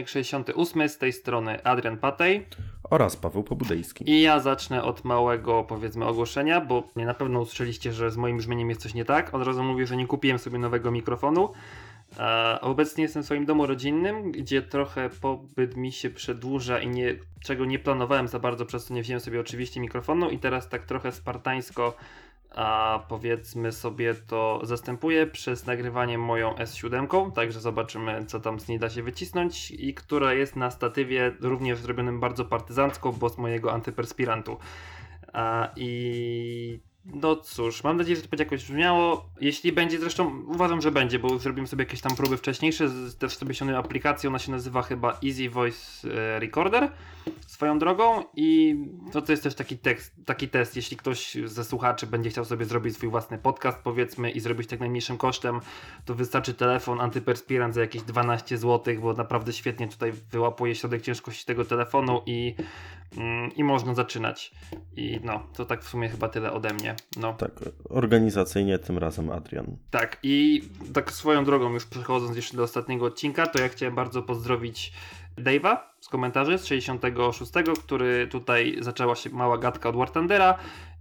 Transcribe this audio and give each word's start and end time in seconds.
odcinek 0.00 0.08
68. 0.08 0.88
Z 0.88 0.98
tej 0.98 1.12
strony 1.12 1.64
Adrian 1.64 1.98
Patej. 1.98 2.46
Oraz 2.90 3.16
Paweł 3.16 3.42
Pobudejski. 3.42 4.10
I 4.10 4.22
ja 4.22 4.40
zacznę 4.40 4.82
od 4.82 5.04
małego, 5.04 5.64
powiedzmy, 5.64 6.04
ogłoszenia, 6.04 6.60
bo 6.60 6.82
nie 6.96 7.06
na 7.06 7.14
pewno 7.14 7.40
usłyszeliście, 7.40 7.92
że 7.92 8.10
z 8.10 8.16
moim 8.16 8.36
brzmieniem 8.36 8.68
jest 8.68 8.82
coś 8.82 8.94
nie 8.94 9.04
tak. 9.04 9.34
Od 9.34 9.46
razu 9.46 9.64
mówię, 9.64 9.86
że 9.86 9.96
nie 9.96 10.06
kupiłem 10.06 10.38
sobie 10.38 10.58
nowego 10.58 10.90
mikrofonu. 10.90 11.52
A 12.18 12.58
obecnie 12.60 13.02
jestem 13.02 13.22
w 13.22 13.26
swoim 13.26 13.46
domu 13.46 13.66
rodzinnym, 13.66 14.32
gdzie 14.32 14.62
trochę 14.62 15.10
pobyt 15.20 15.76
mi 15.76 15.92
się 15.92 16.10
przedłuża 16.10 16.80
i 16.80 16.88
nie, 16.88 17.14
czego 17.44 17.64
nie 17.64 17.78
planowałem 17.78 18.28
za 18.28 18.38
bardzo, 18.38 18.66
przez 18.66 18.86
to 18.86 18.94
nie 18.94 19.02
wziąłem 19.02 19.20
sobie 19.20 19.40
oczywiście 19.40 19.80
mikrofonu 19.80 20.30
i 20.30 20.38
teraz 20.38 20.68
tak 20.68 20.84
trochę 20.84 21.12
spartańsko 21.12 21.96
a 22.50 23.00
powiedzmy 23.08 23.72
sobie 23.72 24.14
to 24.14 24.60
zastępuję 24.62 25.26
przez 25.26 25.66
nagrywanie 25.66 26.18
moją 26.18 26.54
S7, 26.54 27.32
także 27.32 27.60
zobaczymy 27.60 28.24
co 28.26 28.40
tam 28.40 28.60
z 28.60 28.68
niej 28.68 28.78
da 28.78 28.90
się 28.90 29.02
wycisnąć 29.02 29.70
i 29.70 29.94
która 29.94 30.34
jest 30.34 30.56
na 30.56 30.70
statywie 30.70 31.32
również 31.40 31.78
zrobionym 31.78 32.20
bardzo 32.20 32.44
partyzancko, 32.44 33.12
bo 33.12 33.28
z 33.28 33.38
mojego 33.38 33.72
antyperspirantu. 33.72 34.58
A, 35.32 35.68
I 35.76 36.80
no 37.04 37.36
cóż, 37.36 37.84
mam 37.84 37.96
nadzieję, 37.96 38.16
że 38.16 38.22
to 38.22 38.28
będzie 38.28 38.44
jakoś 38.44 38.64
brzmiało. 38.64 39.30
Jeśli 39.40 39.72
będzie, 39.72 39.98
zresztą 39.98 40.42
uważam, 40.46 40.80
że 40.80 40.92
będzie, 40.92 41.18
bo 41.18 41.38
zrobimy 41.38 41.66
sobie 41.66 41.84
jakieś 41.84 42.00
tam 42.00 42.16
próby 42.16 42.36
wcześniejsze. 42.36 42.90
Też 43.18 43.36
sobie 43.36 43.54
ściągnąłem 43.54 43.84
aplikację, 43.84 44.28
ona 44.28 44.38
się 44.38 44.50
nazywa 44.50 44.82
chyba 44.82 45.18
Easy 45.24 45.50
Voice 45.50 46.08
e, 46.08 46.40
Recorder 46.40 46.90
swoją 47.46 47.78
drogą 47.78 48.24
i 48.36 48.76
to, 49.12 49.22
to 49.22 49.32
jest 49.32 49.42
też 49.42 49.54
taki 49.54 49.78
tekst, 49.78 50.14
taki 50.26 50.48
test, 50.48 50.76
jeśli 50.76 50.96
ktoś 50.96 51.36
ze 51.44 51.64
słuchaczy 51.64 52.06
będzie 52.06 52.30
chciał 52.30 52.44
sobie 52.44 52.64
zrobić 52.64 52.94
swój 52.94 53.08
własny 53.08 53.38
podcast 53.38 53.78
powiedzmy 53.84 54.30
i 54.30 54.40
zrobić 54.40 54.68
tak 54.68 54.80
najmniejszym 54.80 55.18
kosztem, 55.18 55.60
to 56.04 56.14
wystarczy 56.14 56.54
telefon 56.54 57.00
antyperspirant 57.00 57.74
za 57.74 57.80
jakieś 57.80 58.02
12 58.02 58.58
zł, 58.58 58.94
bo 59.00 59.12
naprawdę 59.12 59.52
świetnie 59.52 59.88
tutaj 59.88 60.12
wyłapuje 60.12 60.74
środek 60.74 61.02
ciężkości 61.02 61.46
tego 61.46 61.64
telefonu 61.64 62.22
i, 62.26 62.54
i 63.56 63.64
można 63.64 63.94
zaczynać. 63.94 64.52
I 64.96 65.20
no, 65.24 65.42
to 65.56 65.64
tak 65.64 65.82
w 65.82 65.88
sumie 65.88 66.08
chyba 66.08 66.28
tyle 66.28 66.52
ode 66.52 66.74
mnie. 66.74 66.96
No. 67.16 67.32
Tak, 67.32 67.50
organizacyjnie 67.88 68.78
tym 68.78 68.98
razem 68.98 69.30
Adrian. 69.30 69.76
Tak, 69.90 70.18
i 70.22 70.62
tak 70.94 71.12
swoją 71.12 71.44
drogą, 71.44 71.72
już 71.72 71.86
przechodząc 71.86 72.36
jeszcze 72.36 72.56
do 72.56 72.62
ostatniego 72.62 73.06
odcinka, 73.06 73.46
to 73.46 73.62
ja 73.62 73.68
chciałem 73.68 73.94
bardzo 73.94 74.22
pozdrowić 74.22 74.92
Dave'a 75.38 75.76
z 76.00 76.08
komentarzy 76.08 76.58
z 76.58 76.64
66, 76.64 77.52
który 77.84 78.26
tutaj 78.26 78.76
zaczęła 78.80 79.14
się 79.14 79.30
mała 79.30 79.58
gadka 79.58 79.88
od 79.88 79.96
War 79.96 80.10
Thundera. 80.10 80.58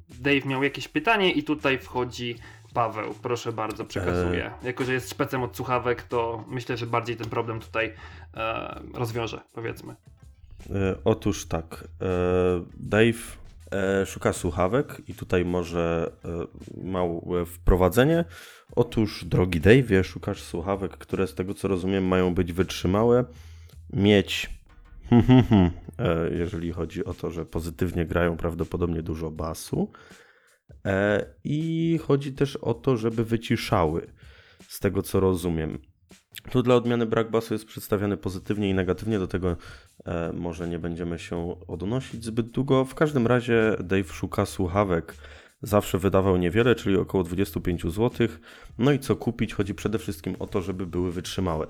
Dave 0.09 0.45
miał 0.45 0.63
jakieś 0.63 0.87
pytanie 0.87 1.31
i 1.31 1.43
tutaj 1.43 1.79
wchodzi 1.79 2.35
Paweł. 2.73 3.13
Proszę 3.21 3.51
bardzo, 3.51 3.85
przekazuję. 3.85 4.45
Eee. 4.45 4.65
Jako, 4.65 4.83
że 4.83 4.93
jest 4.93 5.09
szpecem 5.09 5.43
od 5.43 5.55
słuchawek, 5.55 6.03
to 6.03 6.43
myślę, 6.47 6.77
że 6.77 6.87
bardziej 6.87 7.15
ten 7.15 7.29
problem 7.29 7.59
tutaj 7.59 7.93
e, 8.33 8.81
rozwiąże, 8.93 9.41
powiedzmy. 9.53 9.95
E, 10.69 10.95
otóż 11.03 11.45
tak, 11.45 11.87
e, 12.01 12.05
Dave 12.79 13.37
e, 13.71 14.05
szuka 14.05 14.33
słuchawek 14.33 15.01
i 15.07 15.13
tutaj 15.13 15.45
może 15.45 16.11
małe 16.83 17.45
wprowadzenie. 17.45 18.25
Otóż, 18.75 19.25
drogi 19.25 19.59
Dave, 19.59 20.03
szukasz 20.03 20.43
słuchawek, 20.43 20.91
które 20.91 21.27
z 21.27 21.35
tego 21.35 21.53
co 21.53 21.67
rozumiem 21.67 22.07
mają 22.07 22.33
być 22.33 22.53
wytrzymałe, 22.53 23.25
mieć, 23.93 24.49
e, 25.99 26.29
jeżeli 26.31 26.71
chodzi 26.71 27.05
o 27.05 27.13
to, 27.13 27.31
że 27.31 27.45
pozytywnie 27.45 28.05
grają 28.05 28.37
prawdopodobnie 28.37 29.03
dużo 29.03 29.31
basu. 29.31 29.91
I 31.43 31.99
chodzi 32.03 32.33
też 32.33 32.55
o 32.55 32.73
to, 32.73 32.97
żeby 32.97 33.25
wyciszały, 33.25 34.07
z 34.67 34.79
tego 34.79 35.01
co 35.01 35.19
rozumiem. 35.19 35.79
Tu 36.51 36.63
dla 36.63 36.75
odmiany 36.75 37.05
brak 37.05 37.31
basu 37.31 37.53
jest 37.53 37.65
przedstawiany 37.65 38.17
pozytywnie 38.17 38.69
i 38.69 38.73
negatywnie, 38.73 39.19
do 39.19 39.27
tego 39.27 39.55
e, 40.05 40.33
może 40.33 40.67
nie 40.67 40.79
będziemy 40.79 41.19
się 41.19 41.55
odnosić 41.67 42.25
zbyt 42.25 42.49
długo. 42.49 42.85
W 42.85 42.95
każdym 42.95 43.27
razie 43.27 43.75
Dave 43.83 44.13
szuka 44.13 44.45
słuchawek. 44.45 45.15
Zawsze 45.61 45.97
wydawał 45.97 46.37
niewiele, 46.37 46.75
czyli 46.75 46.97
około 46.97 47.23
25 47.23 47.81
zł. 47.83 48.27
No 48.77 48.91
i 48.91 48.99
co 48.99 49.15
kupić? 49.15 49.53
Chodzi 49.53 49.73
przede 49.73 49.99
wszystkim 49.99 50.35
o 50.39 50.47
to, 50.47 50.61
żeby 50.61 50.85
były 50.85 51.11
wytrzymałe. 51.11 51.67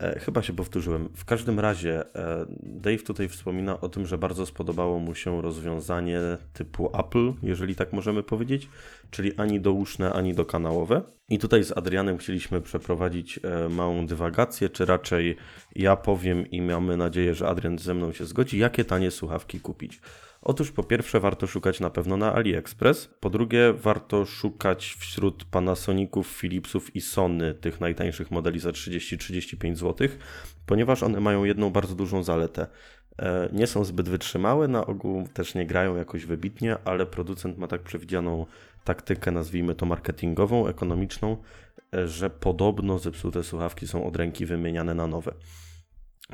E, 0.00 0.18
chyba 0.18 0.42
się 0.42 0.52
powtórzyłem. 0.52 1.08
W 1.14 1.24
każdym 1.24 1.60
razie 1.60 2.04
e, 2.14 2.46
Dave 2.62 3.02
tutaj 3.02 3.28
wspomina 3.28 3.80
o 3.80 3.88
tym, 3.88 4.06
że 4.06 4.18
bardzo 4.18 4.46
spodobało 4.46 4.98
mu 4.98 5.14
się 5.14 5.42
rozwiązanie 5.42 6.20
typu 6.52 6.90
Apple, 6.98 7.32
jeżeli 7.42 7.74
tak 7.74 7.92
możemy 7.92 8.22
powiedzieć, 8.22 8.68
czyli 9.10 9.36
ani 9.36 9.60
douszne, 9.60 10.12
ani 10.12 10.34
dokanałowe. 10.34 11.02
I 11.28 11.38
tutaj 11.38 11.64
z 11.64 11.78
Adrianem 11.78 12.18
chcieliśmy 12.18 12.60
przeprowadzić 12.60 13.40
e, 13.42 13.68
małą 13.68 14.06
dywagację, 14.06 14.68
czy 14.68 14.84
raczej 14.84 15.36
ja 15.76 15.96
powiem 15.96 16.50
i 16.50 16.62
mamy 16.62 16.96
nadzieję, 16.96 17.34
że 17.34 17.48
Adrian 17.48 17.78
ze 17.78 17.94
mną 17.94 18.12
się 18.12 18.24
zgodzi, 18.24 18.58
jakie 18.58 18.84
tanie 18.84 19.10
słuchawki 19.10 19.60
kupić. 19.60 20.00
Otóż 20.48 20.72
po 20.72 20.82
pierwsze 20.82 21.20
warto 21.20 21.46
szukać 21.46 21.80
na 21.80 21.90
pewno 21.90 22.16
na 22.16 22.34
AliExpress, 22.34 23.06
po 23.20 23.30
drugie 23.30 23.72
warto 23.72 24.24
szukać 24.26 24.96
wśród 24.98 25.44
Panasoników, 25.44 26.38
Philipsów 26.38 26.96
i 26.96 27.00
Sony 27.00 27.54
tych 27.54 27.80
najtańszych 27.80 28.30
modeli 28.30 28.60
za 28.60 28.70
30-35 28.70 29.76
zł, 29.76 30.08
ponieważ 30.66 31.02
one 31.02 31.20
mają 31.20 31.44
jedną 31.44 31.70
bardzo 31.70 31.94
dużą 31.94 32.22
zaletę. 32.22 32.66
E, 33.18 33.48
nie 33.52 33.66
są 33.66 33.84
zbyt 33.84 34.08
wytrzymałe, 34.08 34.68
na 34.68 34.86
ogół 34.86 35.28
też 35.34 35.54
nie 35.54 35.66
grają 35.66 35.96
jakoś 35.96 36.26
wybitnie, 36.26 36.76
ale 36.84 37.06
producent 37.06 37.58
ma 37.58 37.66
tak 37.66 37.82
przewidzianą 37.82 38.46
taktykę, 38.84 39.30
nazwijmy 39.30 39.74
to 39.74 39.86
marketingową, 39.86 40.66
ekonomiczną, 40.66 41.36
e, 41.94 42.08
że 42.08 42.30
podobno 42.30 42.98
zepsute 42.98 43.44
słuchawki 43.44 43.86
są 43.86 44.06
od 44.06 44.16
ręki 44.16 44.46
wymieniane 44.46 44.94
na 44.94 45.06
nowe. 45.06 45.34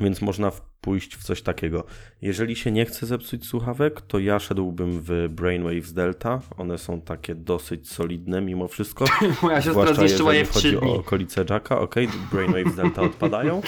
Więc 0.00 0.22
można 0.22 0.50
pójść 0.84 1.16
w 1.16 1.22
coś 1.22 1.42
takiego. 1.42 1.84
Jeżeli 2.22 2.56
się 2.56 2.70
nie 2.70 2.84
chce 2.84 3.06
zepsuć 3.06 3.46
słuchawek, 3.46 4.00
to 4.00 4.18
ja 4.18 4.38
szedłbym 4.38 5.00
w 5.02 5.28
Brainwaves 5.30 5.92
Delta. 5.92 6.40
One 6.56 6.78
są 6.78 7.00
takie 7.00 7.34
dosyć 7.34 7.90
solidne 7.90 8.40
mimo 8.40 8.68
wszystko. 8.68 9.04
Moja 9.42 9.62
siostra 9.62 9.94
zniszczyła 9.94 10.34
je 10.34 10.44
w 10.44 10.52
chodzi 10.52 10.76
o 10.76 10.94
okolice 10.94 11.44
Jacka. 11.50 11.78
Ok, 11.78 11.94
Brainwaves 12.32 12.74
Delta 12.74 13.02
odpadają. 13.02 13.62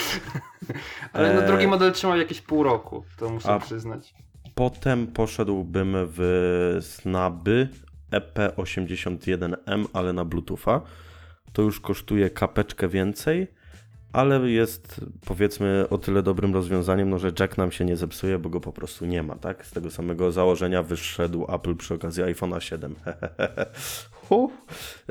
Ale 1.12 1.34
no 1.34 1.46
drugi 1.46 1.66
model 1.66 1.92
trzymał 1.92 2.18
jakieś 2.18 2.40
pół 2.40 2.62
roku, 2.62 3.04
to 3.18 3.30
muszę 3.30 3.48
A 3.48 3.58
przyznać. 3.58 4.14
Potem 4.54 5.06
poszedłbym 5.06 5.94
w 5.98 6.78
Snaby 6.80 7.68
EP81M, 8.12 9.84
ale 9.92 10.12
na 10.12 10.24
Bluetootha. 10.24 10.80
To 11.52 11.62
już 11.62 11.80
kosztuje 11.80 12.30
kapeczkę 12.30 12.88
więcej 12.88 13.55
ale 14.16 14.50
jest 14.50 15.00
powiedzmy 15.26 15.86
o 15.90 15.98
tyle 15.98 16.22
dobrym 16.22 16.54
rozwiązaniem, 16.54 17.10
no, 17.10 17.18
że 17.18 17.32
Jack 17.40 17.58
nam 17.58 17.72
się 17.72 17.84
nie 17.84 17.96
zepsuje, 17.96 18.38
bo 18.38 18.48
go 18.50 18.60
po 18.60 18.72
prostu 18.72 19.06
nie 19.06 19.22
ma, 19.22 19.36
tak? 19.36 19.66
Z 19.66 19.70
tego 19.70 19.90
samego 19.90 20.32
założenia 20.32 20.82
wyszedł 20.82 21.46
Apple 21.54 21.76
przy 21.76 21.94
okazji 21.94 22.22
iPhone'a 22.22 22.60
7. 22.60 22.94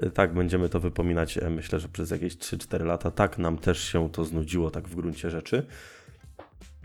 tak, 0.14 0.34
będziemy 0.34 0.70
to 0.70 0.80
wypominać, 0.80 1.38
e, 1.38 1.50
myślę, 1.50 1.80
że 1.80 1.88
przez 1.88 2.12
jakieś 2.12 2.38
3-4 2.38 2.86
lata. 2.86 3.12
Tak, 3.12 3.38
nam 3.38 3.58
też 3.58 3.84
się 3.84 4.10
to 4.10 4.26
znudziło, 4.26 4.72
tak 4.72 4.88
w 4.88 4.96
gruncie 4.96 5.30
rzeczy. 5.30 5.66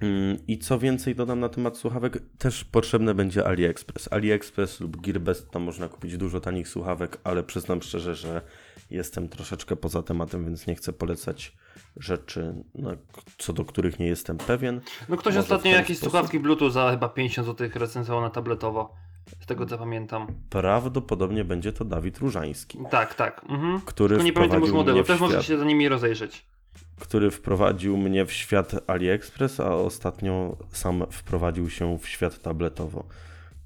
Mm, 0.01 0.37
I 0.49 0.59
co 0.59 0.79
więcej 0.79 1.15
dodam 1.15 1.41
na 1.41 1.49
temat 1.49 1.77
słuchawek, 1.77 2.19
też 2.39 2.65
potrzebne 2.65 3.15
będzie 3.15 3.47
AliExpress. 3.47 4.13
AliExpress 4.13 4.81
lub 4.81 5.01
Gearbest, 5.01 5.51
tam 5.51 5.63
można 5.63 5.89
kupić 5.89 6.17
dużo 6.17 6.41
tanich 6.41 6.69
słuchawek, 6.69 7.19
ale 7.25 7.43
przyznam 7.43 7.83
szczerze, 7.83 8.15
że 8.15 8.43
jestem 8.91 9.29
troszeczkę 9.29 9.77
poza 9.77 10.03
tematem, 10.03 10.45
więc 10.45 10.67
nie 10.67 10.75
chcę 10.75 10.93
polecać 10.93 11.57
rzeczy, 11.97 12.55
no, 12.75 12.91
co 13.39 13.53
do 13.53 13.65
których 13.65 13.99
nie 13.99 14.07
jestem 14.07 14.39
pewien. 14.39 14.81
No 15.09 15.17
ktoś 15.17 15.35
Może 15.35 15.41
ostatnio 15.41 15.71
jakieś 15.71 15.97
sposób... 15.97 16.13
słuchawki 16.13 16.41
Bluetooth 16.41 16.71
za 16.71 16.91
chyba 16.91 17.09
50 17.09 17.47
zł 17.47 17.69
recenzował 17.75 18.23
na 18.23 18.31
tabletowo. 18.31 18.95
Z 19.41 19.47
tego 19.47 19.67
co 19.67 19.79
pamiętam. 19.79 20.27
Prawdopodobnie 20.51 21.45
będzie 21.45 21.73
to 21.73 21.85
Dawid 21.85 22.19
Różański. 22.19 22.79
Tak, 22.91 23.15
tak. 23.15 23.45
Mhm. 23.49 23.81
Który 23.81 24.09
Tylko 24.09 24.25
nie 24.25 24.33
pamiętam 24.33 24.61
już 24.61 24.71
modelu, 24.73 25.05
też 25.05 25.21
możesz 25.21 25.47
się 25.47 25.59
za 25.59 25.65
nimi 25.65 25.89
rozejrzeć. 25.89 26.47
Który 27.01 27.31
wprowadził 27.31 27.97
mnie 27.97 28.25
w 28.25 28.33
świat 28.33 28.73
AliExpress, 28.87 29.61
a 29.61 29.75
ostatnio 29.75 30.57
sam 30.73 31.05
wprowadził 31.11 31.71
się 31.71 31.99
w 31.99 32.09
świat 32.09 32.43
tabletowo. 32.43 33.05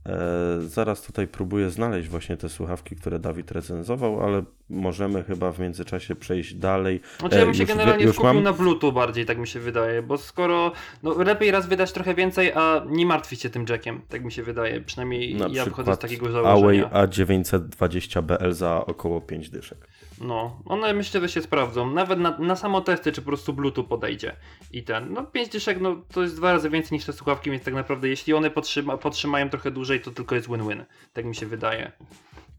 E, 0.06 0.60
zaraz 0.60 1.02
tutaj 1.02 1.28
próbuję 1.28 1.70
znaleźć 1.70 2.08
właśnie 2.08 2.36
te 2.36 2.48
słuchawki, 2.48 2.96
które 2.96 3.18
Dawid 3.18 3.50
recenzował, 3.50 4.20
ale 4.20 4.44
możemy 4.70 5.22
chyba 5.22 5.52
w 5.52 5.58
międzyczasie 5.58 6.16
przejść 6.16 6.54
dalej. 6.54 7.00
Znaczy 7.18 7.36
ja 7.36 7.44
bym 7.44 7.54
się 7.54 7.64
generalnie 7.64 8.04
już 8.04 8.14
skupił 8.14 8.34
mam... 8.34 8.42
na 8.42 8.52
Bluetooth 8.52 8.92
bardziej, 8.92 9.26
tak 9.26 9.38
mi 9.38 9.46
się 9.46 9.60
wydaje, 9.60 10.02
bo 10.02 10.18
skoro 10.18 10.72
no, 11.02 11.22
lepiej 11.22 11.50
raz 11.50 11.66
wydać 11.66 11.92
trochę 11.92 12.14
więcej, 12.14 12.52
a 12.52 12.84
nie 12.86 13.06
martwić 13.06 13.42
się 13.42 13.50
tym 13.50 13.66
jackiem, 13.68 14.02
tak 14.08 14.24
mi 14.24 14.32
się 14.32 14.42
wydaje. 14.42 14.80
Przynajmniej 14.80 15.34
na 15.34 15.46
ja 15.50 15.64
wychodzę 15.64 15.94
z 15.94 15.98
takiego 15.98 16.30
założenia. 16.30 16.88
Huawei 16.88 17.08
A920BL 17.08 18.52
za 18.52 18.86
około 18.86 19.20
5 19.20 19.50
dyszek. 19.50 19.88
No, 20.20 20.60
one 20.64 20.94
myślę, 20.94 21.20
że 21.20 21.28
się 21.28 21.42
sprawdzą. 21.42 21.90
Nawet 21.90 22.18
na, 22.18 22.38
na 22.38 22.56
samotesty, 22.56 23.12
czy 23.12 23.22
po 23.22 23.26
prostu 23.26 23.52
Bluetooth 23.52 23.84
podejdzie. 23.84 24.36
I 24.72 24.82
ten, 24.82 25.12
no 25.12 25.24
5 25.24 25.48
dyszek, 25.48 25.80
no 25.80 25.96
to 26.12 26.22
jest 26.22 26.36
dwa 26.36 26.52
razy 26.52 26.70
więcej 26.70 26.96
niż 26.96 27.04
te 27.04 27.12
słuchawki, 27.12 27.50
więc 27.50 27.64
tak 27.64 27.74
naprawdę 27.74 28.08
jeśli 28.08 28.34
one 28.34 28.50
potrzyma, 28.50 28.96
potrzymają 28.96 29.50
trochę 29.50 29.70
dłużej, 29.70 30.00
to 30.00 30.10
tylko 30.10 30.34
jest 30.34 30.48
win-win. 30.48 30.84
Tak 31.12 31.24
mi 31.24 31.34
się 31.34 31.46
wydaje. 31.46 31.92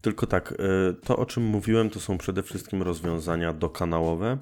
Tylko 0.00 0.26
tak, 0.26 0.52
y, 0.52 0.94
to 1.04 1.16
o 1.16 1.26
czym 1.26 1.42
mówiłem, 1.42 1.90
to 1.90 2.00
są 2.00 2.18
przede 2.18 2.42
wszystkim 2.42 2.82
rozwiązania 2.82 3.52
dokanałowe. 3.52 4.38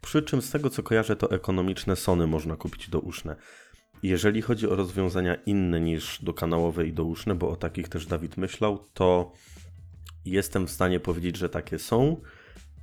Przy 0.00 0.22
czym 0.22 0.42
z 0.42 0.50
tego 0.50 0.70
co 0.70 0.82
kojarzę, 0.82 1.16
to 1.16 1.30
ekonomiczne 1.30 1.96
Sony 1.96 2.26
można 2.26 2.56
kupić 2.56 2.88
douszne. 2.88 3.36
Jeżeli 4.02 4.42
chodzi 4.42 4.68
o 4.68 4.76
rozwiązania 4.76 5.34
inne 5.34 5.80
niż 5.80 6.22
dokanałowe 6.22 6.86
i 6.86 6.92
douszne, 6.92 7.34
bo 7.34 7.48
o 7.48 7.56
takich 7.56 7.88
też 7.88 8.06
Dawid 8.06 8.36
myślał, 8.36 8.78
to 8.94 9.32
jestem 10.24 10.66
w 10.66 10.70
stanie 10.70 11.00
powiedzieć, 11.00 11.36
że 11.36 11.48
takie 11.48 11.78
są, 11.78 12.16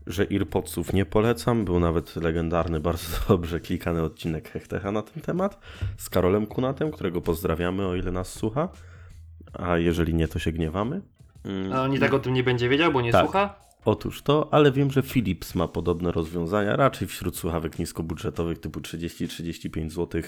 że 0.07 0.27
Earpodsów 0.31 0.93
nie 0.93 1.05
polecam. 1.05 1.65
Był 1.65 1.79
nawet 1.79 2.15
legendarny, 2.15 2.79
bardzo 2.79 3.17
dobrze 3.27 3.59
klikany 3.59 4.01
odcinek 4.01 4.49
Hechtecha 4.49 4.91
na 4.91 5.01
ten 5.01 5.23
temat 5.23 5.59
z 5.97 6.09
Karolem 6.09 6.47
Kunatem, 6.47 6.91
którego 6.91 7.21
pozdrawiamy, 7.21 7.85
o 7.85 7.95
ile 7.95 8.11
nas 8.11 8.33
słucha. 8.33 8.69
A 9.53 9.77
jeżeli 9.77 10.13
nie, 10.13 10.27
to 10.27 10.39
się 10.39 10.51
gniewamy. 10.51 11.01
Mm. 11.47 11.73
A 11.73 11.83
on 11.83 11.93
i 11.93 11.99
tak 11.99 12.13
o 12.13 12.19
tym 12.19 12.33
nie 12.33 12.43
będzie 12.43 12.69
wiedział, 12.69 12.91
bo 12.91 13.01
nie 13.01 13.11
tak. 13.11 13.25
słucha? 13.25 13.59
Otóż 13.85 14.21
to, 14.21 14.47
ale 14.51 14.71
wiem, 14.71 14.91
że 14.91 15.03
Philips 15.03 15.55
ma 15.55 15.67
podobne 15.67 16.11
rozwiązania, 16.11 16.75
raczej 16.75 17.07
wśród 17.07 17.37
słuchawek 17.37 17.79
niskobudżetowych 17.79 18.59
typu 18.59 18.79
30-35 18.79 19.89
zł. 19.89 20.21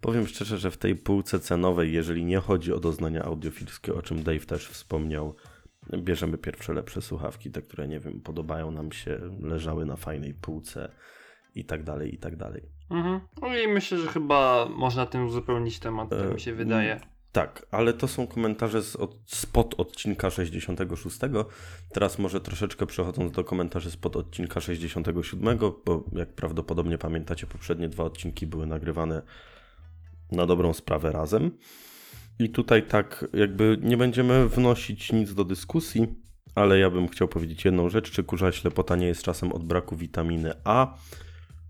Powiem 0.00 0.26
szczerze, 0.26 0.58
że 0.58 0.70
w 0.70 0.76
tej 0.76 0.96
półce 0.96 1.40
cenowej, 1.40 1.92
jeżeli 1.92 2.24
nie 2.24 2.38
chodzi 2.38 2.72
o 2.72 2.80
doznania 2.80 3.22
audiofilskie, 3.22 3.94
o 3.94 4.02
czym 4.02 4.22
Dave 4.22 4.46
też 4.46 4.68
wspomniał, 4.68 5.34
bierzemy 5.98 6.38
pierwsze 6.38 6.72
lepsze 6.72 7.02
słuchawki, 7.02 7.50
te, 7.50 7.62
które 7.62 7.88
nie 7.88 8.00
wiem, 8.00 8.20
podobają 8.20 8.70
nam 8.70 8.92
się, 8.92 9.18
leżały 9.42 9.86
na 9.86 9.96
fajnej 9.96 10.34
półce 10.34 10.92
i 11.54 11.64
tak 11.64 11.82
dalej, 11.82 12.14
i 12.14 12.18
tak 12.18 12.36
dalej. 12.36 12.62
Mhm. 12.90 13.20
No 13.42 13.58
i 13.58 13.68
myślę, 13.68 13.98
że 13.98 14.08
chyba 14.08 14.68
można 14.76 15.06
tym 15.06 15.26
uzupełnić 15.26 15.78
temat, 15.78 16.10
tak 16.10 16.34
mi 16.34 16.40
się 16.40 16.50
e, 16.50 16.54
wydaje. 16.54 17.00
Tak, 17.32 17.66
ale 17.70 17.92
to 17.92 18.08
są 18.08 18.26
komentarze 18.26 18.82
z 18.82 18.96
od, 18.96 19.16
spod 19.26 19.74
odcinka 19.78 20.30
66. 20.30 21.18
Teraz 21.92 22.18
może 22.18 22.40
troszeczkę 22.40 22.86
przechodząc 22.86 23.32
do 23.32 23.44
komentarzy 23.44 23.90
spod 23.90 24.16
odcinka 24.16 24.60
67, 24.60 25.58
bo 25.58 26.04
jak 26.12 26.32
prawdopodobnie 26.32 26.98
pamiętacie, 26.98 27.46
poprzednie 27.46 27.88
dwa 27.88 28.04
odcinki 28.04 28.46
były 28.46 28.66
nagrywane 28.66 29.22
na 30.32 30.46
dobrą 30.46 30.72
sprawę 30.72 31.12
razem. 31.12 31.50
I 32.38 32.50
tutaj 32.50 32.82
tak, 32.82 33.24
jakby 33.32 33.78
nie 33.82 33.96
będziemy 33.96 34.48
wnosić 34.48 35.12
nic 35.12 35.34
do 35.34 35.44
dyskusji, 35.44 36.06
ale 36.54 36.78
ja 36.78 36.90
bym 36.90 37.08
chciał 37.08 37.28
powiedzieć 37.28 37.64
jedną 37.64 37.88
rzecz. 37.88 38.10
Czy 38.10 38.24
kurza 38.24 38.52
ślepota 38.52 38.96
nie 38.96 39.06
jest 39.06 39.22
czasem 39.22 39.52
od 39.52 39.64
braku 39.64 39.96
witaminy 39.96 40.52
A? 40.64 40.94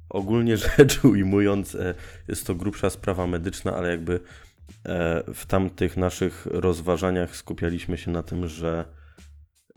Ogólnie 0.09 0.57
rzecz 0.79 1.05
ujmując, 1.05 1.75
e, 1.75 1.95
jest 2.29 2.47
to 2.47 2.55
grubsza 2.55 2.91
sprawa 2.91 3.27
medyczna, 3.27 3.77
ale 3.77 3.91
jakby 3.91 4.21
w 5.35 5.47
tamtych 5.47 5.97
naszych 5.97 6.47
rozważaniach 6.51 7.37
skupialiśmy 7.37 7.99
się 7.99 8.11
na 8.11 8.23
tym, 8.23 8.49
że 8.49 8.85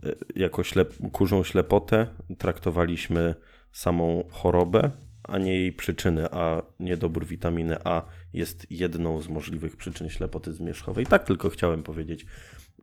e, 0.03 0.15
jako 0.35 0.63
ślep 0.63 0.93
kurzą 1.11 1.43
ślepotę 1.43 2.07
traktowaliśmy 2.37 3.35
samą 3.71 4.23
chorobę, 4.31 4.91
a 5.23 5.37
nie 5.37 5.55
jej 5.55 5.73
przyczyny, 5.73 6.31
a 6.31 6.61
niedobór 6.79 7.25
witaminy 7.25 7.77
A 7.83 8.05
jest 8.33 8.71
jedną 8.71 9.21
z 9.21 9.27
możliwych 9.27 9.77
przyczyn 9.77 10.09
ślepoty 10.09 10.53
zmierzchowej. 10.53 11.05
Tak 11.05 11.23
tylko 11.23 11.49
chciałem 11.49 11.83
powiedzieć. 11.83 12.25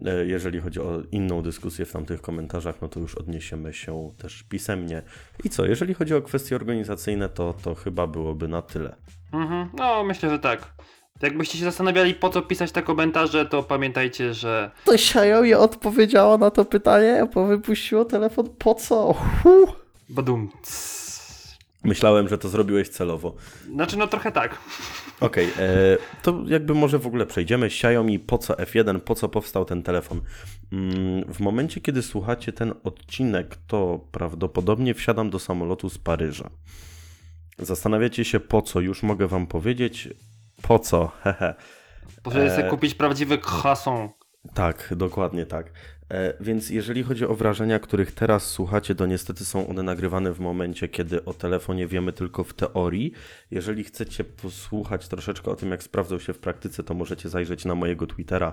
E, 0.06 0.26
jeżeli 0.26 0.60
chodzi 0.60 0.80
o 0.80 1.02
inną 1.12 1.42
dyskusję 1.42 1.84
w 1.84 1.92
tamtych 1.92 2.20
komentarzach, 2.20 2.82
no 2.82 2.88
to 2.88 3.00
już 3.00 3.14
odniesiemy 3.14 3.72
się 3.72 4.10
też 4.18 4.42
pisemnie. 4.42 5.02
I 5.44 5.50
co, 5.50 5.66
jeżeli 5.66 5.94
chodzi 5.94 6.14
o 6.14 6.22
kwestie 6.22 6.56
organizacyjne, 6.56 7.28
to, 7.28 7.52
to 7.62 7.74
chyba 7.74 8.06
byłoby 8.06 8.48
na 8.48 8.62
tyle. 8.62 8.96
Mhm, 9.32 9.70
no, 9.78 10.04
myślę, 10.04 10.30
że 10.30 10.38
tak. 10.38 10.74
Jakbyście 11.22 11.58
się 11.58 11.64
zastanawiali, 11.64 12.14
po 12.14 12.30
co 12.30 12.42
pisać 12.42 12.72
te 12.72 12.82
komentarze, 12.82 13.46
to 13.46 13.62
pamiętajcie, 13.62 14.34
że. 14.34 14.70
To 14.84 14.94
Xiaomi 14.94 15.54
odpowiedziała 15.54 16.38
na 16.38 16.50
to 16.50 16.64
pytanie, 16.64 17.26
bo 17.34 17.46
wypuściło 17.46 18.04
telefon 18.04 18.48
po 18.58 18.74
co? 18.74 19.14
Huh. 19.42 19.72
Badum. 20.08 20.48
Myślałem, 21.84 22.28
że 22.28 22.38
to 22.38 22.48
zrobiłeś 22.48 22.88
celowo. 22.88 23.34
Znaczy, 23.74 23.96
no 23.96 24.06
trochę 24.06 24.32
tak. 24.32 24.58
Okej, 25.20 25.52
okay, 25.52 25.64
e, 25.64 25.96
to 26.22 26.42
jakby 26.46 26.74
może 26.74 26.98
w 26.98 27.06
ogóle 27.06 27.26
przejdziemy. 27.26 27.66
Xiaomi, 27.66 28.18
po 28.18 28.38
co 28.38 28.54
F1, 28.54 29.00
po 29.00 29.14
co 29.14 29.28
powstał 29.28 29.64
ten 29.64 29.82
telefon? 29.82 30.20
Mm, 30.72 31.32
w 31.32 31.40
momencie, 31.40 31.80
kiedy 31.80 32.02
słuchacie 32.02 32.52
ten 32.52 32.74
odcinek, 32.84 33.56
to 33.66 34.00
prawdopodobnie 34.12 34.94
wsiadam 34.94 35.30
do 35.30 35.38
samolotu 35.38 35.90
z 35.90 35.98
Paryża. 35.98 36.50
Zastanawiacie 37.58 38.24
się 38.24 38.40
po 38.40 38.62
co, 38.62 38.80
już 38.80 39.02
mogę 39.02 39.26
wam 39.26 39.46
powiedzieć. 39.46 40.08
Po 40.62 40.78
co, 40.78 41.06
hehe. 41.22 41.54
Potrzebujesz 42.22 42.52
e... 42.52 42.56
sobie 42.56 42.70
kupić 42.70 42.94
prawdziwy 42.94 43.38
croissant. 43.38 44.12
Tak, 44.54 44.94
dokładnie 44.96 45.46
tak. 45.46 45.72
E, 46.10 46.34
więc 46.40 46.70
jeżeli 46.70 47.02
chodzi 47.02 47.26
o 47.26 47.34
wrażenia, 47.34 47.78
których 47.78 48.12
teraz 48.12 48.46
słuchacie, 48.50 48.94
to 48.94 49.06
niestety 49.06 49.44
są 49.44 49.68
one 49.68 49.82
nagrywane 49.82 50.32
w 50.32 50.40
momencie, 50.40 50.88
kiedy 50.88 51.24
o 51.24 51.34
telefonie 51.34 51.86
wiemy 51.86 52.12
tylko 52.12 52.44
w 52.44 52.54
teorii. 52.54 53.12
Jeżeli 53.50 53.84
chcecie 53.84 54.24
posłuchać 54.24 55.08
troszeczkę 55.08 55.50
o 55.50 55.56
tym, 55.56 55.70
jak 55.70 55.82
sprawdzał 55.82 56.20
się 56.20 56.32
w 56.32 56.38
praktyce, 56.38 56.82
to 56.82 56.94
możecie 56.94 57.28
zajrzeć 57.28 57.64
na 57.64 57.74
mojego 57.74 58.06
Twittera. 58.06 58.52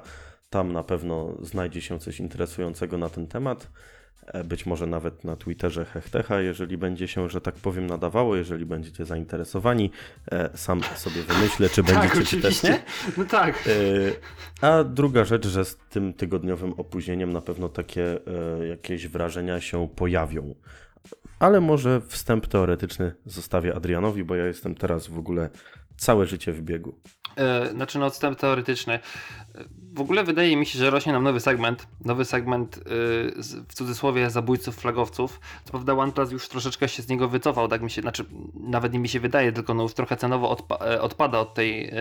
Tam 0.49 0.73
na 0.73 0.83
pewno 0.83 1.37
znajdzie 1.41 1.81
się 1.81 1.99
coś 1.99 2.19
interesującego 2.19 2.97
na 2.97 3.09
ten 3.09 3.27
temat. 3.27 3.71
E, 4.27 4.43
być 4.43 4.65
może 4.65 4.87
nawet 4.87 5.23
na 5.23 5.35
Twitterze 5.35 5.85
Hechtecha, 5.85 6.41
jeżeli 6.41 6.77
będzie 6.77 7.07
się, 7.07 7.29
że 7.29 7.41
tak 7.41 7.55
powiem, 7.55 7.87
nadawało, 7.87 8.35
jeżeli 8.35 8.65
będziecie 8.65 9.05
zainteresowani. 9.05 9.91
E, 10.31 10.57
sam 10.57 10.81
sobie 10.95 11.21
wymyślę, 11.21 11.69
czy 11.69 11.83
tak, 11.93 11.99
będziecie 11.99 12.25
czy 12.25 12.41
też 12.41 12.63
nie. 12.63 12.83
No 13.17 13.25
tak. 13.25 13.67
E, 14.61 14.67
a 14.67 14.83
druga 14.83 15.25
rzecz, 15.25 15.47
że 15.47 15.65
z 15.65 15.77
tym 15.77 16.13
tygodniowym 16.13 16.73
opóźnieniem 16.73 17.33
na 17.33 17.41
pewno 17.41 17.69
takie 17.69 18.19
jakieś 18.69 19.07
wrażenia 19.07 19.61
się 19.61 19.89
pojawią. 19.95 20.55
Ale 21.39 21.61
może 21.61 22.01
wstęp 22.01 22.47
teoretyczny 22.47 23.15
zostawię 23.25 23.75
Adrianowi, 23.75 24.23
bo 24.23 24.35
ja 24.35 24.45
jestem 24.45 24.75
teraz 24.75 25.07
w 25.07 25.17
ogóle 25.17 25.49
całe 25.97 26.25
życie 26.25 26.51
w 26.51 26.61
biegu. 26.61 26.99
Znaczy, 27.73 27.99
no, 27.99 28.05
odstęp 28.05 28.39
teoretyczny 28.39 28.99
w 29.93 30.01
ogóle 30.01 30.23
wydaje 30.23 30.57
mi 30.57 30.65
się, 30.65 30.79
że 30.79 30.89
rośnie 30.89 31.13
nam 31.13 31.23
nowy 31.23 31.39
segment. 31.39 31.87
Nowy 32.05 32.25
segment 32.25 32.77
yy, 32.77 32.83
w 33.67 33.73
cudzysłowie 33.73 34.29
zabójców, 34.29 34.75
flagowców. 34.75 35.39
Co 35.65 35.71
prawda 35.71 35.93
OnePlus 35.93 36.31
już 36.31 36.47
troszeczkę 36.47 36.87
się 36.87 37.03
z 37.03 37.07
niego 37.07 37.27
wycofał, 37.27 37.67
tak 37.67 37.81
mi 37.81 37.91
się, 37.91 38.01
znaczy 38.01 38.25
nawet 38.55 38.93
nie 38.93 38.99
mi 38.99 39.09
się 39.09 39.19
wydaje, 39.19 39.51
tylko 39.51 39.73
no 39.73 39.83
już 39.83 39.93
trochę 39.93 40.17
cenowo 40.17 40.49
odpa 40.49 40.75
e, 40.75 41.01
odpada 41.01 41.39
od 41.39 41.53
tej, 41.53 41.85
yy, 41.85 41.91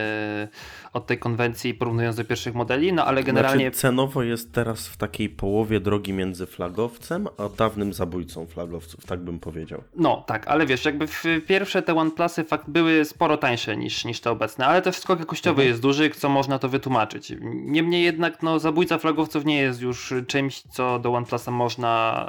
od 0.93 1.07
tej 1.07 1.19
konwencji 1.19 1.75
porównując 1.75 2.17
do 2.17 2.25
pierwszych 2.25 2.55
modeli, 2.55 2.93
no 2.93 3.05
ale 3.05 3.23
generalnie... 3.23 3.64
Znaczy, 3.64 3.78
cenowo 3.78 4.23
jest 4.23 4.52
teraz 4.52 4.88
w 4.88 4.97
takiej 4.97 5.28
połowie 5.28 5.81
drogi 5.81 6.12
między 6.12 6.47
flagowcem, 6.47 7.28
a 7.38 7.49
dawnym 7.49 7.93
zabójcą 7.93 8.47
flagowców, 8.47 9.07
tak 9.07 9.21
bym 9.21 9.38
powiedział. 9.38 9.83
No 9.97 10.25
tak, 10.26 10.49
ale 10.49 10.67
wiesz, 10.67 10.85
jakby 10.85 11.07
pierwsze 11.47 11.83
te 11.83 11.95
OnePlusy 11.95 12.45
fakt 12.45 12.71
były 12.71 13.05
sporo 13.05 13.37
tańsze 13.37 13.76
niż, 13.76 14.05
niż 14.05 14.21
te 14.21 14.31
obecne, 14.31 14.67
ale 14.67 14.83
też 14.83 14.97
skok 14.97 15.19
jakościowy 15.19 15.62
mhm. 15.62 15.69
jest 15.69 15.83
duży, 15.83 16.11
co 16.11 16.28
można 16.28 16.59
to 16.59 16.69
wytłumaczyć. 16.69 17.33
Nie 17.52 17.82
Niemniej 17.83 18.05
jednak 18.05 18.43
no, 18.43 18.59
zabójca 18.59 18.99
flagowców 18.99 19.45
nie 19.45 19.61
jest 19.61 19.81
już 19.81 20.15
czymś, 20.27 20.62
co 20.62 20.99
do 20.99 21.15
OnePlusa 21.15 21.51
można 21.51 22.27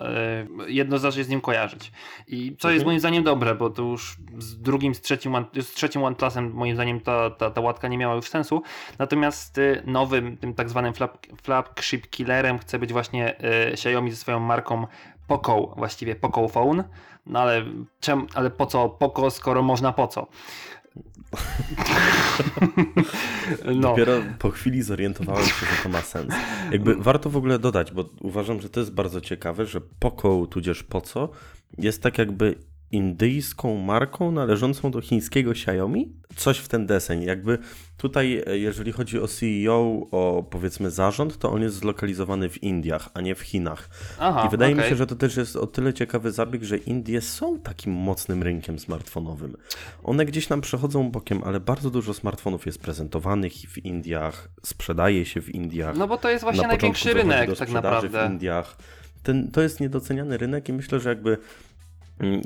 y, 0.67 0.71
jednoznacznie 0.71 1.23
z 1.23 1.29
nim 1.29 1.41
kojarzyć. 1.41 1.91
I 2.27 2.55
co 2.59 2.69
jest 2.69 2.81
mhm. 2.81 2.85
moim 2.85 2.99
zdaniem 2.99 3.23
dobre, 3.23 3.55
bo 3.55 3.69
to 3.69 3.81
już 3.81 4.17
z 4.37 4.61
drugim, 4.61 4.95
z 4.95 5.01
trzecim, 5.01 5.35
z 5.61 5.73
trzecim 5.73 6.03
OnePlusem 6.03 6.53
moim 6.53 6.75
zdaniem 6.75 6.99
ta, 6.99 7.29
ta, 7.29 7.51
ta 7.51 7.61
łatka 7.61 7.87
nie 7.87 7.97
miała 7.97 8.15
już 8.15 8.29
sensu. 8.29 8.61
Natomiast 8.99 9.57
y, 9.57 9.83
nowym, 9.85 10.37
tym 10.37 10.53
tak 10.53 10.69
zwanym 10.69 10.93
flap, 10.93 11.17
flagship 11.43 12.09
killerem 12.09 12.59
chce 12.59 12.79
być 12.79 12.93
właśnie 12.93 13.39
y, 13.69 13.73
Xiaomi 13.73 14.11
ze 14.11 14.17
swoją 14.17 14.39
marką 14.39 14.87
Poco, 15.27 15.73
właściwie 15.77 16.15
Poco 16.15 16.47
Phone. 16.47 16.83
No 17.25 17.39
ale, 17.39 17.65
czem, 17.99 18.27
ale 18.33 18.49
po 18.49 18.65
co 18.65 18.89
Poco, 18.89 19.31
skoro 19.31 19.63
można 19.63 19.93
po 19.93 20.07
co? 20.07 20.27
no. 23.65 23.81
Dopiero 23.81 24.13
po 24.39 24.49
chwili 24.49 24.81
zorientowałem 24.81 25.45
się, 25.45 25.65
że 25.65 25.83
to 25.83 25.89
ma 25.89 26.01
sens. 26.01 26.33
Jakby 26.71 26.95
warto 26.95 27.29
w 27.29 27.37
ogóle 27.37 27.59
dodać, 27.59 27.91
bo 27.91 28.09
uważam, 28.21 28.61
że 28.61 28.69
to 28.69 28.79
jest 28.79 28.93
bardzo 28.93 29.21
ciekawe, 29.21 29.65
że 29.65 29.81
Poco, 29.99 30.47
tudzież 30.47 30.83
po 30.83 31.01
co, 31.01 31.29
jest 31.77 32.01
tak 32.01 32.17
jakby 32.17 32.55
indyjską 32.93 33.77
marką 33.77 34.31
należącą 34.31 34.91
do 34.91 35.01
chińskiego 35.01 35.51
Xiaomi? 35.51 36.13
Coś 36.35 36.57
w 36.57 36.67
ten 36.67 36.85
deseń. 36.85 37.23
Jakby 37.23 37.57
tutaj, 37.97 38.43
e, 38.47 38.57
jeżeli 38.57 38.91
chodzi 38.91 39.19
o 39.19 39.27
CEO, 39.27 40.07
o 40.11 40.43
powiedzmy 40.49 40.91
zarząd, 40.91 41.37
to 41.37 41.51
on 41.51 41.61
jest 41.61 41.75
zlokalizowany 41.75 42.49
w 42.49 42.63
Indiach, 42.63 43.09
a 43.13 43.21
nie 43.21 43.35
w 43.35 43.41
Chinach. 43.41 43.89
Aha, 44.19 44.43
I 44.47 44.51
wydaje 44.51 44.73
okay. 44.73 44.83
mi 44.83 44.89
się, 44.89 44.95
że 44.95 45.07
to 45.07 45.15
też 45.15 45.37
jest 45.37 45.55
o 45.55 45.67
tyle 45.67 45.93
ciekawy 45.93 46.31
zabieg, 46.31 46.63
że 46.63 46.77
Indie 46.77 47.21
są 47.21 47.59
takim 47.59 47.93
mocnym 47.93 48.43
rynkiem 48.43 48.79
smartfonowym. 48.79 49.57
One 50.03 50.25
gdzieś 50.25 50.49
nam 50.49 50.61
przechodzą 50.61 51.11
bokiem, 51.11 51.43
ale 51.43 51.59
bardzo 51.59 51.89
dużo 51.89 52.13
smartfonów 52.13 52.65
jest 52.65 52.81
prezentowanych 52.81 53.53
w 53.53 53.77
Indiach, 53.77 54.49
sprzedaje 54.63 55.25
się 55.25 55.41
w 55.41 55.49
Indiach. 55.49 55.97
No 55.97 56.07
bo 56.07 56.17
to 56.17 56.29
jest 56.29 56.43
właśnie 56.43 56.67
największy 56.67 57.13
rynek 57.13 57.57
tak 57.57 57.69
naprawdę. 57.69 58.27
w 58.27 58.31
Indiach. 58.31 58.77
Ten, 59.23 59.51
to 59.51 59.61
jest 59.61 59.79
niedoceniany 59.79 60.37
rynek 60.37 60.69
i 60.69 60.73
myślę, 60.73 60.99
że 60.99 61.09
jakby 61.09 61.37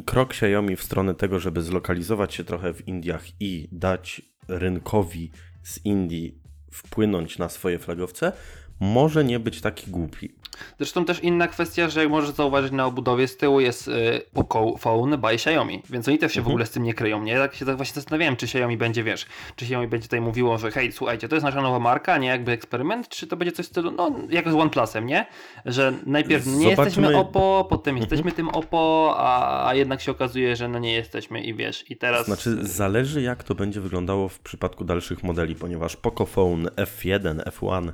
krok 0.05 0.31
Xiaomi 0.31 0.75
w 0.75 0.83
stronę 0.83 1.15
tego, 1.15 1.39
żeby 1.39 1.61
zlokalizować 1.61 2.33
się 2.33 2.43
trochę 2.43 2.73
w 2.73 2.87
Indiach 2.87 3.41
i 3.41 3.69
dać 3.71 4.21
rynkowi 4.47 5.31
z 5.63 5.85
Indii 5.85 6.41
wpłynąć 6.71 7.37
na 7.37 7.49
swoje 7.49 7.79
flagowce, 7.79 8.31
może 8.79 9.23
nie 9.23 9.39
być 9.39 9.61
taki 9.61 9.91
głupi. 9.91 10.31
Zresztą 10.77 11.05
też 11.05 11.23
inna 11.23 11.47
kwestia, 11.47 11.89
że 11.89 11.99
jak 12.01 12.09
możesz 12.09 12.29
zauważyć 12.29 12.71
na 12.71 12.85
obudowie 12.85 13.27
z 13.27 13.37
tyłu 13.37 13.59
jest 13.59 13.87
y, 13.87 13.91
Poco 14.33 14.77
Phone 14.77 15.17
by 15.17 15.27
Xiaomi, 15.27 15.81
więc 15.89 16.07
oni 16.07 16.17
też 16.17 16.31
się 16.31 16.35
w 16.35 16.37
Mhm. 16.41 16.51
ogóle 16.53 16.65
z 16.65 16.69
tym 16.69 16.83
nie 16.83 16.93
kryją, 16.93 17.23
nie? 17.23 17.35
Tak 17.37 17.55
się 17.55 17.65
tak 17.65 17.77
właśnie 17.77 17.95
zastanawiałem, 17.95 18.35
czy 18.35 18.45
Xiaomi 18.45 18.77
będzie, 18.77 19.03
wiesz, 19.03 19.25
czy 19.55 19.65
Xiaomi 19.65 19.87
będzie 19.87 20.03
tutaj 20.07 20.21
mówiło, 20.21 20.57
że 20.57 20.71
hej, 20.71 20.91
słuchajcie, 20.91 21.27
to 21.29 21.35
jest 21.35 21.45
nasza 21.45 21.61
nowa 21.61 21.79
marka, 21.79 22.17
nie 22.17 22.27
jakby 22.27 22.51
eksperyment, 22.51 23.09
czy 23.09 23.27
to 23.27 23.37
będzie 23.37 23.51
coś 23.51 23.65
w 23.65 23.69
stylu, 23.69 23.91
no 23.91 24.11
jak 24.29 24.49
z 24.51 24.53
OnePlusem, 24.53 25.05
nie? 25.05 25.25
Że 25.65 25.93
najpierw 26.05 26.45
nie 26.45 26.51
Zobaczymy- 26.51 26.85
jesteśmy 26.85 27.17
Oppo, 27.17 27.67
potem 27.69 27.95
Mhm. 27.95 28.01
jesteśmy 28.11 28.31
tym 28.31 28.49
Oppo, 28.49 29.13
a, 29.17 29.67
a 29.69 29.75
jednak 29.75 30.01
się 30.01 30.11
okazuje, 30.11 30.55
że 30.55 30.67
no 30.67 30.79
nie 30.79 30.93
jesteśmy 30.93 31.43
i 31.43 31.53
wiesz, 31.53 31.91
i 31.91 31.97
teraz... 31.97 32.25
Znaczy, 32.25 32.57
zależy 32.67 33.21
jak 33.21 33.43
to 33.43 33.55
będzie 33.55 33.81
wyglądało 33.81 34.29
w 34.29 34.39
przypadku 34.39 34.83
dalszych 34.85 35.23
modeli, 35.23 35.55
ponieważ 35.55 35.95
Pocophone 35.95 36.65
F1, 36.75 37.35
F1, 37.43 37.77
mm, 37.77 37.93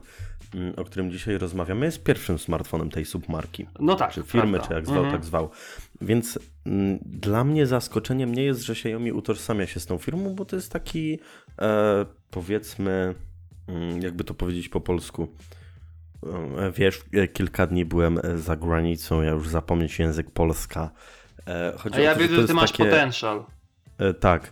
o 0.78 0.84
którym 0.84 1.12
dzisiaj 1.12 1.38
rozmawiamy, 1.38 1.86
jest 1.86 2.04
pierwszym 2.04 2.40
smartfonem 2.40 2.90
tej 2.90 3.06
submarki. 3.06 3.68
no 3.80 3.96
tak, 3.96 4.12
czy 4.12 4.24
firmy, 4.24 4.52
prawda. 4.58 4.68
czy 4.68 4.74
jak 4.74 4.86
zwał, 4.86 4.98
Mhm. 4.98 5.16
tak 5.16 5.26
zwał. 5.26 5.50
Więc 6.02 6.40
mm, 6.66 7.00
dla 7.06 7.44
mnie 7.44 7.68
zaskoczeniem 7.68 8.36
nie 8.36 8.44
jest, 8.44 8.62
że 8.62 8.74
Xiaomi 8.74 9.12
utożsamia 9.12 9.68
się 9.68 9.80
z 9.80 9.86
tą 9.86 9.98
firmą, 9.98 10.36
bo 10.36 10.46
to 10.46 10.56
jest 10.56 10.72
taki, 10.72 11.20
e, 11.62 12.06
powiedzmy, 12.32 13.16
mm, 13.68 14.02
jakby 14.02 14.24
to 14.24 14.34
powiedzieć 14.34 14.70
po 14.70 14.82
polsku. 14.82 15.28
E, 16.58 16.72
wiesz, 16.72 17.02
e, 17.14 17.28
kilka 17.28 17.68
dni 17.68 17.86
byłem 17.86 18.20
e, 18.24 18.38
za 18.38 18.56
granicą, 18.56 19.22
ja 19.22 19.32
już 19.32 19.48
zapomnieć 19.50 20.00
język 20.00 20.32
Polska. 20.32 20.90
Chodzi 21.78 21.98
A 21.98 22.02
ja 22.02 22.14
to, 22.14 22.20
wiem, 22.20 22.36
że 22.36 22.48
ty 22.48 22.54
masz 22.54 22.72
takie- 22.72 22.84
potential. 22.86 23.46
E, 23.98 24.14
tak. 24.14 24.52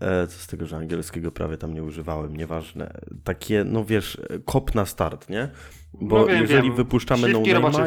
E, 0.00 0.26
co 0.26 0.38
z 0.38 0.46
tego, 0.46 0.66
że 0.66 0.76
angielskiego 0.76 1.32
prawie 1.32 1.56
tam 1.56 1.74
nie 1.74 1.82
używałem, 1.82 2.36
nieważne. 2.36 2.94
Takie, 3.24 3.64
no 3.64 3.84
wiesz, 3.84 4.20
kop 4.44 4.74
na 4.74 4.86
start, 4.86 5.30
nie? 5.30 5.48
Bo 5.94 6.18
No 6.18 6.26
wiem, 6.26 6.40
jeżeli 6.42 6.68
wiem. 6.68 6.76
wypuszczamy 6.76 7.28
no 7.28 7.38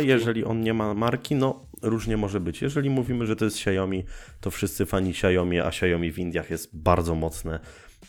jeżeli 0.01 0.43
on 0.43 0.61
nie 0.61 0.73
ma 0.73 0.93
marki, 0.93 1.35
no 1.35 1.65
różnie 1.81 2.17
może 2.17 2.39
być. 2.39 2.61
Jeżeli 2.61 2.89
mówimy, 2.89 3.25
że 3.25 3.35
to 3.35 3.45
jest 3.45 3.57
Xiaomi, 3.57 4.03
to 4.41 4.51
wszyscy 4.51 4.85
fani 4.85 5.09
Xiaomi, 5.09 5.59
a 5.59 5.67
Xiaomi 5.67 6.11
w 6.11 6.19
Indiach 6.19 6.49
jest 6.49 6.77
bardzo 6.77 7.15
mocne, 7.15 7.59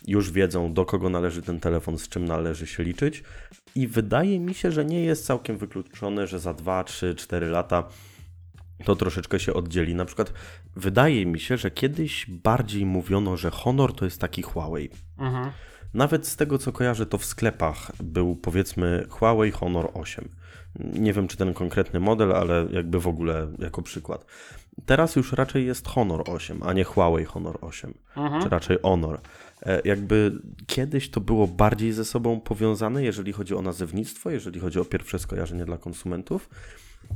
już 0.06 0.30
wiedzą 0.30 0.72
do 0.72 0.84
kogo 0.84 1.08
należy 1.10 1.42
ten 1.42 1.60
telefon, 1.60 1.98
z 1.98 2.08
czym 2.08 2.24
należy 2.24 2.66
się 2.66 2.82
liczyć 2.82 3.22
i 3.74 3.86
wydaje 3.86 4.40
mi 4.40 4.54
się, 4.54 4.72
że 4.72 4.84
nie 4.84 5.04
jest 5.04 5.26
całkiem 5.26 5.58
wykluczone, 5.58 6.26
że 6.26 6.38
za 6.38 6.54
2, 6.54 6.84
3, 6.84 7.14
4 7.14 7.46
lata 7.46 7.88
to 8.85 8.97
troszeczkę 8.97 9.40
się 9.40 9.54
oddzieli. 9.54 9.95
Na 9.95 10.04
przykład 10.04 10.33
wydaje 10.76 11.26
mi 11.26 11.40
się, 11.40 11.56
że 11.56 11.71
kiedyś 11.71 12.26
bardziej 12.30 12.87
mówiono, 12.87 13.37
że 13.37 13.50
Honor 13.50 13.92
to 13.95 14.04
jest 14.04 14.21
taki 14.21 14.42
Huawei. 14.42 14.88
Mhm. 15.18 15.50
Nawet 15.95 16.26
z 16.26 16.37
tego 16.37 16.59
co 16.59 16.73
kojarzę, 16.73 17.06
to 17.06 17.18
w 17.18 17.25
sklepach 17.25 17.92
był 18.02 18.37
powiedzmy 18.37 19.06
Huawei 19.11 19.50
Honor 19.50 19.90
8. 19.95 20.28
Nie 20.78 21.12
wiem 21.12 21.28
czy 21.28 21.37
ten 21.37 21.54
konkretny 21.54 22.00
model, 22.00 22.33
ale 22.33 22.66
jakby 22.71 23.00
w 23.00 23.06
ogóle 23.09 23.49
jako 23.59 23.83
przykład. 23.83 24.25
Teraz 24.87 25.16
już 25.16 25.33
raczej 25.33 25.66
jest 25.66 25.88
Honor 25.88 26.23
8, 26.30 26.62
a 26.62 26.73
nie 26.73 26.85
Huawei 26.85 27.25
Honor 27.25 27.59
8, 27.61 27.95
Mhm. 28.16 28.42
czy 28.42 28.49
raczej 28.49 28.78
Honor. 28.83 29.21
E, 29.62 29.80
Jakby 29.85 30.33
kiedyś 30.66 31.11
to 31.11 31.21
było 31.21 31.47
bardziej 31.47 31.92
ze 31.92 32.04
sobą 32.04 32.40
powiązane, 32.40 33.04
jeżeli 33.04 33.33
chodzi 33.33 33.54
o 33.54 33.62
nazewnictwo, 33.62 34.30
jeżeli 34.30 34.61
chodzi 34.61 34.80
o 34.80 34.85
pierwsze 34.85 35.18
skojarzenie 35.18 35.64
dla 35.64 35.78
konsumentów, 35.78 36.49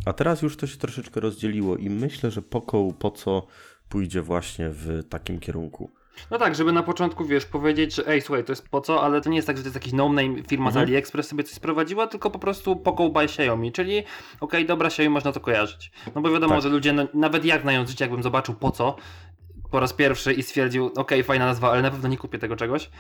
a 0.07 0.13
teraz 0.13 0.43
już 0.43 0.57
to 0.57 0.67
się 0.67 0.77
troszeczkę 0.79 1.21
rozdzieliło 1.21 1.77
i 1.77 1.91
myślę, 1.91 2.31
że 2.31 2.43
Poco 2.43 2.89
po 2.99 3.11
co 3.11 3.47
pójdzie 3.89 4.23
właśnie 4.23 4.71
w 4.71 5.09
takim 5.09 5.41
kierunku. 5.41 5.91
No 6.31 6.39
tak, 6.39 6.55
żeby 6.55 6.73
na 6.73 6.83
początku, 6.83 7.25
wiesz, 7.25 7.45
powiedzieć, 7.47 7.95
że 7.95 8.07
ej, 8.09 8.21
słuchaj, 8.21 8.45
to 8.45 8.53
jest 8.53 8.69
po 8.69 8.81
co, 8.81 9.03
ale 9.03 9.21
to 9.21 9.31
nie 9.31 9.37
jest 9.37 9.47
tak, 9.47 9.57
że 9.57 9.63
to 9.63 9.67
jest 9.67 9.75
jakiś 9.75 9.93
no-name 9.93 10.43
firma 10.49 10.67
Mhm. 10.67 10.73
z 10.87 10.89
AliExpress 10.89 11.29
sobie 11.29 11.45
coś 11.45 11.55
sprowadziła, 11.55 12.07
tylko 12.07 12.31
po 12.31 12.39
prostu 12.39 12.77
Poco 12.77 13.09
by 13.11 13.21
Xiaomi, 13.21 13.73
czyli 13.73 14.03
okej, 14.41 14.67
dobra, 14.67 14.87
Xiaomi 14.89 15.09
można 15.11 15.33
to 15.33 15.41
kojarzyć. 15.41 15.93
No 16.15 16.21
bo 16.23 16.31
wiadomo, 16.31 16.55
Tak. 16.55 16.63
że 16.63 16.69
ludzie, 16.69 16.93
no, 16.93 17.07
nawet 17.15 17.45
jak 17.45 17.63
znając 17.63 17.91
życie, 17.91 18.05
jakbym 18.05 18.23
zobaczył 18.23 18.55
po 18.55 18.71
co 18.71 18.97
po 19.71 19.81
raz 19.81 19.93
pierwszy 19.93 20.33
i 20.33 20.43
stwierdził, 20.43 20.91
okej, 20.97 21.23
fajna 21.25 21.47
nazwa, 21.47 21.71
ale 21.71 21.83
na 21.83 21.91
pewno 21.91 22.09
nie 22.09 22.17
kupię 22.19 22.39
tego 22.39 22.57
czegoś, 22.57 22.91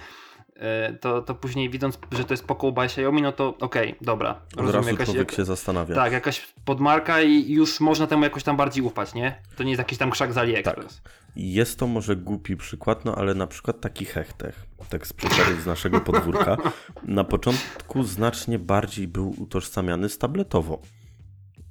to, 1.00 1.22
to 1.22 1.34
później 1.34 1.70
widząc, 1.70 1.98
że 2.12 2.24
to 2.24 2.32
jest 2.34 2.44
Poco 2.44 2.72
by 2.72 2.80
Xiaomi, 2.80 3.22
no 3.22 3.32
to 3.32 3.54
okej, 3.60 3.94
dobra. 4.00 4.40
Od 4.56 4.70
razu 4.70 4.90
jakaś, 4.90 5.06
człowiek 5.06 5.32
się 5.32 5.44
zastanawia. 5.44 5.94
Tak, 5.94 6.12
jakaś 6.12 6.46
podmarka 6.64 7.22
i 7.22 7.52
już 7.52 7.80
można 7.80 8.06
temu 8.06 8.24
jakoś 8.24 8.42
tam 8.42 8.56
bardziej 8.56 8.84
ufać, 8.84 9.14
nie? 9.14 9.42
To 9.56 9.62
nie 9.62 9.70
jest 9.70 9.78
jakiś 9.78 9.98
tam 9.98 10.10
krzak 10.10 10.32
z 10.32 10.38
AliExpress. 10.38 11.02
Jest 11.36 11.78
to 11.78 11.86
może 11.86 12.16
głupi 12.16 12.56
przykład, 12.56 13.04
no 13.04 13.14
ale 13.14 13.34
na 13.34 13.46
przykład 13.46 13.80
taki 13.80 14.04
hechtech, 14.04 14.66
tak 14.88 15.02
przykładu 15.16 15.60
z 15.62 15.66
naszego 15.66 16.00
podwórka, 16.00 16.56
na 17.04 17.24
początku 17.24 18.02
znacznie 18.02 18.58
bardziej 18.58 19.08
był 19.08 19.34
utożsamiany 19.38 20.08
z 20.08 20.18
tabletowo. 20.18 20.80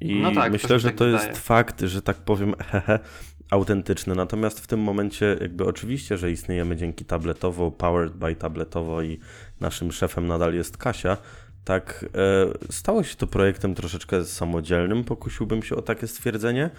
I 0.02 0.22
No 0.22 0.32
tak, 0.32 0.52
myślę, 0.52 0.76
mi 0.76 0.80
że 0.82 0.88
tak 0.90 0.98
to 0.98 1.06
wydaje. 1.06 1.28
jest 1.28 1.42
fakt, 1.42 1.82
że 1.82 2.02
tak 2.02 2.18
powiem, 2.18 2.54
hehe, 2.72 3.00
autentyczny. 3.50 4.16
Natomiast 4.16 4.60
w 4.60 4.68
tym 4.68 4.80
momencie 4.80 5.38
jakby 5.42 5.66
oczywiście, 5.66 6.18
że 6.18 6.32
istniejemy 6.32 6.76
dzięki 6.76 7.06
tabletowo, 7.06 7.72
powered 7.72 8.14
by 8.14 8.36
tabletowo 8.36 9.02
i 9.02 9.20
naszym 9.60 9.92
szefem 9.92 10.28
nadal 10.28 10.54
jest 10.54 10.78
Kasia, 10.78 11.18
tak 11.64 12.06
e, 12.16 12.72
stało 12.72 13.04
się 13.04 13.16
to 13.16 13.28
projektem 13.28 13.76
troszeczkę 13.76 14.26
samodzielnym, 14.26 15.04
pokusiłbym 15.04 15.64
się 15.64 15.76
o 15.76 15.82
takie 15.82 16.08
stwierdzenie. 16.08 16.70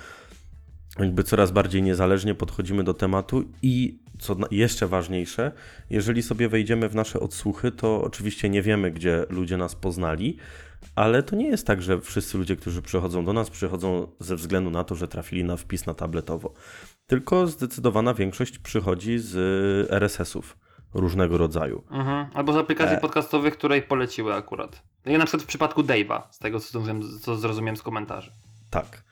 Jakby 0.98 1.24
coraz 1.24 1.50
bardziej 1.50 1.82
niezależnie 1.82 2.34
podchodzimy 2.34 2.84
do 2.84 2.94
tematu 2.94 3.44
i 3.62 3.98
co 4.18 4.36
jeszcze 4.50 4.86
ważniejsze, 4.86 5.52
jeżeli 5.90 6.22
sobie 6.22 6.48
wejdziemy 6.48 6.88
w 6.88 6.94
nasze 6.94 7.20
odsłuchy, 7.20 7.72
to 7.72 8.02
oczywiście 8.02 8.48
nie 8.48 8.62
wiemy, 8.62 8.90
gdzie 8.90 9.26
ludzie 9.30 9.56
nas 9.56 9.74
poznali, 9.74 10.36
ale 10.94 11.22
to 11.22 11.36
nie 11.36 11.48
jest 11.48 11.66
tak, 11.66 11.82
że 11.82 12.00
wszyscy 12.00 12.38
ludzie, 12.38 12.56
którzy 12.56 12.82
przychodzą 12.82 13.24
do 13.24 13.32
nas, 13.32 13.50
przychodzą 13.50 14.06
ze 14.20 14.36
względu 14.36 14.70
na 14.70 14.84
to, 14.84 14.94
że 14.94 15.08
trafili 15.08 15.44
na 15.44 15.56
wpis 15.56 15.86
na 15.86 15.94
tabletowo. 15.94 16.52
Tylko 17.06 17.46
zdecydowana 17.46 18.14
większość 18.14 18.58
przychodzi 18.58 19.18
z 19.18 19.36
y, 19.90 19.94
RSS-ów 19.94 20.58
różnego 20.94 21.38
rodzaju. 21.38 21.84
Mhm. 21.90 22.26
Albo 22.34 22.52
z 22.52 22.56
aplikacji 22.56 22.96
E. 22.96 23.00
podcastowych, 23.00 23.56
które 23.56 23.78
ich 23.78 23.86
poleciły 23.86 24.34
akurat. 24.34 24.82
Ja 25.04 25.18
na 25.18 25.24
przykład 25.24 25.42
w 25.42 25.46
przypadku 25.46 25.82
Dave'a, 25.82 26.22
z 26.30 26.38
tego 26.38 26.60
co 26.60 26.82
co 27.20 27.36
zrozumiałem 27.36 27.76
z 27.76 27.82
komentarzy. 27.82 28.30
Tak. 28.70 29.04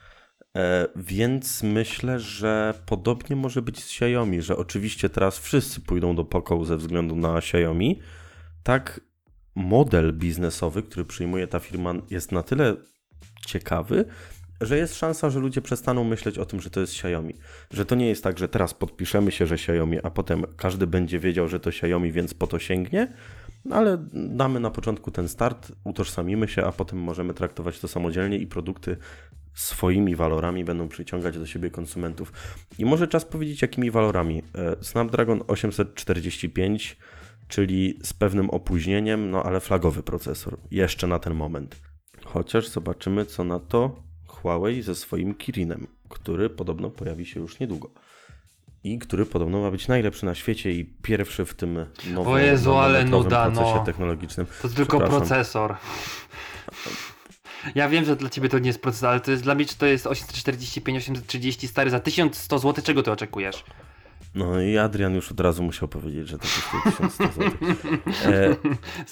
E, 0.55 0.87
więc 0.95 1.63
myślę, 1.63 2.19
że 2.19 2.73
podobnie 2.85 3.35
może 3.35 3.61
być 3.61 3.83
z 3.83 4.01
Xiaomi, 4.01 4.41
że 4.41 4.57
oczywiście 4.57 5.09
teraz 5.09 5.39
wszyscy 5.39 5.81
pójdą 5.81 6.15
do 6.15 6.25
Poco 6.25 6.65
ze 6.65 6.77
względu 6.77 7.15
na 7.15 7.37
Xiaomi. 7.37 7.99
Tak, 8.63 9.01
model 9.59 10.13
biznesowy, 10.13 10.83
który 10.83 11.05
przyjmuje 11.05 11.47
ta 11.47 11.59
firma, 11.59 11.93
jest 12.09 12.31
na 12.31 12.43
tyle 12.43 12.75
ciekawy, 13.45 14.05
że 14.61 14.77
jest 14.77 14.95
szansa, 14.95 15.29
że 15.29 15.39
ludzie 15.39 15.61
przestaną 15.61 16.03
myśleć 16.03 16.37
o 16.37 16.45
tym, 16.45 16.61
że 16.61 16.69
to 16.69 16.79
jest 16.79 16.93
Xiaomi. 16.93 17.33
Że 17.71 17.85
to 17.85 17.95
nie 17.95 18.09
jest 18.09 18.23
tak, 18.23 18.39
że 18.39 18.49
teraz 18.49 18.73
podpiszemy 18.73 19.31
się, 19.31 19.47
że 19.47 19.55
Xiaomi, 19.55 19.99
a 20.03 20.09
potem 20.09 20.45
każdy 20.57 20.87
będzie 20.87 21.19
wiedział, 21.19 21.47
że 21.47 21.59
to 21.59 21.69
Xiaomi, 21.69 22.11
więc 22.11 22.33
po 22.33 22.47
to 22.47 22.59
sięgnie. 22.59 23.13
No 23.65 23.75
ale 23.75 23.97
damy 24.13 24.59
na 24.59 24.69
początku 24.69 25.11
ten 25.11 25.27
start, 25.27 25.71
utożsamimy 25.83 26.47
się, 26.47 26.65
a 26.65 26.71
potem 26.71 26.99
możemy 26.99 27.33
traktować 27.33 27.79
to 27.79 27.87
samodzielnie 27.87 28.37
i 28.37 28.47
produkty 28.47 28.97
swoimi 29.53 30.15
walorami 30.15 30.65
będą 30.65 30.87
przyciągać 30.87 31.37
do 31.37 31.45
siebie 31.45 31.69
konsumentów. 31.69 32.33
I 32.77 32.85
może 32.85 33.07
czas 33.07 33.25
powiedzieć, 33.25 33.61
jakimi 33.61 33.91
walorami. 33.91 34.43
E, 34.55 34.75
Snapdragon 34.83 35.41
845, 35.47 36.97
czyli 37.49 37.99
z 38.03 38.13
pewnym 38.13 38.49
opóźnieniem, 38.49 39.31
no 39.31 39.43
ale 39.43 39.59
flagowy 39.59 40.03
procesor, 40.03 40.57
jeszcze 40.71 41.07
na 41.07 41.19
ten 41.19 41.35
moment. 41.35 41.75
Chociaż 42.25 42.67
zobaczymy, 42.67 43.25
co 43.25 43.43
na 43.43 43.59
to 43.59 44.03
Huawei 44.27 44.81
ze 44.81 44.95
swoim 44.95 45.35
Kirinem, 45.35 45.87
który 46.09 46.49
podobno 46.49 46.89
pojawi 46.89 47.25
się 47.25 47.39
już 47.39 47.59
niedługo. 47.59 47.91
I 48.83 48.99
który 48.99 49.25
podobno 49.25 49.61
ma 49.61 49.71
być 49.71 49.87
najlepszy 49.87 50.25
na 50.25 50.35
świecie 50.35 50.71
i 50.71 50.85
pierwszy 50.85 51.45
w 51.45 51.53
tym 51.53 51.85
nowym, 52.13 52.33
O 52.33 52.37
Jezu, 52.37 52.73
ale 52.73 53.05
nuda, 53.05 53.45
procesie 53.45 53.75
no. 53.75 53.83
technologicznym. 53.83 54.47
To 54.61 54.69
tylko 54.69 54.99
procesor. 54.99 55.75
Ja 57.75 57.89
wiem, 57.89 58.05
że 58.05 58.15
dla 58.15 58.29
ciebie 58.29 58.49
to 58.49 58.59
nie 58.59 58.67
jest 58.67 58.81
procesor, 58.81 59.09
ale 59.09 59.19
to 59.19 59.31
jest 59.31 59.43
dla 59.43 59.55
mnie, 59.55 59.65
to 59.77 59.85
jest 59.85 60.07
845, 60.07 60.97
830 60.97 61.67
stary 61.67 61.89
za 61.89 61.99
1100 61.99 62.59
zł, 62.59 62.83
czego 62.83 63.03
ty 63.03 63.11
oczekujesz? 63.11 63.63
No 64.35 64.61
i 64.61 64.77
Adrian 64.77 65.15
już 65.15 65.31
od 65.31 65.39
razu 65.39 65.63
musiał 65.63 65.87
powiedzieć, 65.87 66.27
że 66.27 66.37
to 66.37 66.43
kosztuje 66.43 66.83
1100 66.83 67.23
zł. 67.31 67.51
E, 68.33 68.55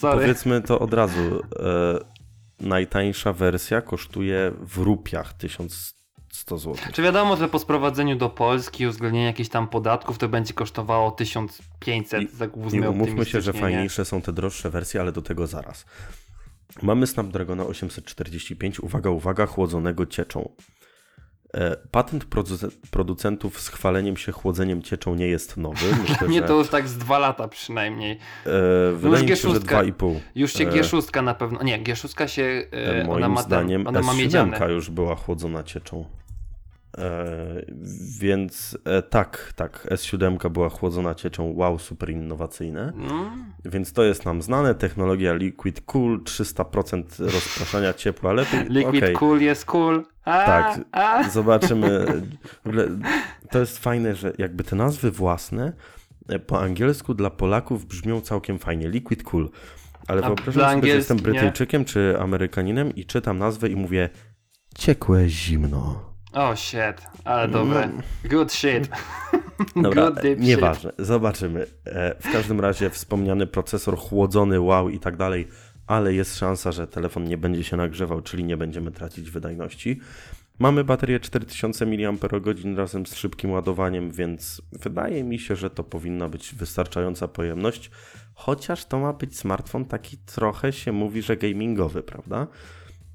powiedzmy 0.01 0.61
to 0.61 0.79
od 0.79 0.93
razu. 0.93 1.41
E, 1.59 1.99
najtańsza 2.59 3.33
wersja 3.33 3.81
kosztuje 3.81 4.51
w 4.61 4.77
rupiach 4.77 5.33
1100 5.33 6.57
zł. 6.57 6.75
Czy 6.93 7.01
wiadomo, 7.01 7.35
że 7.37 7.47
po 7.47 7.59
sprowadzeniu 7.59 8.15
do 8.15 8.29
Polski 8.29 8.83
i 8.83 8.87
uwzględnieniu 8.87 9.25
jakichś 9.25 9.49
tam 9.49 9.67
podatków 9.67 10.17
to 10.17 10.29
będzie 10.29 10.53
kosztowało 10.53 11.11
1500, 11.11 12.21
I- 12.21 12.27
tak 12.27 12.57
I 12.57 12.59
uzmę 12.59 12.89
umówmy 12.89 13.25
się, 13.25 13.41
że 13.41 13.53
nie? 13.53 13.59
fajniejsze 13.59 14.05
są 14.05 14.21
te 14.21 14.33
droższe 14.33 14.69
wersje, 14.69 15.01
ale 15.01 15.11
do 15.11 15.21
tego 15.21 15.47
zaraz. 15.47 15.85
Mamy 16.81 17.07
Snapdragona 17.07 17.63
845, 17.65 18.79
uwaga, 18.79 19.09
uwaga, 19.09 19.45
chłodzonego 19.45 20.05
cieczą. 20.05 20.49
E, 21.57 21.75
Patent 21.91 22.25
produce- 22.25 22.69
producentów 22.91 23.61
z 23.61 23.67
chwaleniem 23.69 24.17
się 24.17 24.31
chłodzeniem 24.31 24.81
cieczą 24.81 25.15
nie 25.15 25.27
jest 25.27 25.57
nowy. 25.57 25.85
Myślę, 26.09 26.27
Nie 26.27 26.39
że, 26.41 26.47
to 26.47 26.53
już 26.53 26.67
tak 26.69 26.87
z 26.87 26.97
dwa 26.97 27.19
lata 27.19 27.47
przynajmniej. 27.47 28.11
e, 28.45 28.49
wydaje 28.95 29.23
mi 29.23 29.29
się, 29.29 29.35
że 29.35 29.47
G6. 29.49 29.59
2,5. 29.59 30.15
Już 30.35 30.53
się 30.53 30.67
E, 30.67 30.71
G6 30.71 31.23
na 31.23 31.33
pewno. 31.33 31.63
Nie, 31.63 31.83
G6 31.83 32.27
się. 32.27 32.63
E, 32.71 33.03
Moim 33.03 33.09
ona 33.23 33.29
ma, 33.29 33.41
zdaniem 33.41 33.87
ona 33.87 34.01
ma 34.01 34.11
S7 34.13 34.17
miedziane. 34.17 34.71
już 34.73 34.89
była 34.89 35.15
chłodzona 35.15 35.63
cieczą. 35.63 36.05
E, 36.97 37.65
więc 38.19 38.77
e, 38.85 39.01
tak, 39.01 39.53
tak, 39.55 39.87
S7 39.91 40.49
była 40.49 40.69
chłodzona 40.69 41.15
cieczą, 41.15 41.53
wow, 41.55 41.79
super 41.79 42.09
innowacyjne. 42.09 42.93
Mm, 42.95 43.53
Więc 43.65 43.93
to 43.93 44.03
jest 44.03 44.25
nam 44.25 44.41
znane. 44.41 44.75
Technologia 44.75 45.33
Liquid 45.33 45.81
Cool, 45.81 46.23
300% 46.23 47.03
rozpraszania 47.19 47.93
ciepła 48.03 48.33
lepiej. 48.33 48.59
Liquid 48.69 49.03
Okej. 49.03 49.15
cool 49.15 49.41
jest 49.41 49.65
cool. 49.65 50.03
A, 50.25 50.45
Tak. 50.45 50.79
A. 50.91 51.29
Zobaczymy. 51.29 52.05
To 53.51 53.59
jest 53.59 53.77
fajne, 53.77 54.15
że 54.15 54.33
jakby 54.37 54.63
te 54.63 54.75
nazwy 54.75 55.11
własne 55.11 55.73
e, 56.29 56.39
po 56.39 56.61
angielsku 56.61 57.13
dla 57.13 57.29
Polaków 57.29 57.85
brzmią 57.85 58.21
całkiem 58.21 58.59
fajnie. 58.59 58.89
Liquid 58.89 59.23
Cool. 59.23 59.49
Ale 60.07 60.23
A 60.23 60.27
wyobrażam 60.27 60.53
sobie, 60.53 60.91
że 60.91 60.97
jestem 60.97 61.17
angielski 61.17 61.31
nie? 61.31 61.39
Brytyjczykiem 61.41 61.85
czy 61.85 62.15
Amerykaninem 62.19 62.95
i 62.95 63.05
czytam 63.05 63.37
nazwę 63.37 63.69
i 63.69 63.75
mówię 63.75 64.09
ciekłe 64.75 65.29
zimno. 65.29 66.16
O 66.33 66.55
shit, 66.55 67.07
ale 67.23 67.47
dobre. 67.47 67.89
Good 68.23 68.53
shit. 68.53 68.89
No. 69.75 69.81
Dobra, 69.89 70.11
Good 70.11 70.39
nieważne. 70.39 70.91
Zobaczymy. 70.99 71.65
E, 71.85 72.15
W 72.19 72.31
każdym 72.31 72.59
razie 72.59 72.89
wspomniany 72.89 73.47
procesor 73.47 73.97
chłodzony, 73.97 74.59
wow 74.61 74.89
i 74.89 74.99
tak 74.99 75.17
dalej, 75.17 75.47
ale 75.87 76.13
jest 76.13 76.37
szansa, 76.37 76.71
że 76.71 76.87
telefon 76.87 77.23
nie 77.23 77.37
będzie 77.37 77.63
się 77.63 77.77
nagrzewał, 77.77 78.21
czyli 78.21 78.43
nie 78.43 78.57
będziemy 78.57 78.91
tracić 78.91 79.31
wydajności. 79.31 79.99
Mamy 80.59 80.83
baterię 80.83 81.19
4000 81.19 81.85
mAh 81.85 82.77
razem 82.77 83.05
z 83.05 83.15
szybkim 83.15 83.51
ładowaniem, 83.51 84.11
więc 84.11 84.61
wydaje 84.71 85.23
mi 85.23 85.39
się, 85.39 85.55
że 85.55 85.69
to 85.69 85.83
powinna 85.83 86.29
być 86.29 86.55
wystarczająca 86.55 87.27
pojemność, 87.27 87.91
chociaż 88.33 88.85
to 88.85 88.99
ma 88.99 89.13
być 89.13 89.37
smartfon 89.37 89.85
taki 89.85 90.17
trochę 90.17 90.73
się 90.73 90.91
mówi, 90.91 91.21
że 91.21 91.37
gamingowy, 91.37 92.03
prawda? 92.03 92.47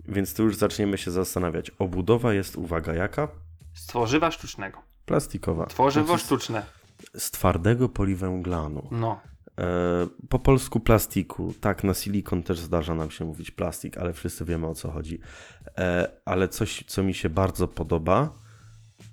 Więc 0.09 0.35
tu 0.35 0.42
już 0.42 0.56
zaczniemy 0.56 0.99
się 0.99 1.11
zastanawiać. 1.11 1.71
Obudowa 1.78 2.32
jest, 2.35 2.56
uwaga, 2.56 2.94
jaka? 2.94 3.28
Z 3.75 3.87
tworzywa 3.87 4.30
sztucznego. 4.30 4.78
Plastikowa. 5.06 5.66
Tworzywo 5.66 6.18
sztuczne. 6.18 6.62
z 7.16 7.30
twardego 7.30 7.88
poliwęglanu. 7.88 8.88
No. 8.90 9.21
E, 9.61 9.64
po 10.28 10.38
polsku 10.38 10.80
plastiku. 10.80 11.54
Tak, 11.61 11.85
na 11.85 11.94
silikon 11.94 12.42
też 12.42 12.59
zdarza 12.59 12.94
nam 12.94 13.11
się 13.11 13.25
mówić 13.25 13.50
plastik, 13.50 13.99
ale 13.99 14.12
wszyscy 14.12 14.44
wiemy 14.44 14.66
o 14.66 14.75
co 14.75 14.90
chodzi. 14.90 15.21
E, 15.78 16.11
ale 16.25 16.49
coś, 16.49 16.85
co 16.87 17.02
mi 17.02 17.14
się 17.14 17.30
bardzo 17.30 17.68
podoba, 17.68 18.30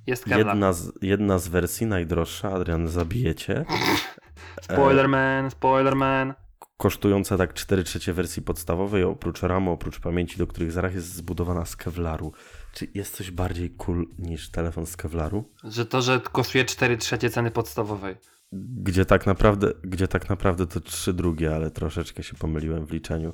Jest 0.08 0.24
Kevlar. 0.24 0.48
jedna 0.48 0.74
z, 0.74 0.91
jedna 1.01 1.39
z 1.39 1.48
wersji 1.48 1.88
najdroższa, 1.88 2.51
Adrian, 2.51 2.88
zabijecie, 2.88 3.65
Spoilerman, 4.62 5.51
Spoilerman. 5.51 6.34
Kosztująca 6.79 7.38
tak 7.38 7.53
4 7.53 7.83
trzecie 7.83 8.13
wersji 8.13 8.41
podstawowej, 8.41 9.03
oprócz 9.03 9.41
ramu, 9.41 9.71
oprócz 9.71 10.00
pamięci, 10.00 10.38
do 10.38 10.48
których 10.48 10.71
zaraz 10.71 10.93
jest 10.93 11.13
zbudowana 11.13 11.65
z 11.65 11.75
kevlaru. 11.75 12.33
Czy 12.74 12.88
jest 12.93 13.15
coś 13.15 13.31
bardziej 13.31 13.69
cool 13.69 14.07
niż 14.19 14.50
telefon 14.50 14.86
z 14.86 14.98
kevlaru? 14.98 15.43
Że 15.63 15.86
to, 15.86 16.01
że 16.01 16.19
kosztuje 16.19 16.65
4 16.65 16.98
trzecie 16.98 17.29
ceny 17.29 17.51
podstawowej. 17.51 18.15
Gdzie 18.51 19.05
tak 19.05 19.25
naprawdę, 19.25 19.71
gdzie 19.83 20.07
tak 20.07 20.29
naprawdę 20.29 20.67
to 20.67 20.79
trzy 20.79 21.13
drugie, 21.13 21.55
ale 21.55 21.71
troszeczkę 21.71 22.24
się 22.24 22.36
pomyliłem 22.36 22.86
w 22.86 22.91
liczeniu. 22.91 23.33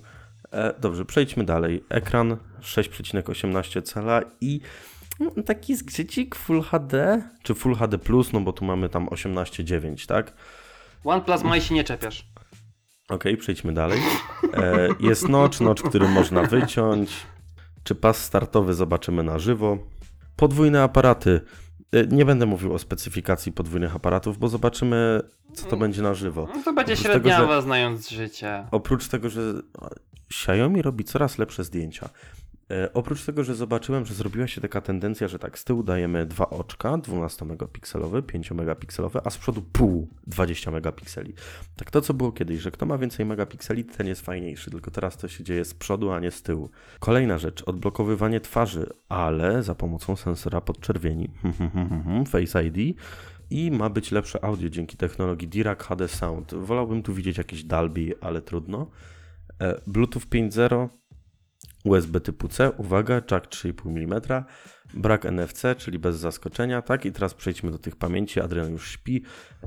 E, 0.52 0.74
dobrze, 0.80 1.06
przejdźmy 1.06 1.44
dalej. 1.44 1.84
Ekran 1.90 2.38
6,18 2.62 3.82
cala 3.82 4.22
i 4.42 4.62
no, 5.20 5.32
taki 5.46 5.76
zgrzycik 5.76 6.36
Full 6.36 6.62
HD, 6.62 7.22
czy 7.44 7.54
Full 7.54 7.76
HD+, 7.76 7.98
no 8.34 8.42
bo 8.42 8.54
tu 8.54 8.66
mamy 8.66 8.90
tam 8.90 9.08
18,9, 9.08 10.08
tak? 10.08 10.34
OnePlus 11.04 11.44
Maj 11.44 11.62
się 11.62 11.76
nie 11.76 11.84
czepiasz. 11.84 12.35
Okej, 13.10 13.38
przejdźmy 13.38 13.74
dalej. 13.74 14.00
E, 14.54 14.88
jest 15.00 15.30
notch, 15.30 15.60
notch, 15.62 15.84
który 15.84 16.08
można 16.08 16.44
wyciąć. 16.44 17.26
Czy 17.84 17.96
pas 17.96 18.24
startowy 18.24 18.74
zobaczymy 18.74 19.24
na 19.24 19.40
żywo. 19.40 19.78
Podwójne 20.36 20.84
aparaty. 20.84 21.42
E, 21.92 22.08
nie 22.08 22.26
będę 22.26 22.46
mówił 22.46 22.74
o 22.74 22.80
specyfikacji 22.80 23.52
podwójnych 23.52 23.96
aparatów, 23.96 24.38
bo 24.38 24.48
zobaczymy, 24.48 25.22
co 25.54 25.68
to 25.68 25.78
będzie 25.78 26.02
na 26.02 26.14
żywo. 26.14 26.48
No 26.56 26.64
to 26.64 26.74
będzie 26.74 26.94
Oprócz 26.94 27.14
tego, 27.14 27.62
znając 27.62 28.10
życie. 28.10 28.68
Oprócz 28.72 29.08
tego, 29.08 29.30
że 29.30 29.42
Xiaomi 30.30 30.82
robi 30.82 31.04
coraz 31.04 31.38
lepsze 31.38 31.64
zdjęcia. 31.64 32.10
E, 32.72 32.94
oprócz 32.94 33.26
tego, 33.26 33.44
że 33.44 33.56
zobaczyłem, 33.56 34.06
że 34.06 34.14
zrobiła 34.14 34.48
się 34.48 34.62
taka 34.62 34.82
tendencja, 34.82 35.28
że 35.28 35.40
tak 35.40 35.60
z 35.60 35.64
tyłu 35.64 35.84
dajemy 35.84 36.26
dwa 36.26 36.50
oczka, 36.50 36.98
12-megapikselowe, 36.98 38.22
5-megapikselowe, 38.22 39.20
a 39.24 39.30
z 39.30 39.38
przodu 39.38 39.62
pół 39.62 40.10
20 40.28 40.72
megapikseli. 40.72 41.34
Tak 41.76 41.92
to, 41.92 42.02
co 42.02 42.14
było 42.14 42.32
kiedyś, 42.32 42.60
że 42.60 42.72
kto 42.72 42.86
ma 42.86 42.98
więcej 42.98 43.26
megapikseli, 43.26 43.86
ten 43.86 44.08
jest 44.08 44.22
fajniejszy, 44.22 44.72
tylko 44.72 44.92
teraz 44.92 45.18
to 45.18 45.28
się 45.28 45.44
dzieje 45.44 45.66
z 45.66 45.74
przodu, 45.74 46.12
a 46.12 46.20
nie 46.20 46.32
z 46.32 46.42
tyłu. 46.42 46.70
Kolejna 47.00 47.38
rzecz, 47.38 47.64
odblokowywanie 47.64 48.40
twarzy, 48.40 48.90
ale 49.10 49.64
za 49.64 49.76
pomocą 49.76 50.16
sensora 50.16 50.62
podczerwieni, 50.62 51.32
Face 52.32 52.64
ID, 52.64 52.98
i 53.50 53.72
ma 53.72 53.90
być 53.90 54.12
lepsze 54.12 54.44
audio 54.44 54.70
dzięki 54.70 54.98
technologii 54.98 55.48
Dirac 55.48 55.80
HD 55.80 56.08
Sound. 56.08 56.54
Wolałbym 56.54 57.04
tu 57.04 57.14
widzieć 57.14 57.38
jakieś 57.38 57.64
Dolby, 57.64 58.14
ale 58.22 58.42
trudno. 58.42 58.88
E, 59.62 59.82
Bluetooth 59.88 60.22
5.0, 60.22 60.90
USB 61.86 62.20
typu 62.20 62.48
C, 62.48 62.68
uwaga, 62.78 63.22
jack 63.30 63.46
3,5 63.46 63.86
mm, 63.86 64.44
brak 64.96 65.26
NFC, 65.26 65.64
czyli 65.78 66.00
bez 66.00 66.16
zaskoczenia, 66.18 66.82
tak? 66.82 67.06
I 67.06 67.12
teraz 67.12 67.34
przejdźmy 67.34 67.72
do 67.72 67.78
tych 67.78 67.96
pamięci, 67.96 68.40
Adrian 68.42 68.72
już 68.72 68.92
śpi. 68.92 69.24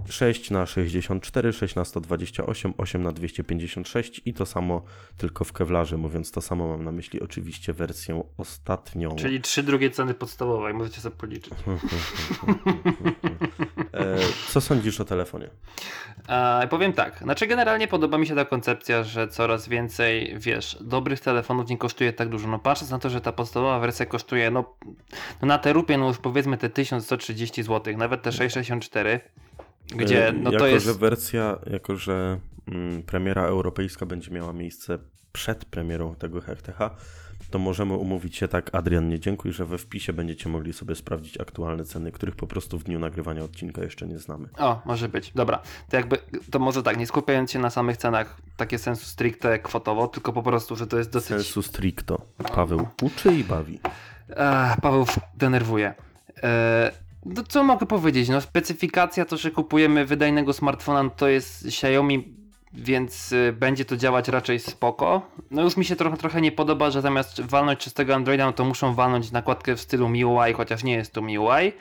6 0.08 0.50
na 0.50 0.66
64, 0.66 1.52
6 1.52 1.74
na 1.74 1.84
128, 1.84 2.74
8 2.78 3.02
na 3.02 3.12
256 3.12 4.20
i 4.24 4.34
to 4.34 4.46
samo 4.46 4.82
tylko 5.16 5.44
w 5.44 5.52
kewlarze, 5.52 5.96
mówiąc 5.96 6.30
to 6.30 6.40
samo 6.40 6.68
mam 6.68 6.84
na 6.84 6.92
myśli 6.92 7.20
oczywiście 7.20 7.72
wersję 7.72 8.22
ostatnią. 8.36 9.16
Czyli 9.16 9.40
trzy 9.40 9.62
drugie 9.62 9.90
ceny 9.90 10.14
podstawowej, 10.14 10.74
możecie 10.74 11.00
sobie 11.00 11.16
policzyć. 11.16 11.54
E, 13.92 14.16
co 14.48 14.60
sądzisz 14.60 15.00
o 15.00 15.04
telefonie? 15.04 15.48
E, 16.28 16.68
powiem 16.68 16.92
tak, 16.92 17.18
znaczy 17.18 17.46
generalnie 17.46 17.88
podoba 17.88 18.18
mi 18.18 18.26
się 18.26 18.34
ta 18.34 18.44
koncepcja, 18.44 19.04
że 19.04 19.28
coraz 19.28 19.68
więcej, 19.68 20.34
wiesz, 20.38 20.78
dobrych 20.80 21.20
telefonów 21.20 21.70
nie 21.70 21.78
kosztuje 21.78 22.12
tak 22.12 22.28
dużo. 22.28 22.48
No 22.48 22.58
patrząc 22.58 22.90
na 22.90 22.98
to, 22.98 23.10
że 23.10 23.20
ta 23.20 23.32
podstawowa 23.32 23.78
wersja 23.78 24.06
kosztuje, 24.06 24.50
no, 24.50 24.74
no 25.42 25.48
na 25.48 25.58
te 25.58 25.72
rupie, 25.72 25.98
no 25.98 26.08
już 26.08 26.18
powiedzmy 26.18 26.58
te 26.58 26.70
1130 26.70 27.62
zł, 27.62 27.96
nawet 27.96 28.22
te 28.22 28.32
664, 28.32 29.20
gdzie 29.96 30.28
E, 30.28 30.32
no 30.32 30.50
jako, 30.52 30.64
to 30.64 30.66
jest... 30.66 30.86
że 30.86 30.94
wersja, 30.94 31.58
jako 31.70 31.96
że 31.96 32.38
mm, 32.68 33.02
premiera 33.02 33.42
europejska 33.42 34.06
będzie 34.06 34.30
miała 34.30 34.52
miejsce 34.52 34.98
przed 35.32 35.64
premierą 35.64 36.14
tego 36.14 36.40
HTH, 36.40 36.78
to 37.50 37.58
możemy 37.58 37.94
umówić 37.94 38.36
się 38.36 38.48
tak, 38.48 38.74
Adrian, 38.74 39.08
nie 39.08 39.20
dziękuj, 39.20 39.52
że 39.52 39.66
we 39.66 39.78
wpisie 39.78 40.12
będziecie 40.12 40.48
mogli 40.48 40.72
sobie 40.72 40.94
sprawdzić 40.94 41.40
aktualne 41.40 41.84
ceny, 41.84 42.12
których 42.12 42.36
po 42.36 42.46
prostu 42.46 42.78
w 42.78 42.84
dniu 42.84 42.98
nagrywania 42.98 43.44
odcinka 43.44 43.82
jeszcze 43.82 44.06
nie 44.06 44.18
znamy. 44.18 44.48
O, 44.58 44.82
może 44.84 45.08
być, 45.08 45.32
dobra. 45.34 45.62
To 45.90 45.96
jakby, 45.96 46.18
to 46.50 46.58
może 46.58 46.82
tak, 46.82 46.96
nie 46.96 47.06
skupiając 47.06 47.50
się 47.50 47.58
na 47.58 47.70
samych 47.70 47.96
cenach, 47.96 48.36
takie 48.56 48.78
sensu 48.78 49.06
stricte 49.06 49.58
kwotowo, 49.58 50.08
tylko 50.08 50.32
po 50.32 50.42
prostu, 50.42 50.76
że 50.76 50.86
to 50.86 50.98
jest 50.98 51.10
dosyć... 51.10 51.28
Sensu 51.28 51.62
stricto. 51.62 52.20
Paweł 52.54 52.88
uczy 53.02 53.34
i 53.34 53.44
bawi. 53.44 53.80
Ech, 54.30 54.80
Paweł 54.82 55.06
denerwuje. 55.34 55.94
E, 56.42 56.92
no 57.26 57.42
co 57.48 57.64
mogę 57.64 57.86
powiedzieć? 57.86 58.28
No 58.28 58.40
specyfikacja 58.40 59.24
to, 59.24 59.36
że 59.36 59.50
kupujemy 59.50 60.04
wydajnego 60.06 60.52
smartfona, 60.52 61.02
no 61.02 61.10
to 61.10 61.28
jest 61.28 61.66
Xiaomi, 61.66 62.34
więc 62.72 63.32
y, 63.32 63.54
będzie 63.58 63.84
to 63.84 63.96
działać 63.96 64.28
raczej 64.28 64.58
spoko. 64.60 65.30
No 65.50 65.62
już 65.62 65.76
mi 65.76 65.84
się 65.84 65.96
trochę, 65.96 66.16
trochę 66.16 66.40
nie 66.40 66.52
podoba, 66.52 66.90
że 66.90 67.00
zamiast 67.02 67.40
walnąć 67.40 67.78
czystego 67.80 68.14
Androida, 68.14 68.46
no 68.46 68.52
to 68.52 68.64
muszą 68.64 68.94
walnąć 68.94 69.32
nakładkę 69.32 69.76
w 69.76 69.80
stylu 69.80 70.08
MIUI, 70.08 70.52
chociaż 70.56 70.84
nie 70.84 70.94
jest 70.94 71.12
to 71.12 71.22
MIUI. 71.22 71.72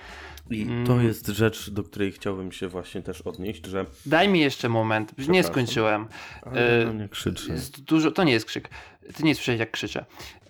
I 0.50 0.62
Mm. 0.62 0.88
to 0.88 1.02
jest 1.02 1.28
rzecz, 1.28 1.70
do 1.70 1.84
której 1.84 2.12
chciałbym 2.12 2.52
się 2.52 2.68
właśnie 2.68 3.02
też 3.02 3.22
odnieść, 3.22 3.66
że 3.66 3.86
Daj 4.06 4.30
mi 4.30 4.40
jeszcze 4.40 4.70
moment, 4.70 5.28
nie 5.30 5.44
skończyłem. 5.44 6.08
ale 6.46 6.82
E, 6.82 6.86
na 6.86 6.94
mnie 6.94 7.10
krzyczy. 7.10 7.52
Jest 7.52 7.82
dużo, 7.84 8.12
to 8.12 8.24
nie 8.24 8.32
jest 8.34 8.46
krzyk. 8.46 8.70
Ty 9.16 9.24
nie 9.24 9.36
słyszałeś 9.36 9.60
jak 9.60 9.72
krzyczę. 9.72 10.06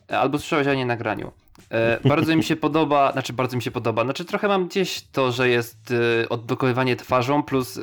Albo 0.08 0.38
słyszałeś, 0.40 0.68
ale 0.68 0.76
nie 0.78 0.86
nagraniu. 0.86 1.32
E, 1.70 2.00
bardzo 2.10 2.36
mi 2.36 2.44
się 2.44 2.56
podoba, 2.56 3.12
znaczy 3.12 3.34
bardzo 3.34 3.56
mi 3.56 3.62
się 3.62 3.72
podoba, 3.72 4.04
znaczy 4.04 4.26
trochę 4.26 4.48
mam 4.48 4.68
gdzieś 4.68 5.02
to, 5.12 5.32
że 5.32 5.50
jest 5.50 5.94
e, 6.24 6.30
odblokowywanie 6.30 6.96
twarzą 6.96 7.44
plus 7.44 7.80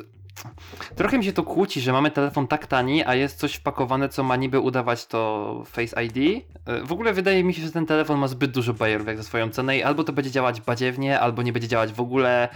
trochę 0.97 1.19
mi 1.19 1.25
się 1.25 1.33
to 1.33 1.43
kłóci, 1.43 1.81
że 1.81 1.93
mamy 1.93 2.11
telefon 2.11 2.47
tak 2.47 2.67
tani, 2.67 3.05
a 3.05 3.15
jest 3.15 3.39
coś 3.39 3.55
wpakowane, 3.55 4.09
co 4.09 4.23
ma 4.23 4.37
niby 4.37 4.61
udawać 4.61 5.07
to 5.07 5.63
Face 5.67 6.05
ID. 6.05 6.45
E, 6.67 6.85
w 6.85 6.93
ogóle 6.93 7.13
wydaje 7.13 7.45
mi 7.45 7.55
się, 7.55 7.63
że 7.63 7.71
ten 7.71 7.87
telefon 7.87 8.19
ma 8.19 8.29
zbyt 8.29 8.51
dużo 8.51 8.75
bajerów 8.75 9.07
jak 9.07 9.17
za 9.17 9.23
swoją 9.23 9.51
cenę 9.51 9.79
i 9.79 9.83
albo 9.83 10.05
to 10.05 10.13
będzie 10.13 10.31
działać 10.31 10.61
badziewnie, 10.61 11.21
albo 11.21 11.43
nie 11.43 11.53
będzie 11.53 11.69
działać 11.69 11.93
w 11.93 12.01
ogóle. 12.01 12.49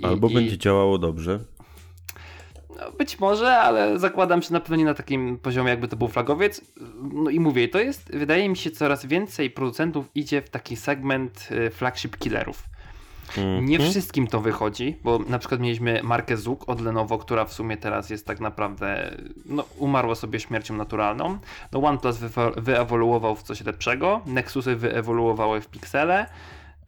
I, 0.00 0.04
Albo 0.04 0.28
i... 0.28 0.34
będzie 0.34 0.58
działało 0.58 0.98
dobrze. 0.98 1.38
No, 2.80 2.92
być 2.98 3.18
może, 3.20 3.56
ale 3.58 3.98
zakładam 3.98 4.42
się 4.42 4.52
na 4.52 4.60
pewno 4.60 4.76
nie 4.76 4.84
na 4.84 4.94
takim 4.94 5.38
poziomie, 5.38 5.70
jakby 5.70 5.88
to 5.88 5.96
był 5.96 6.08
flagowiec. 6.08 6.60
No 7.12 7.30
i 7.30 7.40
mówię, 7.40 7.68
to 7.68 7.78
jest, 7.78 8.10
wydaje 8.16 8.48
mi 8.48 8.56
się, 8.56 8.70
coraz 8.70 9.06
więcej 9.06 9.50
producentów 9.50 10.10
idzie 10.14 10.42
w 10.42 10.50
taki 10.50 10.76
segment 10.76 11.48
y, 11.50 11.70
flagship 11.70 12.16
killerów. 12.18 12.62
Nie 13.62 13.76
Mhm. 13.76 13.90
wszystkim 13.90 14.26
to 14.26 14.40
wychodzi, 14.40 14.96
bo 15.04 15.18
na 15.18 15.38
przykład 15.38 15.60
mieliśmy 15.60 16.00
markę 16.02 16.36
ZUK 16.36 16.68
od 16.68 16.80
Lenovo, 16.80 17.18
która 17.18 17.44
w 17.44 17.52
sumie 17.52 17.76
teraz 17.76 18.10
jest 18.10 18.26
tak 18.26 18.40
naprawdę, 18.40 19.16
no 19.46 19.64
umarła 19.78 20.14
sobie 20.14 20.40
śmiercią 20.40 20.74
naturalną. 20.76 21.38
No 21.72 21.82
OnePlus 21.82 22.16
wyewoluował 22.56 23.36
w 23.36 23.42
coś 23.42 23.64
lepszego, 23.64 24.20
Nexusy 24.26 24.76
wyewoluowały 24.76 25.60
w 25.60 25.68
Pixele, 25.68 26.26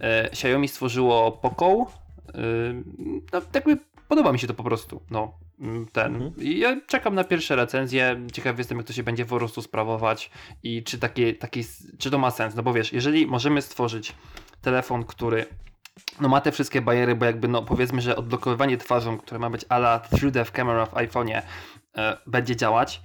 e, 0.01 0.25
Xiaomi 0.31 0.68
stworzyło 0.68 1.33
Poco, 1.33 1.87
e, 2.29 2.38
no 3.33 3.42
jakby 3.55 3.79
podoba 4.09 4.33
mi 4.33 4.38
się 4.38 4.46
to 4.46 4.55
po 4.55 4.64
prostu, 4.64 5.01
no 5.11 5.33
ten. 5.92 6.14
Mhm. 6.14 6.33
I 6.38 6.59
ja 6.59 6.81
czekam 6.87 7.14
na 7.14 7.25
pierwsze 7.25 7.57
recenzje, 7.57 8.21
ciekaw 8.33 8.59
jestem 8.59 8.79
jak 8.79 8.87
to 8.87 8.92
się 8.92 9.03
będzie 9.03 9.27
po 9.27 9.37
prostu 9.37 9.62
sprawować 9.62 10.31
i 10.62 10.83
czy, 10.83 10.99
takie, 10.99 11.35
takie, 11.35 11.61
czy 11.99 12.11
to 12.11 12.19
ma 12.19 12.31
sens, 12.31 12.55
no 12.55 12.62
bo 12.62 12.73
wiesz, 12.73 12.92
jeżeli 12.92 13.27
możemy 13.27 13.62
stworzyć 13.62 14.14
telefon, 14.62 15.05
który 15.05 15.47
no 16.21 16.29
ma 16.29 16.40
te 16.40 16.53
wszystkie 16.53 16.81
bariery, 16.83 17.14
bo 17.14 17.25
jakby 17.25 17.49
no 17.49 17.62
powiedzmy, 17.62 18.01
że 18.01 18.16
odblokowywanie 18.16 18.77
twarzą, 18.77 19.19
które 19.19 19.38
ma 19.38 19.51
być 19.51 19.64
ala 19.69 20.01
3D 20.12 20.51
camera 20.51 20.87
w 20.87 20.95
iPhone'ie 20.95 21.42
e, 21.97 22.16
będzie 22.27 22.57
działać 22.57 23.03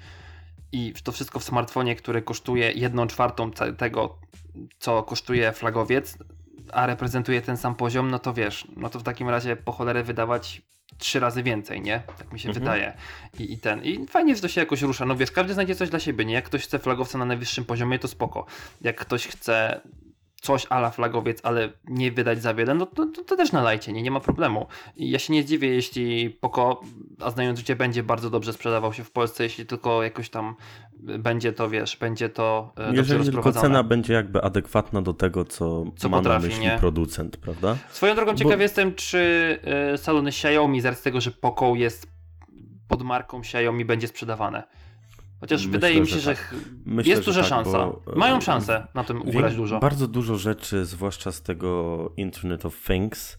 i 0.72 0.94
to 1.04 1.12
wszystko 1.12 1.40
w 1.40 1.44
smartfonie, 1.44 1.96
który 1.96 2.22
kosztuje 2.22 2.72
1 2.72 3.08
czwartą 3.08 3.52
tego, 3.78 4.18
co 4.80 5.04
kosztuje 5.04 5.52
flagowiec, 5.52 6.18
a 6.72 6.86
reprezentuje 6.86 7.42
ten 7.42 7.58
sam 7.58 7.76
poziom, 7.76 8.12
no 8.12 8.20
to 8.20 8.34
wiesz, 8.34 8.68
no 8.76 8.90
to 8.90 9.00
w 9.00 9.04
takim 9.04 9.30
razie 9.30 9.56
po 9.56 9.72
cholerę 9.72 10.04
wydawać 10.04 10.62
trzy 11.02 11.20
razy 11.20 11.44
więcej, 11.44 11.82
nie? 11.82 12.02
Tak 12.18 12.34
mi 12.34 12.40
się 12.40 12.50
Mhm. 12.50 12.64
wydaje. 12.66 12.94
I, 13.40 13.54
I 13.54 13.58
ten. 13.58 13.84
I 13.84 14.08
fajnie, 14.08 14.36
że 14.36 14.42
to 14.42 14.48
się 14.48 14.62
jakoś 14.62 14.82
rusza. 14.82 15.06
No 15.06 15.16
wiesz, 15.16 15.32
każdy 15.32 15.54
znajdzie 15.54 15.76
coś 15.76 15.90
dla 15.90 16.00
siebie, 16.00 16.26
nie? 16.26 16.34
Jak 16.34 16.46
ktoś 16.46 16.64
chce 16.64 16.80
flagowca 16.80 17.18
na 17.18 17.26
najwyższym 17.26 17.66
poziomie, 17.66 18.00
to 18.00 18.08
spoko. 18.08 18.46
Jak 18.82 18.96
ktoś 19.00 19.28
chce 19.28 19.82
coś 20.41 20.65
ala 20.69 20.89
flagowiec, 20.89 21.39
ale 21.43 21.69
nie 21.88 22.12
wydać 22.12 22.41
za 22.41 22.54
wiele, 22.54 22.73
no 22.73 22.86
to, 22.86 23.06
to, 23.06 23.23
to 23.23 23.36
też 23.36 23.51
nalajcie, 23.51 23.93
nie, 23.93 24.01
nie 24.01 24.12
ma 24.12 24.19
problemu. 24.19 24.67
I 24.95 25.10
ja 25.12 25.19
się 25.19 25.34
nie 25.34 25.43
zdziwię, 25.43 25.67
jeśli 25.67 26.30
Poco, 26.30 26.82
a 27.19 27.30
znając 27.30 27.60
życie, 27.60 27.75
będzie 27.75 28.04
bardzo 28.04 28.30
dobrze 28.30 28.54
sprzedawał 28.54 28.93
się 28.93 29.04
w 29.04 29.12
Polsce, 29.12 29.43
jeśli 29.43 29.65
tylko 29.65 30.04
jakoś 30.04 30.30
tam 30.30 30.56
będzie 30.99 31.54
to, 31.54 31.69
wiesz, 31.69 31.97
będzie 31.97 32.30
to 32.30 32.73
e, 32.77 32.95
Jeżeli 32.95 33.32
tylko 33.32 33.51
cena 33.51 33.84
będzie 33.84 34.13
jakby 34.13 34.41
adekwatna 34.41 35.01
do 35.01 35.13
tego, 35.13 35.45
co, 35.45 35.86
Co 35.97 36.10
ma 36.10 36.17
potrafi, 36.17 36.43
na 36.43 36.49
myśli 36.49 36.63
nie? 36.65 36.77
producent, 36.80 37.38
prawda? 37.38 37.77
Swoją 37.91 38.15
drogą 38.15 38.32
Bo- 38.32 38.38
ciekaw 38.38 38.60
jestem, 38.60 38.95
czy 38.95 39.60
e, 39.93 39.97
salony 39.97 40.30
Xiaomi, 40.30 40.82
z 40.82 40.86
racji 40.86 41.04
tego, 41.04 41.21
że 41.21 41.32
Poco 41.32 41.75
jest 41.75 42.08
pod 42.88 43.01
marką 43.04 43.39
Xiaomi, 43.39 43.86
będzie 43.86 44.08
sprzedawane. 44.08 44.63
Chociaż 45.41 45.60
Myślę, 45.62 45.71
wydaje 45.71 46.01
mi 46.01 46.08
się, 46.08 46.19
że 46.19 46.36
tak. 46.36 46.56
Myślę, 46.86 47.10
jest 47.10 47.25
duża 47.25 47.41
tak, 47.41 47.49
szansa. 47.49 47.71
bo, 47.71 48.13
e, 48.13 48.15
Mają 48.15 48.41
szansę 48.41 48.88
na 48.93 49.04
tym 49.04 49.21
ugrać 49.21 49.56
dużo. 49.56 49.80
Bardzo 49.80 50.08
dużo 50.08 50.38
rzeczy, 50.38 50.86
zwłaszcza 50.86 51.32
z 51.32 51.41
tego 51.41 52.13
Internet 52.17 52.65
of 52.65 52.84
Things, 52.84 53.38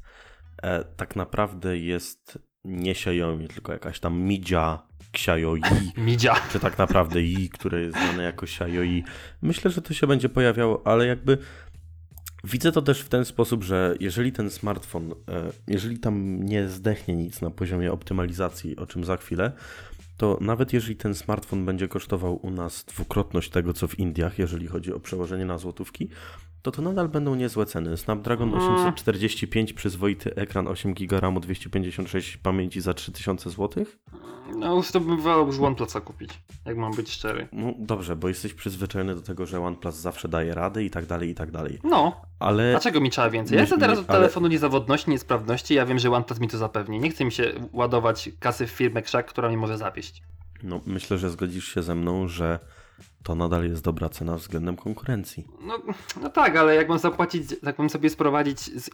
e, 0.63 0.85
tak 0.85 1.17
naprawdę 1.17 1.79
jest 1.79 2.39
nie 2.65 2.91
Xiaomi, 2.91 3.49
tylko 3.49 3.73
jakaś 3.73 4.01
tam 4.01 4.19
Midzia, 4.19 4.83
Xiaomi, 5.15 5.63
Midzia. 5.97 6.35
czy 6.53 6.61
tak 6.61 6.79
naprawdę 6.79 7.23
i, 7.23 7.49
które 7.49 7.81
jest 7.81 7.99
znane 7.99 8.23
jako 8.23 8.47
Xiaomi. 8.47 9.05
Myślę, 9.43 9.71
że 9.71 9.83
to 9.83 9.95
się 9.95 10.07
będzie 10.07 10.29
pojawiało, 10.29 10.83
ale 10.85 11.07
jakby 11.07 11.39
widzę 12.45 12.73
to 12.73 12.83
też 12.83 13.01
w 13.01 13.09
ten 13.09 13.25
sposób, 13.25 13.65
że 13.65 13.95
jeżeli 14.01 14.33
ten 14.33 14.51
smartfon, 14.51 15.13
e, 15.13 15.15
jeżeli 15.69 15.99
tam 15.99 16.43
nie 16.43 16.69
zdechnie 16.69 17.17
nic 17.17 17.41
na 17.41 17.51
poziomie 17.51 17.93
optymalizacji, 17.93 18.77
o 18.77 18.87
czym 18.87 19.05
za 19.05 19.17
chwilę, 19.17 19.53
to 20.17 20.39
nawet 20.41 20.73
jeżeli 20.73 20.97
ten 20.97 21.15
smartfon 21.15 21.65
będzie 21.67 21.89
kosztował 21.89 22.47
u 22.47 22.51
nas 22.51 22.85
dwukrotność 22.85 23.51
tego, 23.51 23.73
co 23.73 23.89
w 23.89 23.99
Indiach, 23.99 24.39
jeżeli 24.39 24.67
chodzi 24.67 24.93
o 24.93 25.01
przełożenie 25.01 25.45
na 25.45 25.59
złotówki, 25.59 26.09
to 26.63 26.71
to 26.71 26.83
nadal 26.83 27.09
będą 27.09 27.35
niezłe 27.35 27.67
ceny. 27.67 27.97
Snapdragon 27.97 28.49
Mm. 28.55 28.75
845, 28.75 29.73
przyzwoity 29.73 30.35
ekran 30.35 30.69
8 30.69 30.95
GB 30.95 31.21
RAMu, 31.21 31.41
256 31.41 32.37
pamięci 32.37 32.81
za 32.81 32.95
3000 32.95 33.51
zł? 33.51 33.85
No 34.57 34.75
już 34.77 34.91
to 34.93 35.01
bym 35.01 35.21
wolał 35.21 35.47
już 35.47 35.59
OnePlusa 35.61 36.01
kupić, 36.01 36.31
jak 36.67 36.77
mam 36.77 36.93
być 36.95 37.11
szczery. 37.11 37.49
No 37.53 37.75
dobrze, 37.79 38.17
bo 38.17 38.29
jesteś 38.29 38.55
przyzwyczajony 38.55 39.15
do 39.15 39.23
tego, 39.23 39.47
że 39.47 39.61
OnePlus 39.61 39.95
zawsze 39.95 40.29
daje 40.29 40.55
radę 40.55 40.85
i 40.85 40.91
tak 40.91 41.07
dalej, 41.07 41.31
i 41.31 41.35
tak 41.35 41.51
dalej. 41.51 41.79
No, 41.85 42.21
Ale 42.39 42.71
dlaczego 42.71 43.01
mi 43.01 43.11
trzeba 43.11 43.31
więcej? 43.31 43.59
Ja 43.59 43.67
chcę 43.67 43.79
teraz 43.79 43.99
od 43.99 44.11
ale- 44.11 44.19
telefonu 44.19 44.49
niezawodności, 44.49 45.11
niesprawności, 45.11 45.75
ja 45.75 45.87
wiem, 45.87 45.99
że 45.99 46.11
OnePlus 46.11 46.41
mi 46.41 46.49
to 46.49 46.59
zapewni. 46.59 46.99
Nie 47.01 47.11
chce 47.11 47.25
mi 47.25 47.33
się 47.33 47.53
ładować 47.73 48.31
kasy 48.41 48.67
w 48.67 48.71
firmę 48.71 49.03
krzak, 49.03 49.27
która 49.27 49.49
mnie 49.49 49.57
może 49.59 49.79
zawieść. 49.79 50.23
no, 50.63 50.81
myślę, 50.87 51.19
że 51.19 51.31
zgodzisz 51.31 51.69
się 51.75 51.83
ze 51.83 51.95
mną, 51.95 52.29
że 52.29 52.59
to 53.23 53.35
nadal 53.35 53.65
jest 53.65 53.83
dobra 53.83 54.09
cena 54.09 54.37
względem 54.37 54.77
konkurencji. 54.77 55.47
No, 55.67 55.79
no 56.23 56.29
tak, 56.31 56.57
ale 56.57 56.75
jak 56.75 56.89
mam 56.89 56.99
zapłacić, 56.99 57.57
jak 57.63 57.79
mam 57.79 57.91
sobie 57.91 58.11
sprowadzić 58.11 58.61
z, 58.61 58.91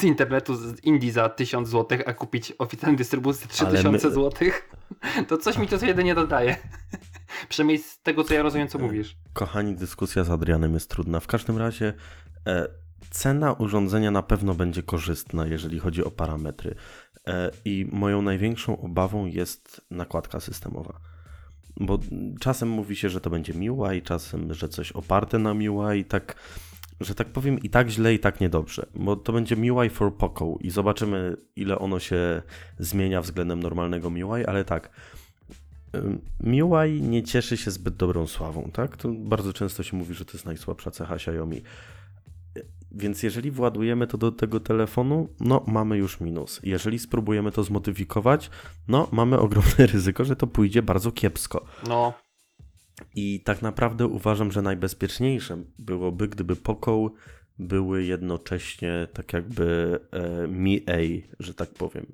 z 0.00 0.04
internetu 0.04 0.54
z 0.54 0.84
Indii 0.84 1.10
za 1.10 1.28
1000 1.28 1.68
zł, 1.68 1.98
a 2.06 2.12
kupić 2.12 2.52
oficjalną 2.58 2.96
dystrybucję 2.96 3.46
Ale 3.60 3.68
3000 3.78 4.08
my- 4.08 4.14
zł, 4.14 4.48
to 5.28 5.38
coś 5.38 5.58
mi 5.58 5.68
to 5.68 5.86
jedynie 5.86 6.14
dodaje. 6.14 6.56
Przynajmniej 7.48 7.78
z 7.78 7.98
tego, 8.02 8.24
co 8.24 8.34
ja 8.34 8.42
rozumiem, 8.42 8.66
E, 8.66 8.70
co 8.70 8.78
mówisz. 8.78 9.16
Kochani, 9.32 9.74
dyskusja 9.76 10.24
z 10.24 10.30
Adrianem 10.30 10.74
jest 10.74 10.90
trudna. 10.90 11.20
W 11.20 11.26
każdym 11.26 11.58
razie 11.58 11.94
e, 12.46 12.66
cena 13.10 13.52
urządzenia 13.52 14.10
na 14.10 14.22
pewno 14.22 14.54
będzie 14.54 14.82
korzystna, 14.82 15.46
jeżeli 15.46 15.78
chodzi 15.78 16.04
o 16.04 16.10
parametry. 16.10 16.74
E, 17.26 17.50
I 17.64 17.88
moją 17.92 18.22
największą 18.22 18.80
obawą 18.80 19.26
jest 19.26 19.80
nakładka 19.90 20.40
systemowa. 20.40 21.00
Bo 21.76 21.98
czasem 22.40 22.68
mówi 22.68 22.96
się, 22.96 23.10
że 23.10 23.20
to 23.20 23.30
będzie 23.30 23.54
MIUI, 23.54 24.02
czasem, 24.02 24.54
że 24.54 24.68
coś 24.68 24.92
oparte 24.92 25.38
na 25.38 25.54
MIUI, 25.54 26.04
tak, 26.04 26.36
że 27.00 27.14
tak 27.14 27.28
powiem, 27.28 27.58
i 27.58 27.70
tak 27.70 27.88
źle, 27.88 28.14
i 28.14 28.18
tak 28.18 28.40
niedobrze. 28.40 28.86
Bo 28.94 29.16
to 29.16 29.32
będzie 29.32 29.56
MIUI 29.56 29.90
for 29.90 30.16
Poco 30.16 30.56
i 30.60 30.70
zobaczymy, 30.70 31.36
ile 31.56 31.78
ono 31.78 31.98
się 31.98 32.42
zmienia 32.78 33.20
względem 33.22 33.60
normalnego 33.60 34.10
MIUI, 34.10 34.44
ale 34.44 34.64
tak. 34.64 34.90
MIUI 36.40 37.02
nie 37.02 37.22
cieszy 37.22 37.56
się 37.56 37.70
zbyt 37.70 37.96
dobrą 37.96 38.26
sławą, 38.26 38.70
tak? 38.72 38.96
To 38.96 39.08
bardzo 39.08 39.52
często 39.52 39.82
się 39.82 39.96
mówi, 39.96 40.14
że 40.14 40.24
to 40.24 40.32
jest 40.32 40.46
najsłabsza 40.46 40.90
cecha 40.90 41.14
Xiaomi. 41.14 41.62
Więc 42.96 43.22
jeżeli 43.22 43.50
władujemy 43.50 44.06
to 44.06 44.18
do 44.18 44.32
tego 44.32 44.60
telefonu, 44.60 45.28
no 45.40 45.64
mamy 45.66 45.98
już 45.98 46.20
minus. 46.20 46.60
Jeżeli 46.62 46.98
spróbujemy 46.98 47.52
to 47.52 47.64
zmodyfikować, 47.64 48.50
no 48.88 49.08
mamy 49.12 49.38
ogromne 49.38 49.86
ryzyko, 49.92 50.24
że 50.24 50.36
to 50.36 50.46
pójdzie 50.46 50.82
bardzo 50.82 51.12
kiepsko. 51.12 51.64
No, 51.88 52.14
I 53.14 53.40
tak 53.44 53.62
naprawdę 53.62 54.06
uważam, 54.06 54.52
że 54.52 54.62
najbezpieczniejsze 54.62 55.64
byłoby, 55.78 56.28
gdyby 56.28 56.56
Poco 56.56 57.10
były 57.58 58.04
jednocześnie 58.04 59.08
tak 59.12 59.32
jakby 59.32 59.98
e, 60.12 60.48
Mi 60.48 60.82
A, 60.88 60.98
że 61.40 61.54
tak 61.54 61.70
powiem. 61.70 62.06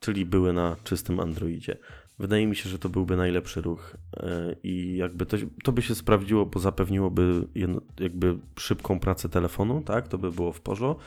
Czyli 0.00 0.26
były 0.26 0.52
na 0.52 0.76
czystym 0.84 1.20
Androidzie. 1.20 1.76
Wydaje 2.18 2.46
mi 2.46 2.56
się, 2.56 2.68
że 2.68 2.78
to 2.78 2.88
byłby 2.88 3.16
najlepszy 3.16 3.60
ruch 3.60 3.96
e, 4.16 4.56
i 4.62 4.96
jakby 4.96 5.26
to, 5.26 5.36
to 5.64 5.72
by 5.72 5.82
się 5.82 5.94
sprawdziło, 5.94 6.46
bo 6.46 6.60
zapewniłoby 6.60 7.48
jedno, 7.54 7.80
jakby 8.00 8.38
szybką 8.58 9.00
pracę 9.00 9.28
telefonu, 9.28 9.82
tak? 9.82 10.08
To 10.08 10.18
by 10.18 10.30
było 10.32 10.52
w 10.52 10.60
porządku. 10.60 11.02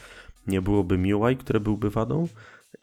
Nie 0.48 0.62
byłoby 0.62 0.98
MIUI, 0.98 1.38
które 1.38 1.60
byłby 1.60 1.90
wadą 1.90 2.28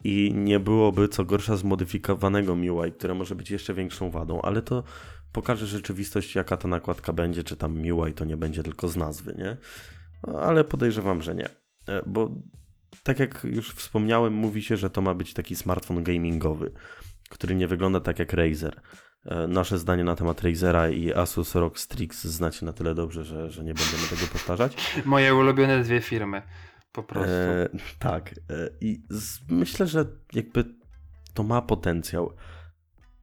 i 0.03 0.33
nie 0.35 0.59
byłoby 0.59 1.07
co 1.07 1.25
gorsza 1.25 1.57
zmodyfikowanego 1.57 2.55
MIUI, 2.55 2.91
które 2.91 3.13
może 3.13 3.35
być 3.35 3.51
jeszcze 3.51 3.73
większą 3.73 4.11
wadą, 4.11 4.41
ale 4.41 4.61
to 4.61 4.83
pokaże 5.31 5.67
rzeczywistość, 5.67 6.35
jaka 6.35 6.57
ta 6.57 6.67
nakładka 6.67 7.13
będzie, 7.13 7.43
czy 7.43 7.57
tam 7.57 7.77
MIUI 7.77 8.13
to 8.13 8.25
nie 8.25 8.37
będzie 8.37 8.63
tylko 8.63 8.87
z 8.87 8.95
nazwy, 8.95 9.35
nie? 9.37 9.57
Ale 10.33 10.63
podejrzewam, 10.63 11.21
że 11.21 11.35
nie. 11.35 11.49
E, 11.87 12.01
Bo 12.05 12.31
tak 13.03 13.19
jak 13.19 13.43
już 13.43 13.69
wspomniałem, 13.69 14.33
mówi 14.33 14.63
się, 14.63 14.77
że 14.77 14.89
to 14.89 15.01
ma 15.01 15.13
być 15.13 15.33
taki 15.33 15.55
smartfon 15.55 16.03
gamingowy, 16.03 16.71
który 17.29 17.55
nie 17.55 17.67
wygląda 17.67 17.99
tak 17.99 18.19
jak 18.19 18.33
Razer. 18.33 18.81
E, 19.25 19.47
Nasze 19.47 19.77
zdanie 19.77 20.03
na 20.03 20.15
temat 20.15 20.41
Razera 20.43 20.89
i 20.89 21.13
Asus 21.13 21.55
ROG 21.55 21.79
Strix 21.79 22.23
znacie 22.23 22.65
na 22.65 22.73
tyle 22.73 22.95
dobrze, 22.95 23.23
że, 23.23 23.51
że 23.51 23.63
nie 23.63 23.73
będziemy 23.73 24.07
tego 24.09 24.31
powtarzać. 24.31 24.77
moje 25.05 25.35
ulubione 25.35 25.83
dwie 25.83 26.01
firmy. 26.01 26.41
Po 26.91 27.03
prostu. 27.03 27.31
E, 27.31 27.69
tak. 27.99 28.31
E, 28.31 28.69
I 28.81 29.01
z, 29.09 29.39
myślę, 29.49 29.87
że 29.87 30.05
jakby 30.33 30.65
to 31.33 31.43
ma 31.43 31.61
potencjał. 31.61 32.33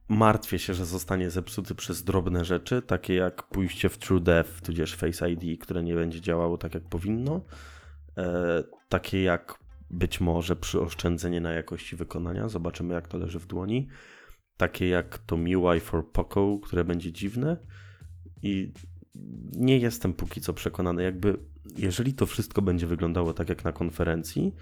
Martwię 0.09 0.59
się, 0.59 0.73
że 0.73 0.85
zostanie 0.85 1.29
zepsuty 1.29 1.75
przez 1.75 2.03
drobne 2.03 2.45
rzeczy, 2.45 2.81
takie 2.81 3.13
jak 3.13 3.43
pójście 3.43 3.89
w 3.89 3.97
TrueDepth, 3.97 4.61
tudzież 4.61 4.95
Face 4.95 5.31
ID, 5.31 5.61
które 5.61 5.83
nie 5.83 5.95
będzie 5.95 6.21
działało 6.21 6.57
tak 6.57 6.73
jak 6.73 6.83
powinno. 6.83 7.41
E, 8.17 8.63
takie 8.89 9.23
jak 9.23 9.62
być 9.93 10.21
może 10.21 10.55
przyoszczędzenie 10.55 11.41
na 11.41 11.51
jakości 11.51 11.95
wykonania. 11.95 12.49
Zobaczymy, 12.49 12.93
jak 12.93 13.07
to 13.07 13.17
leży 13.17 13.39
w 13.39 13.47
dłoni. 13.47 13.87
Takie 14.57 14.87
jak 14.87 15.17
to 15.17 15.37
MIUI 15.37 15.79
for 15.79 16.11
Poco, 16.11 16.59
które 16.63 16.83
będzie 16.83 17.11
dziwne. 17.11 17.57
I 18.41 18.73
nie 19.51 19.77
jestem 19.77 20.13
póki 20.13 20.41
co 20.41 20.53
przekonany, 20.53 21.03
jakby 21.03 21.37
jeżeli 21.77 22.13
to 22.13 22.25
wszystko 22.25 22.61
będzie 22.61 22.87
wyglądało 22.87 23.33
tak 23.33 23.49
jak 23.49 23.63
na 23.63 23.71
konferencji, 23.71 24.55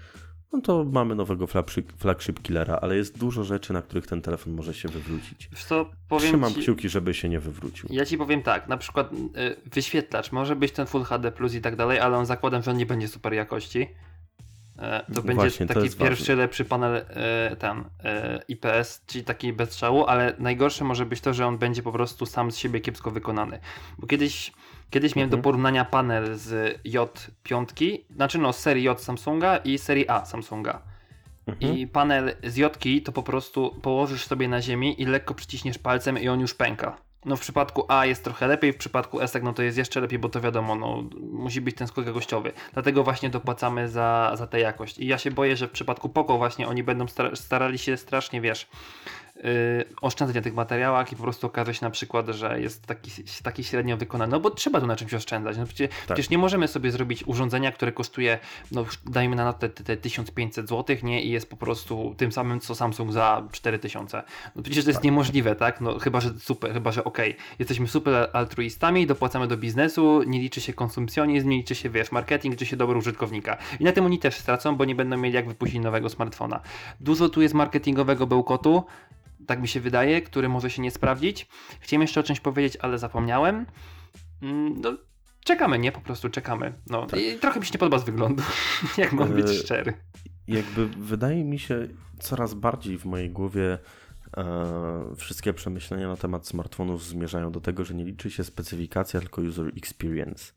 no 0.52 0.60
to 0.60 0.84
mamy 0.84 1.14
nowego 1.14 1.46
flagship, 1.46 1.92
flagship 1.92 2.42
killera, 2.42 2.78
ale 2.82 2.96
jest 2.96 3.18
dużo 3.18 3.44
rzeczy, 3.44 3.72
na 3.72 3.82
których 3.82 4.06
ten 4.06 4.22
telefon 4.22 4.52
może 4.52 4.74
się 4.74 4.88
wywrócić. 4.88 5.50
Co, 5.66 5.90
powiem 6.08 6.28
Trzymam 6.28 6.54
ci, 6.54 6.60
kciuki, 6.60 6.88
żeby 6.88 7.14
się 7.14 7.28
nie 7.28 7.40
wywrócił. 7.40 7.88
Ja 7.92 8.04
ci 8.04 8.18
powiem 8.18 8.42
tak, 8.42 8.68
na 8.68 8.76
przykład 8.76 9.12
y, 9.12 9.16
wyświetlacz 9.70 10.32
może 10.32 10.56
być 10.56 10.72
ten 10.72 10.86
Full 10.86 11.02
HD 11.02 11.32
Plus 11.32 11.54
i 11.54 11.60
tak 11.60 11.76
dalej, 11.76 11.98
ale 11.98 12.16
on 12.16 12.26
zakładam, 12.26 12.62
że 12.62 12.70
on 12.70 12.76
nie 12.76 12.86
będzie 12.86 13.08
super 13.08 13.32
jakości. 13.32 13.88
E, 14.78 15.00
To 15.00 15.04
No 15.08 15.22
będzie 15.22 15.34
właśnie, 15.34 15.66
to 15.66 15.74
taki 15.74 15.84
jest 15.86 15.98
pierwszy 15.98 16.22
ważne. 16.22 16.34
lepszy 16.34 16.64
panel 16.64 16.96
e, 16.96 17.56
ten 17.56 17.84
IPS, 18.48 19.02
czyli 19.06 19.24
taki 19.24 19.52
bez 19.52 19.70
strzału, 19.70 20.04
ale 20.06 20.34
najgorsze 20.38 20.84
może 20.84 21.06
być 21.06 21.20
to, 21.20 21.34
że 21.34 21.46
on 21.46 21.58
będzie 21.58 21.82
po 21.82 21.92
prostu 21.92 22.26
sam 22.26 22.50
z 22.50 22.56
siebie 22.56 22.80
kiepsko 22.80 23.10
wykonany. 23.10 23.58
Bo 23.98 24.06
kiedyś, 24.06 24.52
kiedyś 24.90 25.16
miałem 25.16 25.30
do 25.30 25.36
Mhm. 25.36 25.42
porównania 25.42 25.84
panel 25.84 26.36
z 26.36 26.80
J5, 26.84 27.98
znaczy 28.14 28.38
no 28.38 28.52
z 28.52 28.58
serii 28.58 28.82
J 28.84 29.00
Samsunga 29.02 29.56
i 29.56 29.78
serii 29.78 30.08
A 30.08 30.24
Samsunga. 30.24 30.82
Mhm. 31.46 31.76
I 31.78 31.86
panel 31.86 32.36
z 32.44 32.56
Jotki 32.56 33.02
to 33.02 33.12
po 33.12 33.22
prostu 33.22 33.78
położysz 33.82 34.24
sobie 34.26 34.48
na 34.48 34.62
ziemi 34.62 35.02
i 35.02 35.06
lekko 35.06 35.34
przyciśniesz 35.34 35.78
palcem 35.78 36.18
i 36.18 36.28
on 36.28 36.40
już 36.40 36.54
pęka. 36.54 36.96
No 37.24 37.36
w 37.36 37.40
przypadku 37.40 37.84
A 37.88 38.06
jest 38.06 38.24
trochę 38.24 38.46
lepiej, 38.46 38.72
w 38.72 38.76
przypadku 38.76 39.20
S 39.20 39.36
no 39.42 39.52
to 39.52 39.62
jest 39.62 39.78
jeszcze 39.78 40.00
lepiej, 40.00 40.18
bo 40.18 40.28
to 40.28 40.40
wiadomo, 40.40 40.74
no 40.74 41.04
musi 41.20 41.60
być 41.60 41.76
ten 41.76 41.86
skok 41.86 42.06
jakościowy. 42.06 42.52
Dlatego 42.72 43.04
właśnie 43.04 43.30
dopłacamy 43.30 43.88
za, 43.88 44.32
za 44.34 44.46
tę 44.46 44.60
jakość. 44.60 44.98
I 44.98 45.06
ja 45.06 45.18
się 45.18 45.30
boję, 45.30 45.56
że 45.56 45.68
w 45.68 45.70
przypadku 45.70 46.08
Poco 46.08 46.38
właśnie 46.38 46.68
oni 46.68 46.82
będą 46.82 47.04
stara- 47.04 47.36
starali 47.36 47.78
się 47.78 47.96
strasznie, 47.96 48.40
wiesz, 48.40 48.68
oszczędzać 50.00 50.36
na 50.36 50.42
tych 50.42 50.54
materiałach 50.54 51.12
i 51.12 51.16
po 51.16 51.22
prostu 51.22 51.46
okaże 51.46 51.74
się 51.74 51.84
na 51.84 51.90
przykład, 51.90 52.28
że 52.28 52.60
jest 52.60 52.86
taki, 52.86 53.10
taki 53.42 53.64
średnio 53.64 53.96
wykonany. 53.96 54.30
No 54.30 54.40
bo 54.40 54.50
trzeba 54.50 54.80
tu 54.80 54.86
na 54.86 54.96
czymś 54.96 55.14
oszczędzać. 55.14 55.56
No 55.58 55.66
przecież, 55.66 55.90
przecież 56.06 56.30
nie 56.30 56.38
możemy 56.38 56.68
sobie 56.68 56.90
zrobić 56.90 57.24
urządzenia, 57.26 57.72
które 57.72 57.92
kosztuje, 57.92 58.38
no 58.72 58.84
dajmy 59.06 59.36
na 59.36 59.52
te, 59.52 59.68
te, 59.68 59.84
te 59.84 59.96
1500 59.96 60.68
zł, 60.68 60.96
nie? 61.02 61.22
I 61.22 61.30
jest 61.30 61.50
po 61.50 61.56
prostu 61.56 62.14
tym 62.16 62.32
samym, 62.32 62.60
co 62.60 62.74
Samsung 62.74 63.12
za 63.12 63.48
4000. 63.52 64.22
No 64.56 64.62
przecież 64.62 64.84
to 64.84 64.90
jest 64.90 65.04
niemożliwe, 65.04 65.56
tak? 65.56 65.80
No 65.80 65.98
chyba, 65.98 66.20
że 66.20 66.30
super, 66.38 66.72
chyba, 66.72 66.92
że 66.92 67.04
okej, 67.04 67.36
jesteśmy 67.58 67.88
super 67.88 68.30
altruistami, 68.32 69.06
dopłacamy 69.06 69.46
do 69.46 69.56
biznesu, 69.56 70.22
nie 70.26 70.40
liczy 70.40 70.60
się 70.60 70.72
konsumpcjonizm, 70.72 71.48
nie 71.48 71.56
liczy 71.56 71.74
się, 71.74 71.90
wiesz, 71.90 72.12
marketing, 72.12 72.52
liczy 72.52 72.66
się 72.66 72.76
dobro 72.76 72.98
użytkownika. 72.98 73.56
I 73.80 73.84
na 73.84 73.92
tym 73.92 74.04
oni 74.04 74.18
też 74.18 74.36
stracą, 74.36 74.76
bo 74.76 74.84
nie 74.84 74.94
będą 74.94 75.16
mieli 75.16 75.34
jak 75.34 75.48
wypuścić 75.48 75.80
nowego 75.80 76.08
smartfona. 76.08 76.60
Dużo 77.00 77.28
tu 77.28 77.42
jest 77.42 77.54
marketingowego 77.54 78.26
bełkotu, 78.26 78.84
tak 79.46 79.60
mi 79.60 79.68
się 79.68 79.80
wydaje, 79.80 80.22
który 80.22 80.48
może 80.48 80.70
się 80.70 80.82
nie 80.82 80.90
sprawdzić. 80.90 81.46
Chciałem 81.80 82.02
jeszcze 82.02 82.20
o 82.20 82.22
czymś 82.22 82.40
powiedzieć, 82.40 82.76
ale 82.80 82.98
zapomniałem. 82.98 83.66
Mm, 84.42 84.80
No, 84.80 84.96
czekamy, 85.44 85.78
nie? 85.78 85.92
Po 85.92 86.00
prostu 86.00 86.28
czekamy. 86.30 86.72
No, 86.90 87.06
i 87.16 87.38
trochę 87.38 87.60
mi 87.60 87.66
się 87.66 87.72
nie 87.74 87.78
podoba 87.78 87.98
z 87.98 88.04
wyglądu, 88.04 88.42
jak 88.98 89.12
mam 89.12 89.32
być 89.32 89.46
E, 89.50 89.54
szczery. 89.54 89.92
jakby 90.48 90.86
wydaje 90.86 91.44
mi 91.44 91.58
się 91.58 91.88
coraz 92.20 92.54
bardziej 92.54 92.98
w 92.98 93.04
mojej 93.04 93.30
głowie 93.30 93.78
e, 94.36 94.44
wszystkie 95.16 95.52
przemyślenia 95.52 96.08
na 96.08 96.16
temat 96.16 96.46
smartfonów 96.46 97.04
zmierzają 97.04 97.52
do 97.52 97.60
tego, 97.60 97.84
że 97.84 97.94
nie 97.94 98.04
liczy 98.04 98.30
się 98.30 98.44
specyfikacja, 98.44 99.20
tylko 99.20 99.40
user 99.42 99.72
experience. 99.76 100.52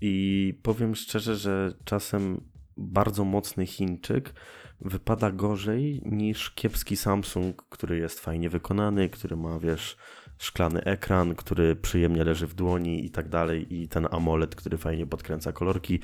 I 0.00 0.54
powiem 0.62 0.94
szczerze, 0.94 1.36
że 1.36 1.72
czasem 1.84 2.40
bardzo 2.76 3.24
mocny 3.24 3.66
Chińczyk 3.66 4.32
wypada 4.80 5.30
gorzej 5.30 6.02
niż 6.04 6.50
kiepski 6.50 6.96
Samsung, 6.96 7.62
który 7.68 7.98
jest 7.98 8.20
fajnie 8.20 8.50
wykonany, 8.50 9.08
który 9.08 9.36
ma, 9.36 9.58
wiesz, 9.58 9.96
szklany 10.38 10.84
ekran, 10.84 11.34
który 11.34 11.76
przyjemnie 11.76 12.24
leży 12.24 12.46
w 12.46 12.54
dłoni 12.54 13.04
i 13.04 13.10
tak 13.10 13.28
dalej, 13.28 13.74
i 13.74 13.88
ten 13.88 14.08
AMOLED, 14.10 14.54
który 14.54 14.78
fajnie 14.78 15.06
podkręca 15.06 15.52
kolorki. 15.52 16.00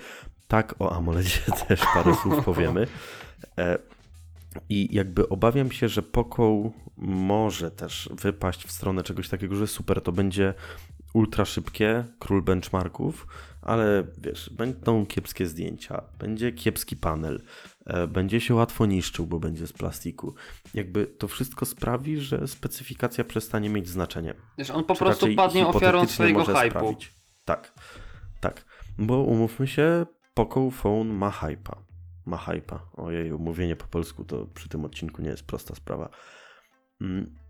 Tak, 0.48 0.74
o 0.78 0.96
AMOLEDzie 0.96 1.40
też 1.68 1.80
parę 1.94 2.14
słów 2.14 2.44
powiemy. 2.44 2.86
E, 3.58 3.78
I 4.68 4.94
jakby 4.94 5.28
obawiam 5.28 5.70
się, 5.70 5.88
że 5.88 6.02
Poco 6.02 6.70
może 6.96 7.70
też 7.70 8.08
wypaść 8.12 8.66
w 8.66 8.72
stronę 8.72 9.02
czegoś 9.02 9.28
takiego, 9.28 9.54
że 9.54 9.66
super, 9.66 10.00
to 10.00 10.12
będzie 10.12 10.54
ultra 11.12 11.44
szybkie, 11.44 12.04
król 12.18 12.42
benchmarków, 12.42 13.26
ale 13.62 14.04
wiesz, 14.18 14.50
będą 14.50 15.06
kiepskie 15.06 15.46
zdjęcia, 15.46 16.02
będzie 16.18 16.52
kiepski 16.52 16.96
panel, 16.96 17.42
będzie 18.08 18.40
się 18.40 18.54
łatwo 18.54 18.86
niszczył, 18.86 19.26
bo 19.26 19.38
będzie 19.38 19.66
z 19.66 19.72
plastiku. 19.72 20.34
Jakby 20.74 21.06
to 21.06 21.28
wszystko 21.28 21.66
sprawi, 21.66 22.20
że 22.20 22.48
specyfikacja 22.48 23.24
przestanie 23.24 23.68
mieć 23.68 23.88
znaczenie. 23.88 24.34
Wiesz, 24.58 24.70
on 24.70 24.84
po 24.84 24.94
Czy 24.94 25.04
prostu 25.04 25.26
padnie 25.36 25.66
ofiarą 25.66 26.06
swojego 26.06 26.44
sprawić. 26.44 27.14
Tak, 27.44 27.72
tak. 28.40 28.64
Bo 28.98 29.22
umówmy 29.22 29.66
się, 29.66 30.06
Poco 30.34 30.70
Phone 30.70 31.12
ma 31.12 31.30
hype'a. 31.30 31.76
Ma 32.26 32.36
hype'a. 32.36 32.78
Ojej, 32.92 33.32
mówienie 33.32 33.76
po 33.76 33.86
polsku 33.86 34.24
to 34.24 34.46
przy 34.46 34.68
tym 34.68 34.84
odcinku 34.84 35.22
nie 35.22 35.30
jest 35.30 35.46
prosta 35.46 35.74
sprawa. 35.74 36.08
Mm, 37.00 37.42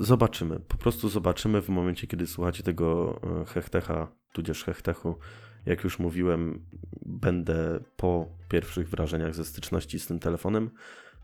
Zobaczymy. 0.00 0.60
Po 0.60 0.76
prostu 0.76 1.08
zobaczymy 1.08 1.62
w 1.62 1.68
momencie, 1.68 2.06
kiedy 2.06 2.26
słuchacie 2.26 2.62
tego 2.62 3.20
e, 3.42 3.44
hechtecha, 3.44 4.08
tudzież 4.32 4.64
hechtechu. 4.64 5.18
Jak 5.66 5.84
już 5.84 5.98
mówiłem, 5.98 6.66
będę 7.06 7.80
po 7.96 8.26
pierwszych 8.48 8.88
wrażeniach 8.88 9.34
ze 9.34 9.44
styczności 9.44 9.98
z 9.98 10.06
tym 10.06 10.18
telefonem. 10.18 10.70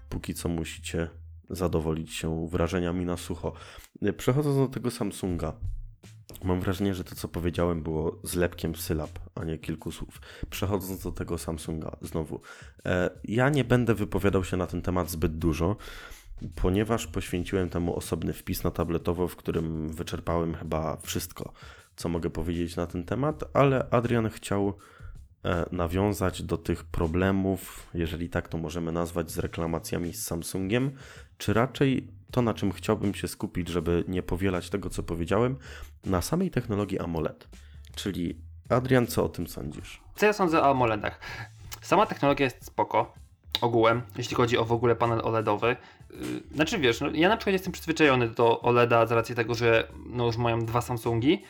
Póki 0.09 0.35
co 0.35 0.49
musicie 0.49 1.09
zadowolić 1.51 2.14
się 2.14 2.49
wrażeniami 2.49 3.05
na 3.05 3.16
sucho. 3.16 3.53
Przechodząc 4.16 4.57
do 4.57 4.68
tego 4.68 4.90
Samsunga, 4.90 5.53
mam 6.44 6.61
wrażenie, 6.61 6.94
że 6.94 7.05
to 7.05 7.14
co 7.14 7.29
powiedziałem 7.29 7.83
było 7.83 8.20
zlepkiem 8.22 8.75
sylab, 8.75 9.18
a 9.35 9.44
nie 9.44 9.59
kilku 9.59 9.92
słów. 9.92 10.20
Przechodząc 10.51 11.03
do 11.03 11.12
tego 11.12 11.38
Samsunga 11.38 11.96
znowu. 12.03 12.40
E, 12.87 13.11
Ja 13.25 13.49
nie 13.49 13.64
będę 13.64 13.94
wypowiadał 13.94 14.44
się 14.44 14.57
na 14.57 14.66
ten 14.66 14.83
temat 14.83 15.11
zbyt 15.11 15.38
dużo, 15.38 15.77
ponieważ 16.55 17.07
poświęciłem 17.07 17.68
temu 17.70 17.96
osobny 17.96 18.33
wpis 18.33 18.64
na 18.64 18.70
tabletowo, 18.70 19.29
w 19.29 19.37
którym 19.37 19.88
wyczerpałem 19.88 20.55
chyba 20.55 20.96
wszystko, 20.96 21.53
co 21.96 22.09
mogę 22.09 22.30
powiedzieć 22.30 22.76
na 22.76 22.87
ten 22.87 23.04
temat, 23.04 23.44
ale 23.54 23.87
Adrian 23.90 24.30
chciał 24.30 24.78
e, 25.44 25.66
nawiązać 25.72 26.42
do 26.42 26.56
tych 26.56 26.85
problemów, 26.85 27.90
jeżeli 27.94 28.28
tak 28.28 28.48
to 28.48 28.59
możemy 28.59 28.92
nazwać, 28.92 29.30
z 29.30 29.38
reklamacjami 29.38 30.12
z 30.14 30.24
Samsungiem, 30.24 30.90
czy 31.38 31.52
raczej 31.52 32.09
to, 32.30 32.42
na 32.42 32.54
czym 32.54 32.72
chciałbym 32.72 33.14
się 33.14 33.28
skupić, 33.28 33.68
żeby 33.68 34.04
nie 34.09 34.22
powielać 34.22 34.70
tego, 34.70 34.90
co 34.90 35.02
powiedziałem, 35.02 35.56
na 36.04 36.22
samej 36.22 36.50
technologii 36.50 36.98
AMOLED. 36.98 37.48
Czyli 37.94 38.40
Adrian, 38.68 39.06
co 39.06 39.24
o 39.24 39.28
tym 39.28 39.46
sądzisz? 39.46 40.00
Co 40.16 40.26
ja 40.26 40.32
sądzę 40.32 40.62
o 40.62 40.70
AMOLEDach? 40.70 41.20
Sama 41.82 42.06
technologia 42.06 42.44
jest 42.44 42.66
spoko, 42.66 43.14
ogółem, 43.61 44.02
jeśli 44.16 44.37
chodzi 44.37 44.59
o 44.59 44.64
w 44.64 44.72
ogóle 44.72 44.96
panel 44.96 45.20
OLEDowy. 45.24 45.76
Yy, 46.11 46.19
Znaczy 46.55 46.79
wiesz, 46.79 47.01
no, 47.01 47.09
ja 47.14 47.29
na 47.29 47.37
przykład 47.37 47.53
jestem 47.53 47.73
przyzwyczajony 47.73 48.29
do 48.29 48.61
OLEDa 48.61 49.07
z 49.07 49.12
racji 49.12 49.35
tego, 49.35 49.55
że 49.55 49.88
no, 50.07 50.27
już 50.27 50.37
mają 50.37 50.64
dwa 50.64 50.81
Samsungi 50.81 51.42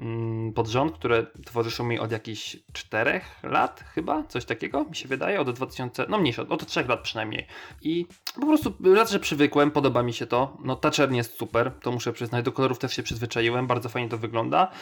mm, 0.00 0.52
pod 0.52 0.68
rząd, 0.68 0.92
które 0.92 1.26
towarzyszą 1.46 1.84
mi 1.84 1.98
od 1.98 2.12
jakichś 2.12 2.56
czterech 2.72 3.38
lat 3.42 3.84
chyba, 3.94 4.24
coś 4.24 4.44
takiego 4.44 4.84
mi 4.84 4.96
się 4.96 5.08
wydaje, 5.08 5.40
od 5.40 5.50
2000, 5.50 6.06
no 6.08 6.18
mniejsze, 6.18 6.48
od 6.48 6.66
trzech 6.66 6.88
lat 6.88 7.00
przynajmniej. 7.00 7.46
I 7.82 8.06
po 8.34 8.46
prostu 8.46 8.74
raz, 8.94 9.10
że 9.10 9.20
przywykłem, 9.20 9.70
podoba 9.70 10.02
mi 10.02 10.12
się 10.12 10.26
to. 10.26 10.56
No 10.64 10.76
ta 10.76 10.90
czerń 10.90 11.16
jest 11.16 11.38
super, 11.38 11.72
to 11.82 11.92
muszę 11.92 12.12
przyznać, 12.12 12.44
do 12.44 12.52
kolorów 12.52 12.78
też 12.78 12.96
się 12.96 13.02
przyzwyczaiłem, 13.02 13.66
bardzo 13.66 13.88
fajnie 13.88 14.08
to 14.08 14.18
wygląda. 14.18 14.72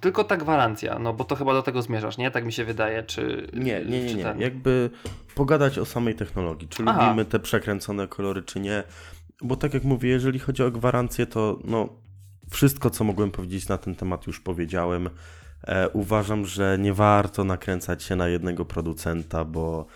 Tylko 0.00 0.24
ta 0.24 0.36
gwarancja, 0.36 0.98
no 0.98 1.12
bo 1.12 1.24
to 1.24 1.36
chyba 1.36 1.52
do 1.52 1.62
tego 1.62 1.82
zmierzasz, 1.82 2.18
nie? 2.18 2.30
Tak 2.30 2.44
mi 2.44 2.52
się 2.52 2.64
wydaje, 2.64 3.02
czy... 3.02 3.48
Nie, 3.52 3.84
nie, 3.84 4.04
nie, 4.04 4.14
nie. 4.14 4.24
ten- 4.24 4.40
Jakby 4.40 4.90
pogadać 5.34 5.78
o 5.78 5.84
samej 5.84 6.14
technologii. 6.14 6.68
Czy 6.68 6.82
Aha. 6.86 7.04
lubimy 7.04 7.24
te 7.24 7.40
przekręcone 7.40 8.08
kolory, 8.08 8.42
czy 8.42 8.60
nie. 8.60 8.82
Bo 9.42 9.56
tak 9.56 9.74
jak 9.74 9.84
mówię, 9.84 10.08
jeżeli 10.08 10.38
chodzi 10.38 10.62
o 10.62 10.70
gwarancję, 10.70 11.26
to 11.26 11.58
no, 11.64 11.88
wszystko, 12.50 12.90
co 12.90 13.04
mogłem 13.04 13.30
powiedzieć 13.30 13.68
na 13.68 13.78
ten 13.78 13.94
temat, 13.94 14.26
już 14.26 14.40
powiedziałem. 14.40 15.10
E, 15.66 15.88
uważam, 15.88 16.46
że 16.46 16.76
nie 16.78 16.94
warto 16.94 17.44
nakręcać 17.44 18.02
się 18.02 18.16
na 18.16 18.28
jednego 18.28 18.64
producenta, 18.64 19.44
bo 19.44 19.86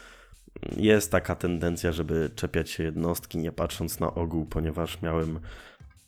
jest 0.76 1.10
taka 1.10 1.34
tendencja, 1.34 1.92
żeby 1.92 2.30
czepiać 2.34 2.70
się 2.70 2.82
jednostki, 2.82 3.38
nie 3.38 3.52
patrząc 3.52 4.00
na 4.00 4.14
ogół, 4.14 4.46
ponieważ 4.46 5.02
miałem 5.02 5.40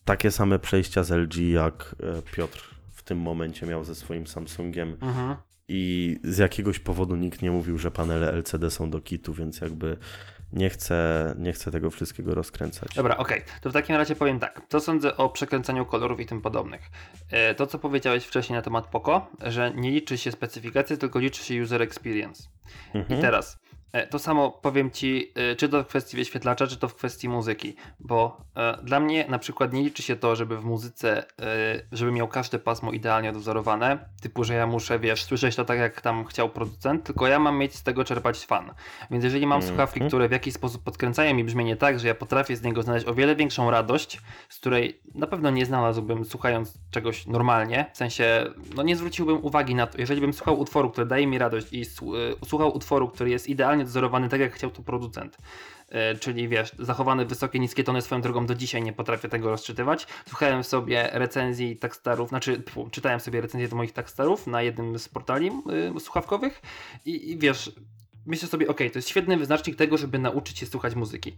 takie 0.05 0.31
same 0.31 0.59
przejścia 0.59 1.03
z 1.05 1.11
LG, 1.11 1.37
jak 1.37 1.97
e, 2.03 2.23
Piotr 2.23 2.76
tym 3.07 3.19
momencie 3.19 3.67
miał 3.67 3.85
ze 3.85 3.95
swoim 3.95 4.27
Samsungiem. 4.27 4.97
Mhm. 5.01 5.37
I 5.69 6.17
z 6.25 6.39
jakiegoś 6.39 6.79
powodu 6.79 7.17
nikt 7.17 7.43
nie 7.43 7.51
mówił, 7.51 7.79
że 7.79 7.91
panele 7.91 8.33
LCD 8.33 8.71
są 8.71 8.91
do 8.91 9.01
kitu, 9.01 9.35
więc 9.35 9.61
jakby 9.61 9.97
nie 10.53 10.71
chcę, 10.71 11.35
nie 11.39 11.53
chcę 11.53 11.71
tego 11.71 11.91
wszystkiego 11.91 12.35
rozkręcać. 12.35 12.95
Dobra, 12.95 13.17
okej. 13.17 13.43
To 13.61 13.71
w 13.71 13.73
takim 13.73 13.97
razie 13.97 14.17
powiem 14.17 14.39
tak. 14.39 14.63
Co 14.69 14.81
sądzę 14.81 15.17
o 15.17 15.29
przekręcaniu 15.29 15.87
kolorów 15.87 16.21
i 16.21 16.27
tym 16.27 16.41
podobnych? 16.41 16.91
E, 17.31 17.55
To, 17.55 17.67
co 17.67 17.79
powiedziałeś 17.79 18.25
wcześniej 18.25 18.57
na 18.57 18.63
temat 18.63 18.87
Poco, 18.87 19.27
że 19.47 19.73
nie 19.75 19.91
liczy 19.91 20.19
się 20.19 20.33
specyfikacja, 20.33 20.97
tylko 20.97 21.19
liczy 21.19 21.45
się 21.45 21.63
user 21.63 21.83
experience. 21.83 22.49
Mhm. 22.95 23.19
I 23.19 23.23
teraz, 23.23 23.59
to 24.11 24.19
samo 24.19 24.51
powiem 24.51 24.91
Ci, 24.91 25.33
e, 25.35 25.57
czy 25.57 25.69
to 25.69 25.83
w 25.85 25.87
kwestii 25.87 26.17
wyświetlacza, 26.17 26.67
czy 26.67 26.77
to 26.77 26.89
w 26.89 26.95
kwestii 26.95 27.29
muzyki, 27.29 27.77
bo 28.01 28.41
e, 28.57 28.79
dla 28.83 29.01
mnie 29.01 29.25
na 29.29 29.39
przykład 29.39 29.73
nie 29.73 29.83
liczy 29.83 30.03
się 30.03 30.17
to, 30.17 30.37
żeby 30.37 30.57
w 30.59 30.65
muzyce, 30.65 31.19
e, 31.19 31.25
żeby 31.93 32.13
miał 32.13 32.29
każde 32.29 32.59
pasmo 32.59 32.93
idealnie 32.93 33.31
odwzorowane, 33.31 33.99
typu, 34.23 34.45
że 34.45 34.55
ja 34.55 34.67
muszę, 34.67 34.99
wiesz, 34.99 35.25
słyszeć 35.25 35.57
to 35.57 35.65
tak, 35.65 35.79
jak 35.79 36.01
tam 36.01 36.25
chciał 36.25 36.49
producent, 36.49 37.05
tylko 37.05 37.27
ja 37.27 37.39
mam 37.39 37.59
mieć 37.59 37.75
z 37.75 37.83
tego 37.83 38.05
czerpać 38.05 38.47
fan. 38.47 38.75
Więc 39.11 39.25
jeżeli 39.25 39.47
mam 39.47 39.57
Mhm. 39.57 39.69
słuchawki, 39.69 40.01
które 40.01 40.29
w 40.29 40.33
jakiś 40.33 40.55
sposób 40.55 40.83
podkręcają 40.85 41.35
mi 41.35 41.45
brzmienie 41.45 41.77
tak, 41.77 42.01
że 42.01 42.09
ja 42.09 42.15
potrafię 42.15 42.57
z 42.57 42.63
niego 42.63 42.83
znaleźć 42.83 43.07
o 43.07 43.15
wiele 43.15 43.37
większą 43.37 43.71
radość, 43.71 44.21
z 44.49 44.59
której 44.59 45.01
na 45.15 45.27
pewno 45.27 45.51
nie 45.51 45.67
znalazłbym 45.67 46.25
słuchając 46.25 46.75
czegoś 46.91 47.27
normalnie, 47.27 47.87
w 47.93 47.97
sensie, 47.97 48.47
no 48.77 48.83
nie 48.83 48.97
zwróciłbym 48.97 49.45
uwagi 49.45 49.75
na 49.75 49.87
to, 49.87 49.99
jeżeli 49.99 50.21
bym 50.21 50.33
słuchał 50.33 50.61
utworu, 50.61 50.91
który 50.91 51.07
daje 51.07 51.27
mi 51.27 51.39
radość 51.39 51.73
i 51.73 51.83
słu- 51.85 52.15
słuchał 52.45 52.77
utworu, 52.77 53.09
który 53.09 53.31
jest 53.31 53.49
idealnie 53.49 53.86
odzorowany 53.87 54.29
tak, 54.29 54.41
jak 54.41 54.53
chciał 54.53 54.71
to 54.71 54.83
producent. 54.83 55.39
E, 55.89 56.15
czyli 56.15 56.49
wiesz, 56.49 56.73
zachowane 56.79 57.25
wysokie, 57.25 57.59
niskie 57.59 57.85
tony 57.85 58.03
swoją 58.03 58.21
drogą 58.21 58.47
do 58.47 58.55
dzisiaj 58.55 58.83
nie 58.83 58.93
potrafię 58.93 59.29
tego 59.29 59.51
rozczytywać. 59.51 60.07
Słuchałem 60.29 60.65
sobie 60.65 61.11
recenzji 61.13 61.77
Takstarów, 61.77 62.29
znaczy 62.29 62.63
czytałem 62.91 63.21
sobie 63.21 63.41
recenzję 63.41 63.69
do 63.69 63.77
moich 63.77 63.93
Takstarów 63.93 64.47
na 64.47 64.63
jednym 64.63 64.99
z 64.99 65.09
portali 65.09 65.51
y, 65.97 66.01
słuchawkowych 66.01 66.63
i, 67.05 67.31
i 67.31 67.39
wiesz, 67.39 67.73
myślę 68.27 68.49
sobie, 68.49 68.69
ok, 68.69 68.79
to 68.79 68.99
jest 68.99 69.09
świetny 69.09 69.37
wyznacznik 69.37 69.77
tego, 69.77 69.97
żeby 69.97 70.19
nauczyć 70.19 70.59
się 70.59 70.67
słuchać 70.67 70.95
muzyki. 70.95 71.37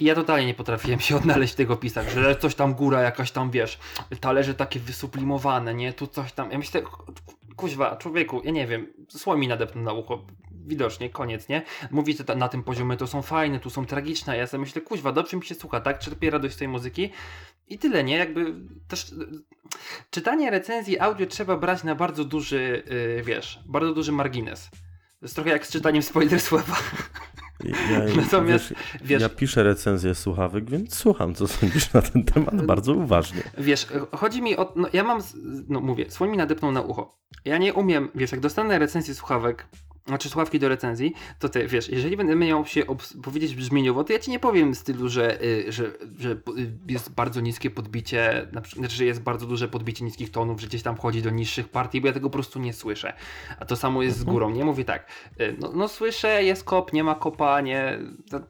I 0.00 0.04
ja 0.04 0.14
totalnie 0.14 0.46
nie 0.46 0.54
potrafiłem 0.54 1.00
się 1.00 1.16
odnaleźć 1.20 1.52
w 1.52 1.56
tych 1.56 1.70
opisach, 1.70 2.10
że 2.10 2.36
coś 2.36 2.54
tam 2.54 2.74
góra 2.74 3.00
jakaś 3.00 3.30
tam, 3.30 3.50
wiesz, 3.50 3.78
talerze 4.20 4.54
takie 4.54 4.80
wysublimowane, 4.80 5.74
nie, 5.74 5.92
tu 5.92 6.06
coś 6.06 6.32
tam. 6.32 6.50
Ja 6.50 6.58
myślę, 6.58 6.82
kuźwa, 7.56 7.96
człowieku, 7.96 8.40
ja 8.44 8.50
nie 8.50 8.66
wiem, 8.66 8.86
słoń 9.08 9.40
mi 9.40 9.48
nadepnął 9.48 9.84
na 9.84 9.92
ucho, 9.92 10.24
widocznie, 10.66 11.10
koniec, 11.10 11.48
nie? 11.48 11.62
Mówicie 11.90 12.24
na 12.36 12.48
tym 12.48 12.62
poziomie, 12.62 12.96
to 12.96 13.06
są 13.06 13.22
fajne, 13.22 13.60
tu 13.60 13.70
są 13.70 13.86
tragiczne, 13.86 14.36
ja 14.36 14.46
sobie 14.46 14.60
myślę, 14.60 14.82
kuźwa, 14.82 15.12
dobrze 15.12 15.36
mi 15.36 15.44
się 15.44 15.54
słucha, 15.54 15.80
tak? 15.80 15.98
Czerpię 15.98 16.30
radość 16.30 16.54
z 16.54 16.58
tej 16.58 16.68
muzyki 16.68 17.10
i 17.68 17.78
tyle, 17.78 18.04
nie? 18.04 18.16
Jakby 18.16 18.54
też 18.88 19.14
czytanie 20.10 20.50
recenzji 20.50 21.00
audio 21.00 21.26
trzeba 21.26 21.56
brać 21.56 21.84
na 21.84 21.94
bardzo 21.94 22.24
duży, 22.24 22.82
yy, 23.16 23.22
wiesz, 23.22 23.60
bardzo 23.66 23.94
duży 23.94 24.12
margines. 24.12 24.70
To 25.20 25.26
jest 25.26 25.34
trochę 25.34 25.50
jak 25.50 25.66
z 25.66 25.72
czytaniem 25.72 26.02
spoiler 26.02 26.40
słowa. 26.40 26.76
Ja, 27.64 27.98
Natomiast, 28.22 28.68
wiesz, 28.68 28.78
wiesz, 29.02 29.22
ja 29.22 29.28
piszę 29.28 29.62
recenzję 29.62 30.14
słuchawek, 30.14 30.70
więc 30.70 30.94
słucham, 30.94 31.34
co 31.34 31.48
sądzisz 31.48 31.92
na 31.92 32.02
ten 32.02 32.24
temat 32.24 32.66
bardzo 32.66 32.92
uważnie. 32.92 33.42
Wiesz, 33.58 33.86
chodzi 34.16 34.42
mi 34.42 34.56
o. 34.56 34.72
No, 34.76 34.88
ja 34.92 35.04
mam. 35.04 35.22
No 35.68 35.80
mówię, 35.80 36.10
słoń 36.10 36.30
mi 36.30 36.36
nadepnął 36.36 36.72
na 36.72 36.80
ucho. 36.82 37.18
Ja 37.44 37.58
nie 37.58 37.74
umiem, 37.74 38.08
wiesz, 38.14 38.32
jak 38.32 38.40
dostanę 38.40 38.78
recenzję 38.78 39.14
słuchawek, 39.14 39.66
znaczy 40.10 40.28
słuchawki 40.28 40.58
do 40.58 40.68
recenzji, 40.68 41.14
to 41.38 41.48
ty 41.48 41.66
wiesz, 41.66 41.88
jeżeli 41.88 42.16
będę 42.16 42.36
miał 42.36 42.66
się 42.66 42.82
powiedzieć 43.22 43.54
brzmieniowo, 43.54 44.04
to 44.04 44.12
ja 44.12 44.18
ci 44.18 44.30
nie 44.30 44.38
powiem 44.38 44.74
w 44.74 44.78
stylu, 44.78 45.08
że, 45.08 45.42
y, 45.44 45.72
że, 45.72 45.90
że 46.18 46.30
y, 46.30 46.36
jest 46.88 47.12
bardzo 47.14 47.40
niskie 47.40 47.70
podbicie, 47.70 48.48
na 48.52 48.60
przykład, 48.60 48.80
znaczy, 48.80 48.96
że 48.96 49.04
jest 49.04 49.22
bardzo 49.22 49.46
duże 49.46 49.68
podbicie 49.68 50.04
niskich 50.04 50.30
tonów, 50.30 50.60
że 50.60 50.66
gdzieś 50.66 50.82
tam 50.82 50.96
wchodzi 50.96 51.22
do 51.22 51.30
niższych 51.30 51.68
partii, 51.68 52.00
bo 52.00 52.06
ja 52.06 52.12
tego 52.12 52.30
po 52.30 52.32
prostu 52.32 52.58
nie 52.58 52.72
słyszę. 52.72 53.12
A 53.60 53.64
to 53.64 53.76
samo 53.76 54.02
jest 54.02 54.16
z 54.16 54.20
Mhm. 54.20 54.34
górą, 54.34 54.50
nie? 54.50 54.64
Mówię 54.64 54.84
tak, 54.84 55.06
y, 55.40 55.56
no, 55.60 55.72
no 55.74 55.88
słyszę, 55.88 56.44
jest 56.44 56.64
kop, 56.64 56.92
nie 56.92 57.04
ma 57.04 57.14
kopa, 57.14 57.60
nie, 57.60 57.98
to, 58.30 58.40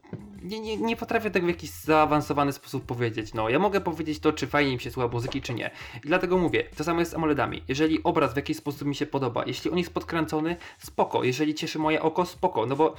nie, 0.43 0.61
nie, 0.61 0.77
nie 0.77 0.97
potrafię 0.97 1.31
tego 1.31 1.47
w 1.47 1.49
jakiś 1.49 1.71
zaawansowany 1.71 2.53
sposób 2.53 2.87
powiedzieć. 2.87 3.35
No, 3.35 3.49
ja 3.49 3.59
mogę 3.59 3.81
powiedzieć 3.81 4.19
to, 4.19 4.33
czy 4.33 4.47
fajnie 4.47 4.73
mi 4.73 4.81
się 4.81 4.91
słucha 4.91 5.09
muzyki, 5.09 5.43
czy 5.43 5.55
nie. 5.55 5.71
I 6.05 6.09
dlatego 6.09 6.39
mówię, 6.39 6.65
to 6.77 6.85
samo 6.85 7.01
jest 7.01 7.13
z 7.13 7.15
AMOLEDami. 7.15 7.63
Jeżeli 7.69 8.03
obraz 8.03 8.33
w 8.33 8.37
jakiś 8.37 8.57
sposób 8.57 8.89
mi 8.89 8.95
się 8.95 9.07
podoba, 9.07 9.45
jeśli 9.47 9.71
on 9.71 9.79
jest 9.79 9.95
podkręcony, 9.95 10.57
spoko. 10.79 11.25
Jeżeli 11.25 11.55
cieszy 11.55 11.79
moje 11.79 12.03
oko, 12.03 12.27
spoko. 12.27 12.67
No 12.67 12.77
bo 12.77 12.95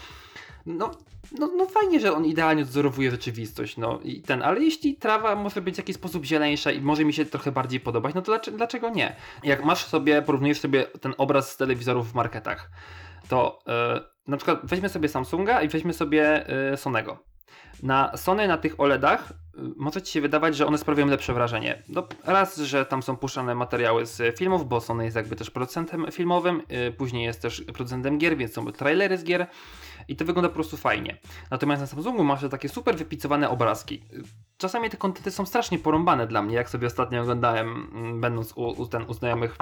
no, 0.66 0.92
no, 1.40 1.50
no 1.58 1.66
fajnie, 1.66 2.00
że 2.00 2.14
on 2.14 2.26
idealnie 2.26 2.64
odzorowuje 2.64 3.12
rzeczywistość, 3.12 3.78
no 3.78 4.00
i 4.04 4.22
ten, 4.22 4.42
ale 4.42 4.62
jeśli 4.62 4.96
trawa 4.96 5.36
może 5.36 5.62
być 5.62 5.76
w 5.76 5.78
jakiś 5.78 5.96
sposób 5.96 6.26
zieleńsza 6.26 6.72
i 6.72 6.82
może 6.82 7.06
mi 7.06 7.14
się 7.14 7.26
trochę 7.26 7.52
bardziej 7.52 7.80
podobać, 7.80 8.16
no 8.16 8.22
to 8.22 8.26
dlaczego, 8.26 8.58
dlaczego 8.58 8.90
nie? 8.90 9.16
Jak 9.44 9.66
masz 9.66 9.86
sobie, 9.86 10.22
porównujesz 10.22 10.60
sobie 10.60 10.84
ten 10.84 11.14
obraz 11.18 11.52
z 11.52 11.58
telewizorów 11.58 12.12
w 12.12 12.16
marketach, 12.16 12.72
to 13.28 13.60
yy, 13.68 13.74
na 14.28 14.38
przykład 14.38 14.60
weźmy 14.64 14.90
sobie 14.90 15.10
Samsunga 15.10 15.62
i 15.62 15.68
weźmy 15.68 15.94
sobie 15.94 16.46
yy, 16.72 16.78
Sonego. 16.78 17.31
Na 17.82 18.18
Sony, 18.18 18.48
na 18.48 18.58
tych 18.58 18.80
OLEDach 18.80 19.32
y, 19.32 19.34
może 19.78 20.02
ci 20.02 20.12
się 20.14 20.22
wydawać, 20.22 20.56
że 20.56 20.68
one 20.68 20.78
sprawiają 20.78 21.08
lepsze 21.08 21.34
wrażenie. 21.34 21.84
No, 21.90 22.08
raz, 22.24 22.58
że 22.58 22.86
tam 22.86 23.04
są 23.04 23.18
puszczane 23.18 23.56
materiały 23.56 24.06
z 24.06 24.38
filmów, 24.38 24.70
bo 24.70 24.82
Sony 24.82 25.04
jest 25.04 25.16
jakby 25.16 25.36
też 25.36 25.50
producentem 25.50 26.06
filmowym, 26.12 26.62
yy, 26.70 26.92
później 26.92 27.24
jest 27.24 27.42
też 27.42 27.62
producentem 27.62 28.18
gier, 28.18 28.38
więc 28.38 28.54
są 28.54 28.72
trailery 28.72 29.18
z 29.18 29.24
gier 29.24 29.48
i 30.08 30.16
to 30.16 30.26
wygląda 30.26 30.50
po 30.50 30.56
prostu 30.56 30.78
fajnie. 30.78 31.18
Natomiast 31.52 31.82
na 31.82 31.88
Samsungu 31.88 32.24
masz 32.24 32.50
takie 32.52 32.70
super 32.70 32.96
wypicowane 32.98 33.50
obrazki. 33.50 34.04
Czasami 34.62 34.90
te 34.90 34.98
kontenty 34.98 35.32
są 35.32 35.46
strasznie 35.46 35.80
porąbane 35.80 36.28
dla 36.28 36.42
mnie, 36.42 36.56
jak 36.56 36.70
sobie 36.70 36.88
ostatnio 36.88 37.22
oglądałem, 37.22 37.88
mm, 37.94 38.22
będąc 38.22 38.54
u, 38.56 38.82
u, 38.82 38.86
ten, 38.86 39.06
u 39.08 39.14
znajomych 39.14 39.56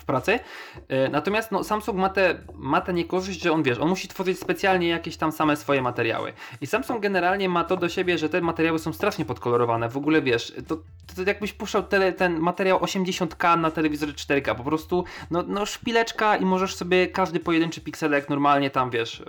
w 0.00 0.04
pracy. 0.04 0.40
Yy, 0.88 1.08
Natomiast 1.08 1.52
no, 1.52 1.64
Samsung 1.64 1.98
ma 1.98 2.08
tę 2.08 2.34
ma 2.54 2.80
te 2.80 2.92
niekorzyść, 2.92 3.42
że 3.42 3.52
on 3.52 3.62
wiesz, 3.62 3.78
on 3.78 3.88
musi 3.88 4.08
tworzyć 4.08 4.38
specjalnie 4.38 4.88
jakieś 4.88 5.16
tam 5.16 5.32
same 5.32 5.56
swoje 5.56 5.82
materiały. 5.82 6.32
I 6.60 6.66
Samsung 6.66 7.02
generalnie 7.02 7.48
ma 7.48 7.64
to 7.64 7.76
do 7.76 7.88
siebie, 7.88 8.18
że 8.18 8.28
te 8.28 8.40
materiały 8.40 8.78
są 8.78 8.92
strasznie 8.92 9.24
podkolorowane. 9.24 9.88
W 9.88 9.96
ogóle 9.96 10.22
wiesz, 10.22 10.52
to, 10.68 10.76
to, 10.76 11.14
to 11.16 11.22
jakbyś 11.22 11.52
puszczał 11.52 11.82
tele, 11.82 12.12
ten 12.12 12.38
materiał 12.38 12.78
80k 12.78 13.58
na 13.58 13.70
telewizorze 13.70 14.12
4K. 14.12 14.54
Po 14.54 14.64
prostu 14.64 15.04
no, 15.30 15.44
no 15.46 15.66
szpileczka 15.66 16.36
i 16.36 16.44
możesz 16.44 16.74
sobie 16.74 17.06
każdy 17.06 17.40
pojedynczy 17.40 17.80
pikselek 17.80 18.28
normalnie 18.28 18.70
tam 18.70 18.90
wiesz 18.90 19.22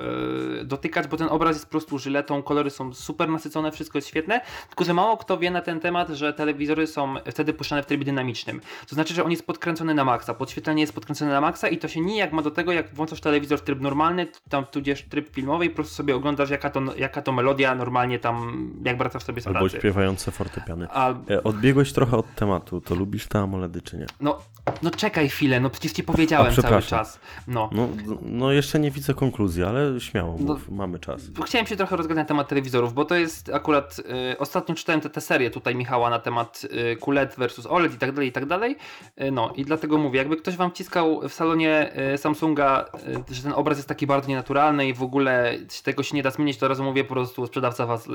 yy, 0.57 0.65
dotykać, 0.65 1.07
bo 1.07 1.17
ten 1.17 1.27
obraz 1.27 1.55
jest 1.55 1.65
po 1.65 1.71
prostu 1.71 1.99
żyletą, 1.99 2.43
kolory 2.43 2.69
są 2.69 2.93
super 2.93 3.29
nasycone, 3.29 3.71
wszystko 3.71 3.97
jest 3.97 4.07
świetne. 4.07 4.41
Tylko, 4.69 4.83
że 4.83 4.93
mało 4.93 5.14
kto 5.17 5.38
wie 5.38 5.51
na 5.51 5.62
ten 5.62 5.80
temat, 5.80 6.10
że 6.10 6.34
telewizory 6.34 6.88
są 6.88 7.15
wtedy 7.32 7.54
puszczane 7.54 7.84
w 7.84 7.86
trybie 7.86 8.06
dynamicznym. 8.06 8.62
To 8.89 8.95
znaczy, 8.95 9.13
że 9.13 9.23
on 9.23 9.32
jest 9.32 9.45
podkręcony 9.47 9.93
na 9.93 10.06
maksa. 10.06 10.34
Podświetlenie 10.34 10.82
jest 10.82 10.93
podkręcone 10.93 11.32
na 11.32 11.41
maksa 11.41 11.67
i 11.67 11.78
to 11.78 11.88
się 11.88 12.01
nijak 12.01 12.32
ma 12.32 12.41
do 12.41 12.51
tego, 12.51 12.71
jak 12.71 12.95
włączasz 12.95 13.21
telewizor 13.21 13.60
w 13.60 13.62
tryb 13.62 13.82
normalny, 13.82 14.28
tam 14.49 14.65
tudzież 14.65 15.04
tryb 15.10 15.30
filmowy 15.36 15.65
i 15.65 15.69
po 15.69 15.75
prostu 15.75 15.95
sobie 15.95 16.15
oglądasz, 16.15 16.49
jaka 16.49 16.69
to, 16.69 16.82
jaka 16.97 17.21
to 17.21 17.32
melodia 17.32 17.75
normalnie 17.75 18.19
tam, 18.19 18.67
jak 18.86 18.97
wracasz 18.97 19.23
sobie 19.23 19.41
z 19.41 19.47
Albo 19.47 19.60
pracy. 19.60 19.78
śpiewające 19.78 20.32
fortepiany. 20.32 20.89
Al... 20.89 21.15
E, 21.30 21.43
Odbiegłeś 21.43 21.93
trochę 21.93 22.17
od 22.17 22.36
tematu, 22.36 22.82
to 22.82 22.95
lubisz 22.95 23.28
te 23.28 23.39
AMOLEDy 23.39 23.82
czy 23.82 23.97
nie? 23.97 24.06
No, 24.21 24.38
no 24.82 24.91
czekaj 24.91 25.30
chwilę, 25.30 25.60
no 25.60 25.69
przecież 25.69 25.91
ci 25.91 26.04
powiedziałem 26.04 26.54
A, 26.58 26.62
cały 26.62 26.82
czas. 26.82 27.19
No. 27.47 27.69
No, 27.71 27.88
no 28.21 28.51
jeszcze 28.51 28.80
nie 28.80 28.91
widzę 28.91 29.13
konkluzji, 29.13 29.63
ale 29.63 29.99
śmiało, 29.99 30.36
No. 30.39 30.54
mów, 30.54 30.69
mamy 30.69 30.99
czas. 30.99 31.21
Chciałem 31.45 31.67
się 31.67 31.75
trochę 31.75 31.95
rozgadać 31.97 32.21
na 32.21 32.25
temat 32.25 32.47
telewizorów, 32.47 32.93
bo 32.93 33.06
to 33.06 33.15
jest 33.15 33.49
akurat. 33.54 33.99
Y, 34.34 34.38
ostatnio 34.38 34.75
czytałem 34.75 35.01
tę 35.10 35.13
te, 35.13 35.22
serię 35.22 35.50
tutaj 35.50 35.76
Michała 35.76 36.10
na 36.10 36.20
temat 36.20 36.62
y, 36.94 36.96
QLED 36.96 37.36
versus 37.38 37.65
OLED 37.65 37.94
i 37.94 37.98
tak 37.98 38.12
dalej, 38.12 38.30
i 38.30 38.32
tak 38.32 38.46
dalej. 38.46 38.78
Y, 39.22 39.32
no 39.32 39.54
i 39.56 39.65
dlatego 39.65 39.98
mówię, 39.98 40.18
jakby 40.18 40.38
ktoś 40.38 40.56
wam 40.58 40.72
wciskał 40.72 41.22
w 41.30 41.34
salonie 41.34 41.91
y, 42.13 42.18
Samsunga, 42.18 42.86
y, 43.30 43.34
że 43.36 43.44
ten 43.44 43.54
obraz 43.54 43.78
jest 43.78 43.88
taki 43.89 44.08
bardzo 44.08 44.30
nienaturalny 44.30 44.88
i 44.88 44.94
w 44.94 45.04
ogóle 45.04 45.58
tego 45.84 46.04
się 46.04 46.15
nie 46.15 46.24
da 46.24 46.32
zmienić, 46.32 46.58
to 46.58 46.68
razu 46.68 46.84
mówię 46.84 47.04
po 47.04 47.13
prostu 47.13 47.48
sprzedawca 47.48 47.86
was. 47.86 48.08
y, 48.08 48.12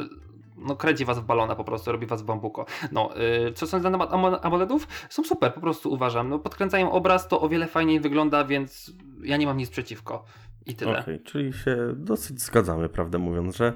No, 0.56 0.76
kręci 0.76 1.04
was 1.04 1.18
w 1.18 1.24
balona 1.24 1.54
po 1.56 1.64
prostu, 1.64 1.92
robi 1.92 2.06
was 2.06 2.22
w 2.22 2.24
bambuko. 2.24 2.66
No, 2.92 3.10
y, 3.48 3.52
co 3.52 3.66
sądzę 3.66 3.90
na 3.90 3.98
temat 3.98 4.10
AMO- 4.10 4.38
AMOLEDów? 4.42 4.88
Są 5.10 5.24
super, 5.24 5.54
po 5.54 5.60
prostu 5.60 5.92
uważam. 5.92 6.28
No, 6.28 6.38
podkręcają 6.38 6.92
obraz, 6.92 7.28
to 7.28 7.40
o 7.40 7.48
wiele 7.48 7.66
fajniej 7.66 8.00
wygląda, 8.00 8.44
więc 8.44 8.92
ja 9.22 9.36
nie 9.36 9.46
mam 9.46 9.56
nic 9.56 9.70
przeciwko. 9.70 10.24
I 10.66 10.74
tyle. 10.74 11.00
Okej, 11.00 11.20
czyli 11.20 11.52
się 11.52 11.76
dosyć 11.96 12.40
zgadzamy, 12.42 12.88
prawdę 12.88 13.18
mówiąc, 13.18 13.56
że 13.56 13.72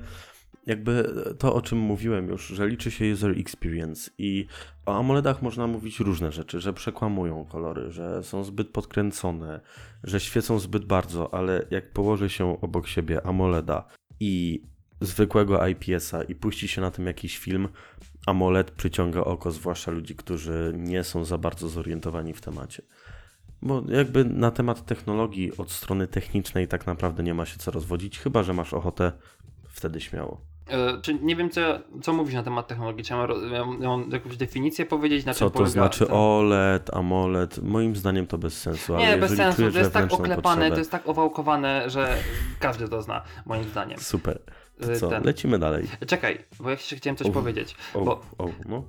jakby 0.67 1.15
to, 1.39 1.55
o 1.55 1.63
czym 1.63 1.79
mówiłem 1.79 2.29
już, 2.29 2.47
że 2.47 2.69
liczy 2.69 2.91
się 2.91 3.13
user 3.13 3.39
experience 3.39 4.11
i 4.19 4.47
o 4.87 4.99
AMOLEDach 4.99 5.43
można 5.43 5.67
mówić 5.67 6.01
różne 6.01 6.33
rzeczy, 6.33 6.61
że 6.61 6.73
przekłamują 6.73 7.45
kolory, 7.45 7.91
że 7.91 8.23
są 8.23 8.45
zbyt 8.45 8.69
podkręcone, 8.69 9.61
że 10.05 10.21
świecą 10.21 10.59
zbyt 10.59 10.85
bardzo, 10.85 11.35
ale 11.35 11.67
jak 11.71 11.93
położy 11.93 12.29
się 12.29 12.61
obok 12.61 12.87
siebie 12.87 13.27
AMOLEDa 13.27 13.89
i 14.21 14.63
zwykłego 15.01 15.67
IPS-a 15.67 16.23
i 16.23 16.35
puści 16.35 16.69
się 16.69 16.81
na 16.81 16.91
tym 16.91 17.07
jakiś 17.07 17.39
film, 17.39 17.69
AMOLED 18.27 18.71
przyciąga 18.71 19.21
oko, 19.21 19.51
zwłaszcza 19.51 19.91
ludzi, 19.91 20.17
którzy 20.17 20.73
nie 20.77 21.05
są 21.05 21.25
za 21.25 21.39
bardzo 21.39 21.69
zorientowani 21.69 22.33
w 22.33 22.41
temacie. 22.41 22.83
Bo 23.63 23.83
jakby 23.89 24.25
na 24.25 24.51
temat 24.51 24.87
technologii 24.87 25.57
od 25.57 25.71
strony 25.71 26.07
technicznej 26.07 26.69
tak 26.69 26.87
naprawdę 26.87 27.23
nie 27.23 27.35
ma 27.35 27.47
się 27.47 27.59
co 27.59 27.71
rozwodzić, 27.71 28.19
chyba 28.19 28.43
że 28.43 28.53
masz 28.53 28.75
ochotę, 28.75 29.13
wtedy 29.69 30.01
śmiało. 30.01 30.54
E, 30.67 31.01
czy 31.03 31.15
nie 31.15 31.37
wiem, 31.37 31.51
co, 31.51 31.61
co 32.03 32.13
mówisz 32.13 32.35
na 32.35 32.43
temat 32.43 32.67
technologii? 32.69 33.05
Czy 33.05 33.15
mam, 33.15 33.29
mam, 33.51 33.83
ja 33.83 33.89
mam 33.89 34.11
jakąś 34.11 34.37
definicję 34.37 34.87
powiedzieć, 34.87 35.25
na 35.25 35.35
Co 35.35 35.51
to 35.51 35.67
znaczy 35.67 36.09
OLED, 36.09 36.95
AMOLED? 36.95 37.59
Moim 37.63 37.97
zdaniem 37.97 38.27
to 38.27 38.39
bez 38.39 38.61
sensu. 38.61 38.95
ale 38.97 39.07
Nie, 39.07 39.17
bez 39.17 39.37
sensu. 39.37 39.73
To 39.73 39.79
jest 39.79 39.93
tak 39.93 40.13
oklepane, 40.13 40.63
potrzebę- 40.63 40.71
to 40.73 40.79
jest 40.79 40.91
tak 40.91 41.09
owałkowane, 41.09 41.91
że 41.91 42.17
każdy 42.61 42.89
to 42.89 43.03
zna, 43.03 43.23
moim 43.47 43.65
zdaniem. 43.65 43.99
Super. 43.99 44.39
To 44.81 44.97
co, 45.01 45.09
ten- 45.09 45.25
lecimy 45.25 45.59
dalej. 45.59 45.87
Czekaj, 46.07 46.45
bo 46.61 46.65
ja 46.65 46.71
jeszcze 46.71 46.97
chciałem 46.97 47.17
coś 47.17 47.27
Uf. 47.27 47.35
powiedzieć. 47.35 47.77
O, 47.95 48.01
Bo, 48.05 48.21
o, 48.39 48.49
no. 48.69 48.85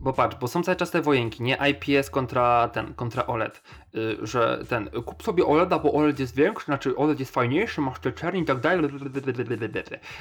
bo 0.00 0.12
patrz, 0.12 0.36
bo 0.40 0.48
są 0.48 0.62
cały 0.62 0.76
czas 0.76 0.90
te 0.90 1.02
wojenki, 1.02 1.42
nie? 1.42 1.58
IPS 1.70 2.10
kontra 2.10 2.68
ten, 2.68 2.94
kontra 2.94 3.26
OLED. 3.26 3.62
Y, 3.96 4.26
że 4.26 4.64
ten, 4.68 4.90
kup 4.90 5.22
sobie 5.22 5.46
OLEDa, 5.46 5.78
bo 5.78 5.92
OLED 5.92 6.20
jest 6.20 6.36
większy, 6.36 6.64
znaczy 6.64 6.96
OLED 6.96 7.20
jest 7.20 7.32
fajniejszy, 7.32 7.80
masz 7.80 7.98
te 7.98 8.12
czerni 8.12 8.40
i 8.40 8.44
tak 8.44 8.60
dalej. 8.60 8.90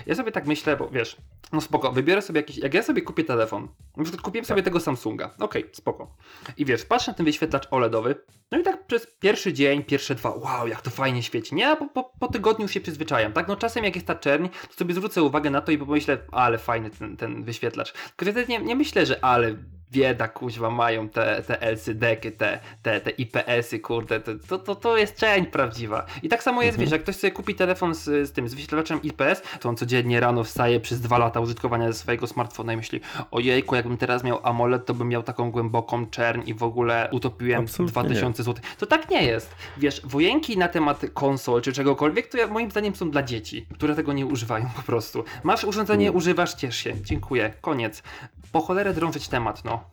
Ja 0.06 0.16
sobie 0.16 0.32
tak 0.32 0.46
myślę, 0.46 0.78
bo 0.78 0.90
wiesz, 0.90 1.18
no 1.54 1.62
spoko, 1.62 1.92
wybiorę 1.92 2.22
sobie 2.22 2.40
jakiś, 2.40 2.58
jak 2.58 2.74
ja 2.74 2.84
sobie 2.84 3.02
kupię 3.02 3.24
telefon, 3.24 3.68
na 3.98 4.04
przykład 4.04 4.22
kupiłem 4.22 4.46
sobie 4.46 4.64
tego 4.64 4.80
Samsunga, 4.80 5.36
okej, 5.40 5.70
spoko. 5.74 6.16
I 6.58 6.66
wiesz, 6.66 6.86
patrzę 6.86 7.12
na 7.12 7.18
ten 7.18 7.26
wyświetlacz 7.26 7.68
OLEDowy, 7.72 8.16
no 8.52 8.60
i 8.60 8.64
tak 8.64 8.88
przez 8.88 9.08
pierwszy 9.20 9.54
dzień, 9.54 9.84
pierwsze 9.84 10.16
dwa, 10.16 10.30
wow, 10.30 10.68
jak 10.68 10.82
to 10.82 10.90
fajnie 10.90 11.24
świeci, 11.24 11.56
nie? 11.56 11.76
Po, 11.76 11.88
po, 11.88 12.12
po 12.20 12.28
tygodniu 12.28 12.68
się 12.68 12.82
przyzwyczajam, 12.82 13.34
tak? 13.34 13.48
No 13.48 13.56
czasem 13.56 13.84
jak 13.84 13.96
jest 13.96 14.08
ta 14.08 14.16
czerń, 14.16 14.48
to 14.68 14.74
sobie 14.74 14.94
zwrócę 14.94 15.24
uwagę 15.24 15.50
na 15.50 15.62
to 15.62 15.72
i 15.72 15.78
pomyślę, 15.78 16.18
ale 16.32 16.58
fajny 16.58 16.90
ten, 16.90 17.18
ten 17.18 17.44
wyświetlacz. 17.44 17.94
Tylko 17.94 18.32
wtedy 18.32 18.46
nie, 18.48 18.60
nie 18.60 18.76
myślę, 18.76 19.06
że 19.06 19.26
ale 19.26 19.56
bieda, 19.92 20.28
kuźwa, 20.28 20.70
mają 20.70 21.10
te, 21.10 21.44
te 21.48 21.62
LCD-ky, 21.62 22.32
te, 22.32 22.60
te, 22.82 23.02
te 23.02 23.10
IPS-y, 23.10 23.80
kurde, 23.80 24.20
to, 24.20 24.60
to, 24.60 24.76
to, 24.76 24.98
jest 24.98 25.18
część 25.18 25.50
prawdziwa. 25.50 26.06
I 26.24 26.30
tak 26.30 26.44
samo 26.44 26.62
jest, 26.62 26.78
wiesz, 26.78 26.92
jak 26.92 27.04
ktoś 27.04 27.16
sobie 27.16 27.32
kupi 27.32 27.56
telefon 27.56 27.96
z, 27.96 28.04
z 28.04 28.32
tym, 28.32 28.50
z 28.50 28.54
wyświetlaczem 28.54 29.02
IPS, 29.02 29.42
to 29.60 29.70
on 29.70 29.78
codziennie 29.78 30.20
rano 30.20 30.44
wstaje 30.44 30.80
przez 30.80 31.02
dwa 31.02 31.18
lata 31.18 31.40
użytkowania 31.40 31.94
swojego 31.94 32.28
smartfona 32.28 32.74
i 32.74 32.78
myśli, 32.78 33.02
ojejku, 33.32 33.76
jakbym 33.76 33.98
teraz 33.98 34.24
miał 34.24 34.40
AMOLED, 34.44 34.86
to 34.86 34.94
bym 34.94 35.10
miał 35.10 35.24
taką 35.24 35.52
głęboką 35.52 36.06
czerń 36.06 36.42
i 36.46 36.54
w 36.54 36.64
ogóle 36.64 37.10
utopiłem 37.12 37.64
Absolutnie 37.64 37.92
2000 37.92 38.44
zł. 38.44 38.64
To 38.78 38.86
tak 38.86 39.10
nie 39.10 39.24
jest. 39.24 39.56
Wiesz, 39.78 40.02
wojenki 40.04 40.58
na 40.58 40.68
temat 40.68 41.02
konsol 41.14 41.62
czy 41.62 41.74
czegokolwiek, 41.74 42.28
to 42.28 42.38
ja, 42.38 42.48
moim 42.48 42.72
zdaniem 42.72 42.96
są 42.96 43.12
dla 43.12 43.24
dzieci, 43.24 43.66
które 43.74 43.96
tego 43.96 44.14
nie 44.14 44.26
używają 44.26 44.70
po 44.76 44.82
prostu. 44.82 45.24
Masz 45.44 45.64
urządzenie, 45.64 46.12
używasz, 46.12 46.54
ciesz 46.54 46.76
się. 46.76 47.02
Dziękuję. 47.02 47.54
Koniec. 47.62 48.04
Po 48.52 48.62
cholerę 48.62 48.94
drążyć 48.94 49.28
temat, 49.28 49.66
no. 49.66 49.85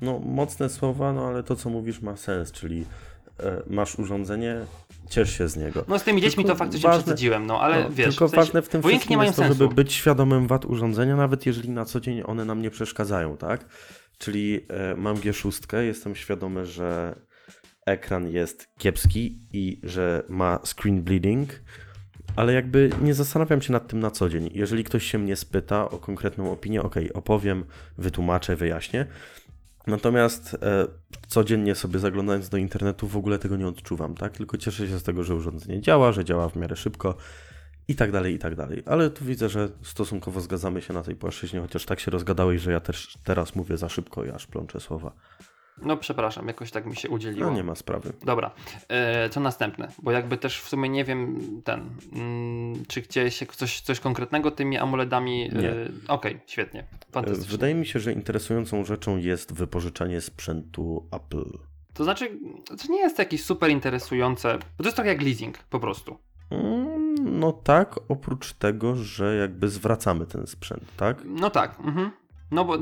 No, 0.00 0.18
mocne 0.18 0.68
słowa, 0.68 1.12
no 1.12 1.26
ale 1.26 1.42
to, 1.42 1.56
co 1.56 1.70
mówisz, 1.70 2.00
ma 2.00 2.16
sens, 2.16 2.52
czyli 2.52 2.84
e, 3.40 3.62
masz 3.66 3.98
urządzenie, 3.98 4.56
ciesz 5.10 5.38
się 5.38 5.48
z 5.48 5.56
niego. 5.56 5.84
No 5.88 5.98
z 5.98 6.02
tymi 6.04 6.20
dziećmi 6.22 6.44
Tylko 6.44 6.54
to 6.54 6.58
faktycznie 6.58 6.88
ważne- 6.90 7.02
przesadziłem, 7.02 7.46
no 7.46 7.60
ale 7.60 7.84
No, 7.84 7.90
wiesz, 7.90 8.08
tylko 8.08 8.28
w 8.28 8.30
sensie, 8.30 8.46
ważne 8.46 8.62
w 8.62 8.68
tym 8.68 8.82
wszystkim 8.82 9.18
nie 9.20 9.24
jest 9.26 9.36
to, 9.36 9.42
sensu. 9.42 9.58
żeby 9.58 9.74
być 9.74 9.92
świadomym 9.92 10.46
wad 10.46 10.64
urządzenia, 10.64 11.16
nawet 11.16 11.46
jeżeli 11.46 11.70
na 11.70 11.84
co 11.84 12.00
dzień 12.00 12.22
one 12.26 12.44
nam 12.44 12.62
nie 12.62 12.70
przeszkadzają, 12.70 13.36
tak? 13.36 13.64
Czyli 14.18 14.60
e, 14.68 14.94
mam 14.96 15.16
G6, 15.16 15.76
jestem 15.78 16.14
świadomy, 16.14 16.66
że 16.66 17.14
ekran 17.86 18.28
jest 18.28 18.68
kiepski 18.78 19.38
i 19.52 19.80
że 19.82 20.22
ma 20.28 20.58
screen 20.64 21.02
bleeding, 21.02 21.50
ale 22.36 22.52
jakby 22.52 22.90
nie 23.02 23.14
zastanawiam 23.14 23.62
się 23.62 23.72
nad 23.72 23.88
tym 23.88 24.00
na 24.00 24.10
co 24.10 24.28
dzień. 24.28 24.50
Jeżeli 24.54 24.84
ktoś 24.84 25.04
się 25.10 25.18
mnie 25.18 25.36
spyta 25.36 25.90
o 25.90 25.98
konkretną 25.98 26.52
opinię, 26.52 26.82
ok, 26.82 26.94
opowiem, 27.14 27.64
wytłumaczę, 27.98 28.56
wyjaśnię. 28.56 29.06
Natomiast 29.86 30.56
e, 30.62 30.86
codziennie 31.28 31.74
sobie 31.74 31.98
zaglądając 31.98 32.48
do 32.48 32.56
internetu 32.56 33.08
w 33.08 33.16
ogóle 33.16 33.38
tego 33.38 33.56
nie 33.56 33.68
odczuwam, 33.68 34.14
tak? 34.14 34.32
Tylko 34.32 34.58
cieszę 34.58 34.88
się 34.88 34.98
z 34.98 35.02
tego, 35.02 35.24
że 35.24 35.34
urządzenie 35.34 35.80
działa, 35.80 36.12
że 36.12 36.24
działa 36.24 36.48
w 36.48 36.56
miarę 36.56 36.76
szybko 36.76 37.14
i 37.88 37.94
tak 37.94 38.12
dalej, 38.12 38.34
i 38.34 38.38
tak 38.38 38.54
dalej. 38.54 38.82
Ale 38.86 39.10
tu 39.10 39.24
widzę, 39.24 39.48
że 39.48 39.68
stosunkowo 39.82 40.40
zgadzamy 40.40 40.82
się 40.82 40.94
na 40.94 41.02
tej 41.02 41.16
płaszczyźnie, 41.16 41.60
chociaż 41.60 41.84
tak 41.84 42.00
się 42.00 42.10
rozgadałeś, 42.10 42.62
że 42.62 42.72
ja 42.72 42.80
też 42.80 43.18
teraz 43.24 43.54
mówię 43.56 43.76
za 43.76 43.88
szybko 43.88 44.24
i 44.24 44.30
aż 44.30 44.46
plączę 44.46 44.80
słowa. 44.80 45.12
No 45.78 45.96
przepraszam, 45.96 46.48
jakoś 46.48 46.70
tak 46.70 46.86
mi 46.86 46.96
się 46.96 47.08
udzieliło. 47.10 47.50
No 47.50 47.56
nie 47.56 47.64
ma 47.64 47.74
sprawy. 47.74 48.12
Dobra, 48.24 48.50
e, 48.88 49.28
co 49.28 49.40
następne? 49.40 49.88
Bo 50.02 50.10
jakby 50.10 50.36
też 50.36 50.60
w 50.60 50.68
sumie 50.68 50.88
nie 50.88 51.04
wiem 51.04 51.38
ten, 51.64 51.90
mm, 52.12 52.84
czy 52.88 53.02
się 53.30 53.46
coś, 53.46 53.80
coś 53.80 54.00
konkretnego 54.00 54.50
tymi 54.50 54.78
AMOLEDami? 54.78 55.50
E. 55.52 55.52
Okej, 56.08 56.40
świetnie, 56.46 56.86
fantastycznie. 57.12 57.50
Wydaje 57.50 57.74
mi 57.74 57.86
się, 57.86 58.00
że 58.00 58.12
interesującą 58.12 58.84
rzeczą 58.84 59.16
jest 59.16 59.54
wypożyczanie 59.54 60.20
sprzętu 60.20 61.06
Apple. 61.10 61.58
To 61.94 62.04
znaczy, 62.04 62.38
to 62.66 62.92
nie 62.92 62.98
jest 63.00 63.18
jakieś 63.18 63.44
super 63.44 63.70
interesujące, 63.70 64.58
bo 64.58 64.84
to 64.84 64.84
jest 64.84 64.96
trochę 64.96 65.10
jak 65.10 65.22
leasing 65.22 65.58
po 65.58 65.80
prostu. 65.80 66.18
Mm, 66.50 66.92
No 67.40 67.52
tak, 67.52 67.98
oprócz 68.08 68.52
tego, 68.52 68.96
że 68.96 69.36
jakby 69.36 69.68
zwracamy 69.68 70.26
ten 70.26 70.46
sprzęt, 70.46 70.84
tak? 70.96 71.22
No 71.24 71.50
tak, 71.50 71.80
mhm. 71.80 72.10
No 72.52 72.64
bo 72.64 72.78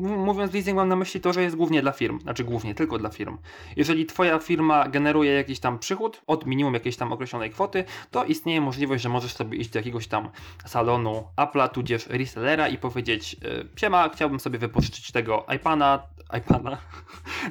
mówiąc 0.00 0.52
leasing 0.52 0.76
mam 0.76 0.88
na 0.88 0.96
myśli 0.96 1.20
to, 1.20 1.32
że 1.32 1.42
jest 1.42 1.56
głównie 1.56 1.82
dla 1.82 1.92
firm, 1.92 2.20
znaczy 2.20 2.44
głównie 2.44 2.74
tylko 2.74 2.98
dla 2.98 3.10
firm. 3.10 3.38
Jeżeli 3.76 4.06
twoja 4.06 4.38
firma 4.38 4.88
generuje 4.88 5.32
jakiś 5.32 5.60
tam 5.60 5.78
przychód 5.78 6.22
od 6.26 6.46
minimum 6.46 6.74
jakiejś 6.74 6.96
tam 6.96 7.12
określonej 7.12 7.50
kwoty, 7.50 7.84
to 8.10 8.24
istnieje 8.24 8.60
możliwość, 8.60 9.02
że 9.02 9.08
możesz 9.08 9.32
sobie 9.32 9.58
iść 9.58 9.70
do 9.70 9.78
jakiegoś 9.78 10.06
tam 10.06 10.28
salonu 10.66 11.24
Apple'a 11.36 11.68
tudzież 11.68 12.06
resellera 12.06 12.68
i 12.68 12.78
powiedzieć 12.78 13.36
y, 13.44 13.68
siema, 13.76 14.08
chciałbym 14.08 14.40
sobie 14.40 14.58
wypożyczyć 14.58 15.12
tego 15.12 15.46
iPana, 15.56 16.02
iPana, 16.38 16.78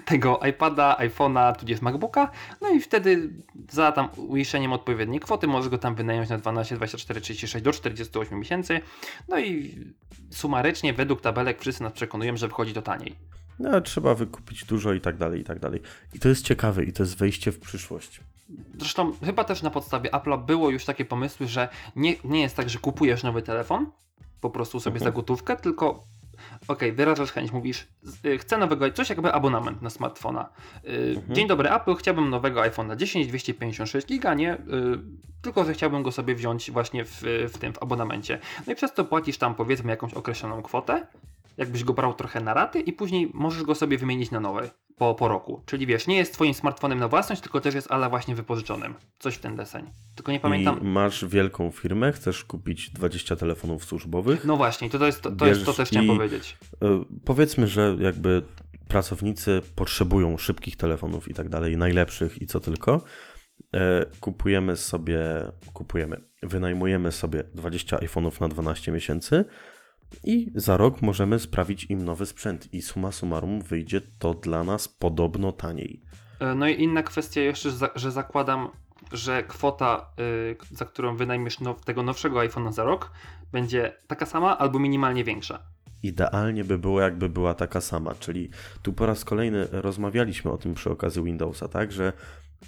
tego 0.05 0.39
iPada, 0.49 0.97
iPhone'a 0.99 1.55
tudzież 1.55 1.81
MacBooka, 1.81 2.31
no 2.61 2.69
i 2.69 2.79
wtedy 2.81 3.29
za 3.71 3.91
tam 3.91 4.09
uiszczeniem 4.17 4.73
odpowiedniej 4.73 5.19
kwoty 5.19 5.47
możesz 5.47 5.69
go 5.69 5.77
tam 5.77 5.95
wynająć 5.95 6.29
na 6.29 6.37
12, 6.37 6.75
24, 6.75 7.21
36 7.21 7.65
do 7.65 7.71
48 7.71 8.39
miesięcy, 8.39 8.81
no 9.27 9.39
i 9.39 9.75
sumarycznie 10.31 10.93
według 10.93 11.21
tabelek 11.21 11.59
wszyscy 11.61 11.83
nas 11.83 11.93
przekonują, 11.93 12.37
że 12.37 12.47
wychodzi 12.47 12.73
to 12.73 12.81
taniej. 12.81 13.15
No, 13.59 13.81
trzeba 13.81 14.15
wykupić 14.15 14.65
dużo 14.65 14.93
i 14.93 15.01
tak 15.01 15.17
dalej, 15.17 15.41
i 15.41 15.43
tak 15.43 15.59
dalej. 15.59 15.81
I 16.13 16.19
to 16.19 16.29
jest 16.29 16.45
ciekawe 16.45 16.83
i 16.83 16.93
to 16.93 17.03
jest 17.03 17.17
wejście 17.17 17.51
w 17.51 17.59
przyszłość. 17.59 18.21
Zresztą 18.77 19.13
chyba 19.25 19.43
też 19.43 19.61
na 19.61 19.69
podstawie 19.69 20.09
Apple'a 20.09 20.45
było 20.45 20.69
już 20.69 20.85
takie 20.85 21.05
pomysły, 21.05 21.47
że 21.47 21.69
nie, 21.95 22.15
nie 22.23 22.41
jest 22.41 22.55
tak, 22.55 22.69
że 22.69 22.79
kupujesz 22.79 23.23
nowy 23.23 23.41
telefon, 23.41 23.91
po 24.41 24.49
prostu 24.49 24.79
sobie 24.79 24.95
Mhm. 24.95 25.11
za 25.11 25.15
gotówkę, 25.15 25.55
tylko 25.57 26.03
okej, 26.67 26.91
wyrażasz 26.91 27.31
chęć, 27.31 27.51
mówisz, 27.51 27.87
y, 28.25 28.37
chcę 28.37 28.57
nowego, 28.57 28.91
coś 28.91 29.09
jakby 29.09 29.33
abonament 29.33 29.81
na 29.81 29.89
smartfona. 29.89 30.49
Y, 30.85 31.15
Mhm. 31.17 31.35
Dzień 31.35 31.47
dobry 31.47 31.69
Apple, 31.69 31.95
chciałbym 31.95 32.29
nowego 32.29 32.61
iPhone'a 32.61 32.95
10, 32.95 33.27
256 33.27 34.07
giga, 34.07 34.33
nie? 34.33 34.53
Y, 34.53 34.59
tylko, 35.41 35.63
że 35.65 35.73
chciałbym 35.73 36.03
go 36.03 36.11
sobie 36.11 36.35
wziąć 36.35 36.71
właśnie 36.71 37.05
w, 37.05 37.21
w 37.53 37.57
tym, 37.57 37.73
w 37.73 37.83
abonamencie. 37.83 38.39
No 38.67 38.73
i 38.73 38.75
przez 38.75 38.93
to 38.93 39.05
płacisz 39.05 39.37
tam 39.37 39.55
powiedzmy 39.55 39.91
jakąś 39.91 40.13
określoną 40.13 40.61
kwotę, 40.61 41.07
jakbyś 41.59 41.83
go 41.83 41.93
brał 41.93 42.13
trochę 42.13 42.41
na 42.41 42.53
raty 42.53 42.79
i 42.79 42.93
później 42.93 43.31
możesz 43.33 43.63
go 43.63 43.75
sobie 43.75 43.97
wymienić 43.97 44.31
na 44.31 44.39
nowy 44.39 44.69
po, 44.97 45.15
po 45.15 45.27
roku. 45.27 45.63
Czyli 45.65 45.85
wiesz, 45.85 46.07
nie 46.07 46.17
jest 46.17 46.33
twoim 46.33 46.53
smartfonem 46.53 46.99
na 46.99 47.07
własność, 47.07 47.41
tylko 47.41 47.61
też 47.61 47.75
jest 47.75 47.91
ale 47.91 48.09
właśnie 48.09 48.35
wypożyczonym. 48.35 48.93
Coś 49.19 49.35
w 49.35 49.39
ten 49.39 49.55
deseń. 49.55 49.85
Tylko 50.15 50.31
nie 50.31 50.39
pamiętam. 50.39 50.81
I 50.81 50.83
masz 50.83 51.25
wielką 51.25 51.71
firmę, 51.71 52.11
chcesz 52.11 52.43
kupić 52.43 52.89
20 52.89 53.35
telefonów 53.35 53.85
służbowych. 53.85 54.45
No 54.45 54.57
właśnie, 54.57 54.89
to, 54.89 54.99
to 54.99 55.05
jest 55.05 55.21
to, 55.21 55.31
to, 55.31 55.47
jest, 55.47 55.65
to 55.65 55.73
też 55.73 55.89
chciałem 55.89 56.07
i- 56.07 56.11
powiedzieć. 56.17 56.57
E, 56.83 57.03
Powiedzmy, 57.25 57.67
że 57.67 57.97
jakby 57.99 58.41
pracownicy 58.87 59.61
potrzebują 59.75 60.37
szybkich 60.37 60.75
telefonów 60.77 61.27
i 61.27 61.33
tak 61.33 61.49
dalej, 61.49 61.77
najlepszych 61.77 62.41
i 62.41 62.47
co 62.47 62.59
tylko. 62.59 63.01
E, 63.75 64.05
Kupujemy 64.19 64.77
sobie, 64.77 65.19
kupujemy, 65.73 66.21
wynajmujemy 66.43 67.11
sobie 67.11 67.43
20 67.55 67.97
iPhone'ów 67.97 68.41
na 68.41 68.47
12 68.47 68.91
miesięcy 68.91 69.45
i 70.23 70.51
za 70.55 70.77
rok 70.77 71.01
możemy 71.01 71.39
sprawić 71.39 71.85
im 71.85 72.05
nowy 72.05 72.25
sprzęt 72.25 72.73
i 72.73 72.81
suma 72.81 73.11
summarum 73.11 73.61
wyjdzie 73.61 74.01
to 74.19 74.33
dla 74.33 74.63
nas 74.63 74.87
podobno 74.87 75.51
taniej. 75.51 76.01
E, 76.39 76.55
No 76.55 76.67
i 76.67 76.83
inna 76.83 77.03
kwestia 77.03 77.41
jeszcze, 77.41 77.69
że 77.95 78.11
zakładam, 78.11 78.69
że 79.11 79.43
kwota, 79.43 80.09
y, 80.19 80.75
za 80.75 80.85
którą 80.85 81.17
wynajmiesz 81.17 81.59
now, 81.59 81.81
tego 81.85 82.03
nowszego 82.03 82.39
iPhone'a 82.39 82.71
za 82.71 82.83
rok, 82.83 83.11
będzie 83.51 83.93
taka 84.07 84.25
sama 84.25 84.57
albo 84.57 84.79
minimalnie 84.79 85.23
większa. 85.23 85.59
Idealnie 86.03 86.63
by 86.63 86.77
było, 86.77 87.01
jakby 87.01 87.29
była 87.29 87.53
taka 87.53 87.81
sama, 87.81 88.15
czyli 88.15 88.49
tu 88.81 88.93
po 88.93 89.05
raz 89.05 89.25
kolejny 89.25 89.67
rozmawialiśmy 89.71 90.51
o 90.51 90.57
tym 90.57 90.73
przy 90.73 90.89
okazji 90.89 91.23
Windowsa, 91.23 91.67
tak, 91.67 91.91
że 91.91 92.13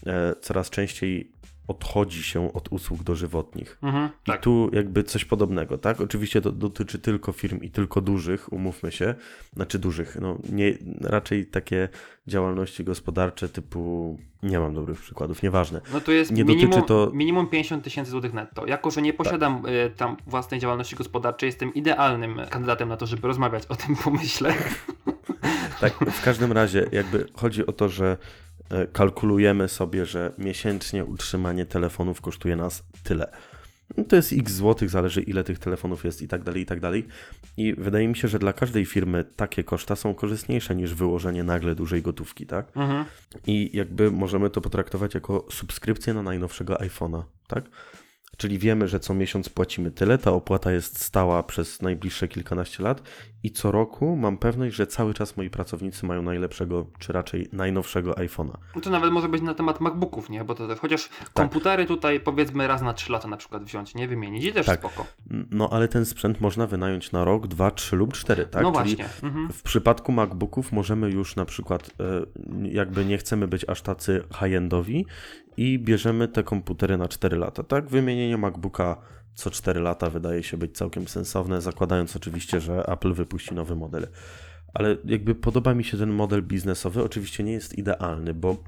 e, 0.06 0.36
coraz 0.42 0.70
częściej 0.70 1.32
odchodzi 1.72 2.24
się 2.24 2.54
od 2.54 2.72
usług 2.72 3.04
dożywotnich. 3.04 3.78
Mhm, 3.82 4.06
I 4.06 4.26
tak. 4.26 4.42
tu 4.42 4.70
jakby 4.74 5.04
coś 5.04 5.26
podobnego, 5.26 5.78
tak? 5.78 6.02
Oczywiście 6.02 6.42
to 6.42 6.52
dotyczy 6.52 7.00
tylko 7.00 7.32
firm 7.32 7.62
i 7.62 7.70
tylko 7.70 8.02
dużych, 8.02 8.54
umówmy 8.54 8.92
się, 8.92 9.16
znaczy 9.54 9.80
dużych, 9.80 10.18
no 10.22 10.38
nie, 10.52 10.74
raczej 11.02 11.46
takie 11.46 11.90
działalności 12.28 12.84
gospodarcze 12.84 13.50
typu, 13.50 14.18
nie 14.44 14.60
mam 14.60 14.74
dobrych 14.74 15.00
przykładów, 15.02 15.44
nieważne. 15.44 15.82
No 15.94 16.02
to 16.02 16.12
jest 16.12 16.32
Nie 16.32 16.44
minimum, 16.44 16.84
to- 16.84 17.12
minimum 17.14 17.48
50 17.48 17.84
tysięcy 17.84 18.12
złotych 18.12 18.34
netto. 18.34 18.66
Jako, 18.66 18.92
że 18.92 19.02
nie 19.02 19.14
posiadam 19.14 19.66
y, 19.66 19.92
tam 19.98 20.18
własnej 20.28 20.60
działalności 20.60 20.96
gospodarczej, 20.96 21.48
jestem 21.48 21.74
idealnym 21.74 22.40
kandydatem 22.50 22.90
na 22.90 22.98
to, 22.98 23.06
żeby 23.06 23.28
rozmawiać 23.28 23.66
o 23.66 23.76
tym 23.76 23.96
pomyśle. 24.04 24.54
Tak, 25.82 25.94
w 25.94 26.24
każdym 26.24 26.52
razie 26.52 26.86
jakby 26.92 27.28
chodzi 27.34 27.66
o 27.66 27.72
to, 27.72 27.90
że 27.90 28.18
kalkulujemy 28.94 29.68
sobie, 29.68 30.06
że 30.06 30.32
miesięcznie 30.38 31.06
utrzymanie 31.06 31.66
telefonów 31.66 32.22
kosztuje 32.22 32.56
nas 32.56 32.84
tyle. 33.04 33.32
No 33.98 34.04
To 34.04 34.16
jest 34.16 34.34
x 34.34 34.54
złotych, 34.54 34.90
zależy 34.90 35.22
ile 35.22 35.44
tych 35.44 35.60
telefonów 35.60 36.06
jest 36.06 36.22
i 36.22 36.28
tak 36.28 36.44
dalej, 36.44 36.62
i 36.62 36.66
tak 36.66 36.80
dalej. 36.80 37.08
I 37.58 37.74
wydaje 37.74 38.08
mi 38.08 38.16
się, 38.16 38.28
że 38.28 38.40
dla 38.40 38.54
każdej 38.54 38.86
firmy 38.86 39.26
takie 39.36 39.64
koszta 39.64 39.96
są 39.96 40.16
korzystniejsze 40.16 40.76
niż 40.76 40.94
wyłożenie 40.94 41.44
nagle 41.44 41.76
dużej 41.76 42.02
gotówki, 42.02 42.46
tak? 42.46 42.78
Mhm. 42.78 43.06
I 43.48 43.70
jakby 43.74 44.12
możemy 44.12 44.50
to 44.50 44.62
potraktować 44.62 45.14
jako 45.14 45.46
subskrypcję 45.52 46.14
na 46.14 46.24
najnowszego 46.24 46.76
iPhone'a, 46.76 47.24
tak? 47.48 47.64
Czyli 48.42 48.60
wiemy, 48.60 48.88
że 48.88 49.00
co 49.00 49.14
miesiąc 49.14 49.50
płacimy 49.50 49.92
tyle, 49.92 50.18
ta 50.18 50.32
opłata 50.32 50.72
jest 50.72 51.02
stała 51.04 51.44
przez 51.44 51.82
najbliższe 51.82 52.28
kilkanaście 52.28 52.84
lat 52.84 53.02
i 53.44 53.52
co 53.52 53.72
roku 53.72 54.16
mam 54.16 54.38
pewność, 54.38 54.76
że 54.76 54.88
cały 54.88 55.14
czas 55.14 55.38
moi 55.38 55.50
pracownicy 55.50 56.06
mają 56.06 56.22
najlepszego, 56.22 56.86
czy 57.00 57.14
raczej 57.14 57.50
najnowszego 57.52 58.12
iPhone'a. 58.12 58.58
No 58.76 58.82
to 58.82 58.90
nawet 58.90 59.12
może 59.12 59.30
być 59.30 59.42
na 59.42 59.54
temat 59.54 59.82
MacBooków, 59.82 60.30
nie? 60.30 60.44
Bo 60.44 60.56
to 60.56 60.68
też, 60.68 60.80
chociaż 60.80 61.10
Tak. 61.10 61.34
komputery 61.34 61.86
tutaj 61.86 62.20
powiedzmy 62.20 62.68
raz 62.68 62.82
na 62.82 62.94
3 62.94 63.12
lata 63.12 63.28
na 63.28 63.38
przykład 63.38 63.64
wziąć, 63.64 63.96
nie? 63.96 64.08
Wymienić 64.08 64.46
i 64.46 64.54
też 64.54 64.66
Tak. 64.66 64.80
spoko. 64.80 65.06
No 65.52 65.70
ale 65.72 65.88
ten 65.88 66.06
sprzęt 66.06 66.42
można 66.42 66.68
wynająć 66.68 67.12
na 67.12 67.26
rok, 67.26 67.48
dwa, 67.48 67.72
trzy 67.72 67.96
lub 67.96 68.14
cztery, 68.14 68.46
tak? 68.46 68.64
no 68.64 68.72
właśnie. 68.72 69.06
Mhm. 69.24 69.50
W 69.54 69.64
przypadku 69.64 70.12
MacBooków 70.12 70.72
możemy 70.72 71.10
już 71.10 71.36
na 71.36 71.46
przykład, 71.46 71.92
e, 72.00 72.26
jakby 72.64 73.06
nie 73.06 73.18
chcemy 73.18 73.48
być 73.48 73.70
aż 73.70 73.82
tacy 73.82 74.24
high-endowi 74.40 75.06
i 75.62 75.80
bierzemy 75.80 76.28
te 76.28 76.44
komputery 76.44 76.98
na 76.98 77.08
4 77.08 77.38
lata, 77.38 77.64
tak? 77.64 77.90
Wymienienie 77.90 78.38
MacBooka 78.38 78.98
co 79.34 79.52
4 79.52 79.80
lata 79.80 80.10
wydaje 80.10 80.44
się 80.44 80.58
być 80.58 80.78
całkiem 80.78 81.08
sensowne, 81.08 81.62
zakładając 81.62 82.16
oczywiście, 82.16 82.60
że 82.60 82.86
Apple 82.88 83.14
wypuści 83.14 83.56
nowy 83.56 83.76
model. 83.76 84.08
ale 84.74 84.98
jakby 85.06 85.36
podoba 85.36 85.74
mi 85.74 85.84
się 85.84 85.98
ten 85.98 86.10
model 86.10 86.44
biznesowy. 86.44 87.04
Oczywiście 87.04 87.44
nie 87.44 87.52
jest 87.52 87.78
idealny, 87.78 88.34
bo 88.34 88.64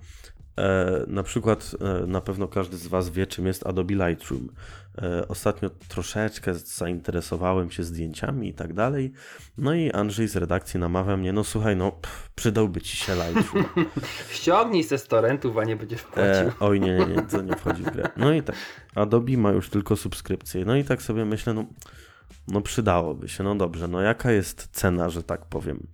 na 1.07 1.23
przykład 1.23 1.75
e, 1.81 2.07
na 2.07 2.21
pewno 2.21 2.47
każdy 2.47 2.77
z 2.77 2.87
Was 2.87 3.09
wie, 3.09 3.27
czym 3.27 3.47
jest 3.47 3.67
Adobe 3.67 3.93
Lightroom. 3.93 4.49
E, 5.01 5.27
ostatnio 5.27 5.69
troszeczkę 5.69 6.53
zainteresowałem 6.53 7.71
się 7.71 7.83
zdjęciami 7.83 8.49
i 8.49 8.53
tak 8.53 8.73
dalej. 8.73 9.11
No 9.57 9.73
i 9.73 9.91
Andrzej 9.91 10.27
z 10.27 10.35
redakcji 10.35 10.79
namawia 10.79 11.17
mnie, 11.17 11.33
no 11.33 11.43
słuchaj, 11.43 11.75
no 11.75 11.91
pff, 11.91 12.29
przydałby 12.35 12.81
Ci 12.81 12.97
się 12.97 13.15
Lightroom. 13.15 13.65
Ściągnij 14.31 14.83
se 14.83 14.97
z 14.97 15.07
torrentów, 15.07 15.57
a 15.57 15.63
nie 15.63 15.75
będziesz 15.75 16.01
płacił. 16.01 16.23
E, 16.23 16.51
oj, 16.59 16.79
nie, 16.79 16.95
nie, 16.95 17.05
nie, 17.05 17.21
to 17.21 17.41
nie 17.41 17.55
wchodzi 17.55 17.83
w 17.83 17.91
grę. 17.91 18.09
No 18.17 18.33
i 18.33 18.43
tak, 18.43 18.55
Adobe 18.95 19.37
ma 19.37 19.51
już 19.51 19.69
tylko 19.69 19.95
subskrypcję. 19.95 20.65
No 20.65 20.75
i 20.75 20.83
tak 20.83 21.01
sobie 21.01 21.25
myślę, 21.25 21.53
no, 21.53 21.65
no 22.47 22.61
przydałoby 22.61 23.29
się, 23.29 23.43
no 23.43 23.55
dobrze, 23.55 23.87
no 23.87 24.01
jaka 24.01 24.31
jest 24.31 24.67
cena, 24.71 25.09
że 25.09 25.23
tak 25.23 25.45
powiem. 25.45 25.87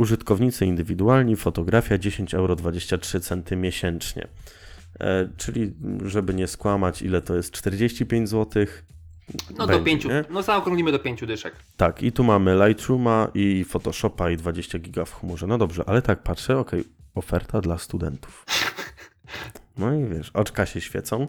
Użytkownicy 0.00 0.66
indywidualni, 0.66 1.36
fotografia 1.36 1.98
10,23 1.98 2.36
euro 2.36 2.56
miesięcznie. 3.56 4.28
E, 5.00 5.28
czyli, 5.36 5.72
żeby 6.04 6.34
nie 6.34 6.46
skłamać, 6.46 7.02
ile 7.02 7.22
to 7.22 7.36
jest? 7.36 7.52
45 7.52 8.28
zł? 8.28 8.66
No 9.50 9.66
do 9.66 9.66
Będzie, 9.66 9.84
pięciu, 9.84 10.08
nie? 10.08 10.24
no 10.30 10.42
zaokrąglimy 10.42 10.92
do 10.92 10.98
pięciu 10.98 11.26
dyszek. 11.26 11.54
Tak, 11.76 12.02
i 12.02 12.12
tu 12.12 12.24
mamy 12.24 12.66
Lightrooma 12.66 13.28
i 13.34 13.64
Photoshopa 13.64 14.30
i 14.30 14.36
20 14.36 14.78
giga 14.78 15.04
w 15.04 15.14
chmurze. 15.14 15.46
No 15.46 15.58
dobrze, 15.58 15.84
ale 15.86 16.02
tak 16.02 16.22
patrzę, 16.22 16.58
okej, 16.58 16.84
oferta 17.14 17.60
dla 17.60 17.78
studentów. 17.78 18.44
No 19.78 19.94
i 19.94 20.04
wiesz, 20.04 20.30
oczka 20.34 20.66
się 20.66 20.80
świecą 20.80 21.26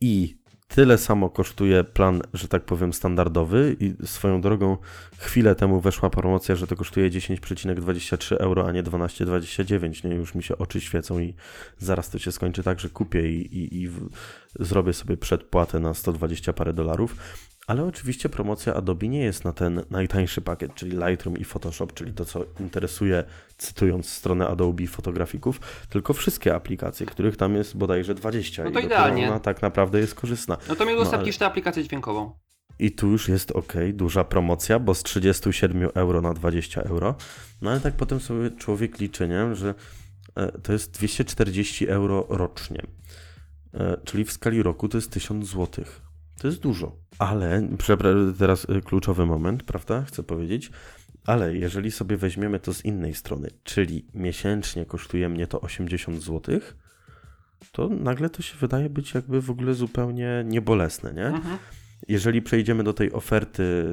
i 0.00 0.36
tyle 0.68 0.98
samo 0.98 1.30
kosztuje 1.30 1.84
plan, 1.84 2.22
że 2.34 2.48
tak 2.48 2.64
powiem, 2.64 2.92
standardowy 2.92 3.76
i 3.80 4.06
swoją 4.06 4.40
drogą 4.40 4.76
chwilę 5.18 5.54
temu 5.54 5.80
weszła 5.80 6.10
promocja, 6.10 6.56
że 6.56 6.66
to 6.66 6.76
kosztuje 6.76 7.10
10,23 7.10 8.36
euro, 8.38 8.66
a 8.66 8.72
nie 8.72 8.82
12,29. 8.82 10.04
Nie, 10.08 10.14
już 10.14 10.34
mi 10.34 10.42
się 10.42 10.58
oczy 10.58 10.80
świecą 10.80 11.18
i 11.18 11.34
zaraz 11.78 12.10
to 12.10 12.18
się 12.18 12.32
skończy 12.32 12.62
tak, 12.62 12.80
że 12.80 12.90
kupię 12.90 13.28
i, 13.32 13.58
i, 13.58 13.82
i 13.82 13.88
w, 13.88 14.08
zrobię 14.60 14.92
sobie 14.92 15.16
przedpłatę 15.16 15.80
na 15.80 15.94
120 15.94 16.52
parę 16.52 16.72
dolarów. 16.72 17.16
Ale 17.66 17.84
oczywiście 17.84 18.28
promocja 18.28 18.74
Adobe 18.74 19.08
nie 19.08 19.20
jest 19.24 19.44
na 19.44 19.52
ten 19.52 19.82
najtańszy 19.90 20.40
pakiet, 20.40 20.74
czyli 20.74 20.96
Lightroom 20.96 21.38
i 21.38 21.44
Photoshop, 21.44 21.86
czyli 21.94 22.12
to, 22.12 22.24
co 22.24 22.44
interesuje, 22.60 23.24
cytując 23.56 24.08
stronę 24.08 24.48
Adobe 24.48 24.86
fotografików, 24.86 25.60
tylko 25.88 26.12
wszystkie 26.12 26.54
aplikacje, 26.54 27.06
których 27.06 27.36
tam 27.36 27.54
jest 27.54 27.76
bodajże 27.76 28.14
20. 28.14 28.64
No 28.64 28.70
to 28.70 28.78
i 28.80 28.84
idealnie. 28.84 29.28
Ona 29.28 29.40
tak 29.40 29.62
naprawdę 29.62 29.98
jest 29.98 30.14
korzystna. 30.14 30.56
No 30.68 30.76
to 30.76 30.86
mi 30.86 30.92
udostępnisz 30.94 31.34
ale- 31.34 31.38
tę 31.38 31.46
aplikację 31.46 31.84
dźwiękową. 31.84 32.32
I 32.78 32.92
tu 32.92 33.10
już 33.10 33.28
jest 33.28 33.50
ok, 33.50 33.72
duża 33.92 34.24
promocja, 34.24 34.78
bo 34.78 34.94
z 34.94 35.02
37 35.02 35.88
euro 35.94 36.20
na 36.20 36.34
20 36.34 36.82
euro. 36.82 37.14
No 37.62 37.70
ale 37.70 37.80
tak 37.80 37.94
potem 37.94 38.20
sobie 38.20 38.50
człowiek 38.50 38.98
liczy, 38.98 39.28
nie? 39.28 39.54
że 39.54 39.74
e, 40.34 40.52
to 40.60 40.72
jest 40.72 40.90
240 40.90 41.88
euro 41.88 42.26
rocznie. 42.28 42.82
E, 43.74 43.96
Czyli 44.04 44.24
w 44.24 44.32
skali 44.32 44.62
roku 44.62 44.88
to 44.88 44.98
jest 44.98 45.10
1000 45.12 45.46
zł. 45.46 45.84
To 46.38 46.46
jest 46.46 46.60
dużo. 46.60 46.96
Ale, 47.18 47.68
teraz 48.38 48.66
e, 48.70 48.80
kluczowy 48.80 49.26
moment, 49.26 49.62
prawda? 49.62 50.02
Chcę 50.02 50.22
powiedzieć. 50.22 50.70
Ale 51.26 51.56
jeżeli 51.56 51.90
sobie 51.90 52.16
weźmiemy 52.16 52.60
to 52.60 52.74
z 52.74 52.84
innej 52.84 53.14
strony, 53.14 53.48
czyli 53.62 54.06
miesięcznie 54.14 54.86
kosztuje 54.86 55.28
mnie 55.28 55.46
to 55.46 55.60
80 55.60 56.22
zł, 56.22 56.60
to 57.72 57.88
nagle 57.88 58.30
to 58.30 58.42
się 58.42 58.58
wydaje 58.58 58.90
być 58.90 59.14
jakby 59.14 59.40
w 59.40 59.50
ogóle 59.50 59.74
zupełnie 59.74 60.44
niebolesne, 60.46 61.12
nie? 61.12 61.26
Mhm. 61.26 61.58
Jeżeli 62.08 62.42
przejdziemy 62.42 62.84
do 62.84 62.92
tej 62.92 63.12
oferty 63.12 63.84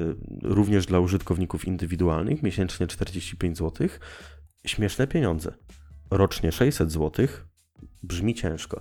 również 0.42 0.86
dla 0.86 1.00
użytkowników 1.00 1.64
indywidualnych, 1.64 2.42
miesięcznie 2.42 2.86
45 2.86 3.58
zł, 3.58 3.88
śmieszne 4.66 5.06
pieniądze. 5.06 5.54
Rocznie 6.10 6.52
600 6.52 6.92
zł 6.92 7.26
brzmi 8.02 8.34
ciężko. 8.34 8.80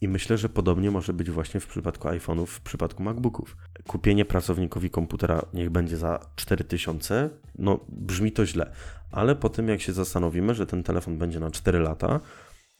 I 0.00 0.08
myślę, 0.08 0.38
że 0.38 0.48
podobnie 0.48 0.90
może 0.90 1.12
być 1.12 1.30
właśnie 1.30 1.60
w 1.60 1.66
przypadku 1.66 2.08
iPhone'ów, 2.08 2.46
w 2.46 2.60
przypadku 2.60 3.02
MacBooków. 3.02 3.56
Kupienie 3.86 4.24
pracownikowi 4.24 4.90
komputera 4.90 5.42
niech 5.54 5.70
będzie 5.70 5.96
za 5.96 6.20
4000, 6.36 7.30
no 7.58 7.80
brzmi 7.88 8.32
to 8.32 8.46
źle, 8.46 8.72
ale 9.12 9.36
po 9.36 9.48
tym 9.48 9.68
jak 9.68 9.80
się 9.80 9.92
zastanowimy, 9.92 10.54
że 10.54 10.66
ten 10.66 10.82
telefon 10.82 11.18
będzie 11.18 11.40
na 11.40 11.50
4 11.50 11.78
lata, 11.78 12.20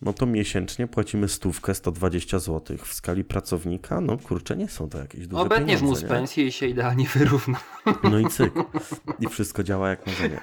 no 0.01 0.13
to 0.13 0.27
miesięcznie 0.27 0.87
płacimy 0.87 1.29
stówkę 1.29 1.75
120 1.75 2.39
zł. 2.39 2.77
W 2.85 2.95
skali 2.95 3.25
pracownika, 3.25 4.01
no 4.01 4.19
kurczę, 4.19 4.57
nie 4.57 4.69
są 4.69 4.89
to 4.89 4.99
jakieś 4.99 5.27
duże 5.27 5.43
Obetniesz 5.43 5.81
mu 5.81 5.87
pieniądze. 5.87 6.01
z 6.01 6.03
nie? 6.03 6.09
pensji 6.09 6.47
i 6.47 6.53
się 6.53 6.67
idealnie 6.67 7.07
wyrówna. 7.15 7.61
No 8.03 8.19
i 8.19 8.27
cyk. 8.27 8.55
I 9.21 9.29
wszystko 9.29 9.63
działa 9.63 9.89
jak 9.89 10.07
marzenie. 10.07 10.41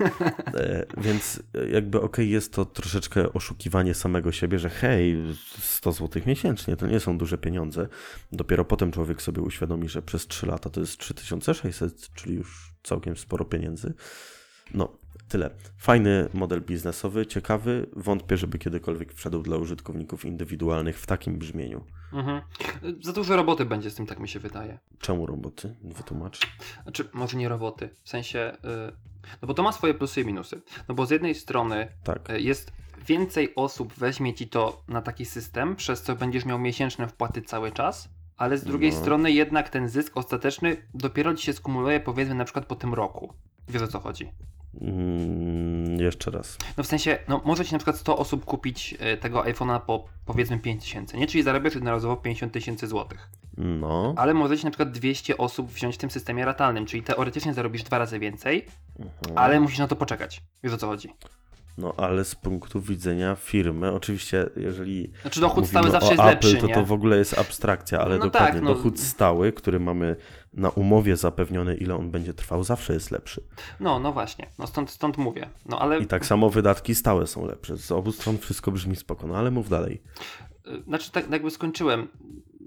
E, 0.54 0.86
więc 0.98 1.44
e, 1.54 1.70
jakby 1.70 2.02
okej, 2.02 2.30
jest 2.30 2.54
to 2.54 2.66
troszeczkę 2.66 3.34
oszukiwanie 3.34 3.94
samego 3.94 4.32
siebie, 4.32 4.60
że 4.60 4.70
hej, 4.70 5.18
100 5.60 5.92
zł 5.92 6.22
miesięcznie 6.26 6.76
to 6.76 6.88
nie 6.88 7.00
są 7.00 7.18
duże 7.18 7.38
pieniądze. 7.38 7.88
Dopiero 8.32 8.66
potem 8.66 8.92
człowiek 8.92 9.22
sobie 9.22 9.42
uświadomi, 9.42 9.90
że 9.90 10.02
przez 10.02 10.28
3 10.28 10.46
lata 10.46 10.70
to 10.70 10.80
jest 10.80 10.98
3600, 10.98 12.14
czyli 12.14 12.36
już 12.36 12.74
całkiem 12.84 13.18
sporo 13.18 13.46
pieniędzy. 13.46 13.94
No, 14.74 14.98
tyle. 15.30 15.50
Fajny 15.78 16.30
model 16.34 16.62
biznesowy, 16.62 17.26
ciekawy. 17.26 17.90
Wątpię, 17.96 18.38
żeby 18.38 18.58
kiedykolwiek 18.60 19.14
wszedł 19.14 19.42
dla 19.42 19.58
użytkowników 19.58 20.26
indywidualnych 20.26 21.00
w 21.00 21.06
takim 21.06 21.38
brzmieniu. 21.38 21.84
Mhm. 22.14 22.42
Za 23.02 23.14
dużo 23.14 23.36
roboty 23.36 23.66
będzie 23.66 23.90
z 23.92 23.96
tym, 23.96 24.06
tak 24.06 24.20
mi 24.20 24.28
się 24.28 24.40
wydaje. 24.40 24.80
Czemu 25.00 25.26
roboty? 25.26 25.76
Wytłumacz. 25.84 26.40
Znaczy, 26.84 27.10
może 27.14 27.38
nie 27.38 27.50
roboty, 27.50 27.90
w 28.04 28.10
sensie, 28.10 28.58
y, 28.90 28.92
no 29.42 29.48
bo 29.48 29.54
to 29.54 29.64
ma 29.64 29.72
swoje 29.72 29.94
plusy 29.94 30.22
i 30.22 30.26
minusy. 30.26 30.62
No 30.88 30.96
bo 30.96 31.06
z 31.06 31.10
jednej 31.10 31.36
strony 31.36 31.88
Tak. 32.04 32.30
y, 32.30 32.42
jest 32.42 32.72
więcej 33.08 33.56
osób 33.56 33.94
weźmie 33.94 34.34
ci 34.34 34.48
to 34.48 34.84
na 34.88 35.02
taki 35.02 35.26
system, 35.26 35.76
przez 35.76 36.02
co 36.02 36.16
będziesz 36.16 36.46
miał 36.46 36.60
miesięczne 36.60 37.08
wpłaty 37.08 37.42
cały 37.42 37.72
czas, 37.72 38.10
ale 38.38 38.58
z 38.58 38.64
drugiej 38.64 38.92
No. 38.92 38.98
strony 38.98 39.32
jednak 39.32 39.70
ten 39.70 39.90
zysk 39.90 40.18
ostateczny 40.18 40.78
dopiero 40.94 41.34
ci 41.36 41.46
się 41.46 41.54
skumuluje 41.54 42.00
powiedzmy 42.00 42.36
na 42.36 42.44
przykład 42.46 42.66
po 42.66 42.76
tym 42.76 42.94
roku. 42.94 43.34
Wiesz 43.70 43.82
o 43.82 43.88
co 43.88 44.00
chodzi? 44.00 44.32
Mm, 44.82 46.00
jeszcze 46.00 46.32
raz. 46.32 46.58
No 46.78 46.84
w 46.84 46.88
sensie, 46.88 47.18
no 47.28 47.42
może 47.46 47.66
ci 47.66 47.72
na 47.72 47.78
przykład 47.78 47.98
100 47.98 48.18
osób 48.18 48.46
kupić 48.46 48.96
y, 49.14 49.18
tego 49.18 49.42
iPhone'a 49.44 49.80
po 49.82 50.06
powiedzmy 50.26 50.60
5000, 50.60 51.18
nie? 51.18 51.28
Czyli 51.28 51.44
zarabiasz 51.44 51.76
jednorazowo 51.76 52.16
50 52.18 52.54
tysięcy 52.54 52.88
złotych. 52.88 53.30
No. 53.58 54.14
Ale 54.18 54.34
może 54.34 54.58
ci 54.58 54.66
na 54.66 54.72
przykład 54.72 54.92
200 54.92 55.38
osób 55.38 55.72
wziąć 55.72 55.96
w 55.96 55.98
tym 55.98 56.12
systemie 56.12 56.46
ratalnym, 56.46 56.86
czyli 56.86 57.04
teoretycznie 57.04 57.54
zarobisz 57.54 57.84
dwa 57.84 57.98
razy 57.98 58.20
więcej, 58.20 58.66
Mhm. 59.00 59.38
ale 59.38 59.60
musisz 59.60 59.80
na 59.80 59.88
to 59.88 59.96
poczekać. 59.96 60.42
Wiesz 60.64 60.74
o 60.74 60.78
co 60.78 60.88
chodzi? 60.88 61.10
No 61.78 61.94
ale 61.98 62.26
z 62.26 62.36
punktu 62.36 62.82
widzenia 62.82 63.36
firmy, 63.36 63.92
oczywiście 63.92 64.50
jeżeli 64.56 65.12
Znaczy 65.22 65.40
dochód 65.42 65.68
stały 65.68 65.92
zawsze 65.92 66.10
jest 66.12 66.20
Apple, 66.20 66.30
lepszy, 66.30 66.58
to 66.58 66.68
nie? 66.68 66.74
to 66.74 66.86
w 66.86 66.92
ogóle 66.92 67.18
jest 67.18 67.38
abstrakcja, 67.40 68.00
ale 68.00 68.18
No 68.18 68.26
dokładnie 68.26 68.54
tak, 68.54 68.62
no. 68.62 68.74
dochód 68.76 69.00
stały, 69.00 69.52
który 69.54 69.80
mamy 69.80 70.16
na 70.54 70.70
umowie 70.70 71.16
zapewniony, 71.18 71.76
ile 71.76 71.96
on 71.96 72.12
będzie 72.12 72.34
trwał, 72.34 72.64
zawsze 72.64 72.94
jest 72.94 73.12
lepszy. 73.12 73.44
No, 73.80 74.00
no 74.00 74.14
właśnie, 74.14 74.48
no 74.60 74.68
stąd, 74.68 74.90
stąd 74.92 75.18
mówię. 75.18 75.50
No 75.66 75.80
ale, 75.80 76.00
I 76.00 76.06
tak 76.08 76.26
samo 76.26 76.50
wydatki 76.50 76.96
stałe 76.96 77.28
są 77.28 77.46
lepsze. 77.46 77.78
Z 77.78 77.92
obu 77.92 78.12
stron 78.12 78.38
wszystko 78.38 78.72
brzmi 78.72 78.96
spoko, 78.96 79.28
no 79.28 79.36
ale 79.38 79.52
mów 79.52 79.70
dalej. 79.70 80.02
y, 80.68 80.84
znaczy 80.84 81.12
tak 81.12 81.32
jakby 81.32 81.52
skończyłem. 81.52 82.08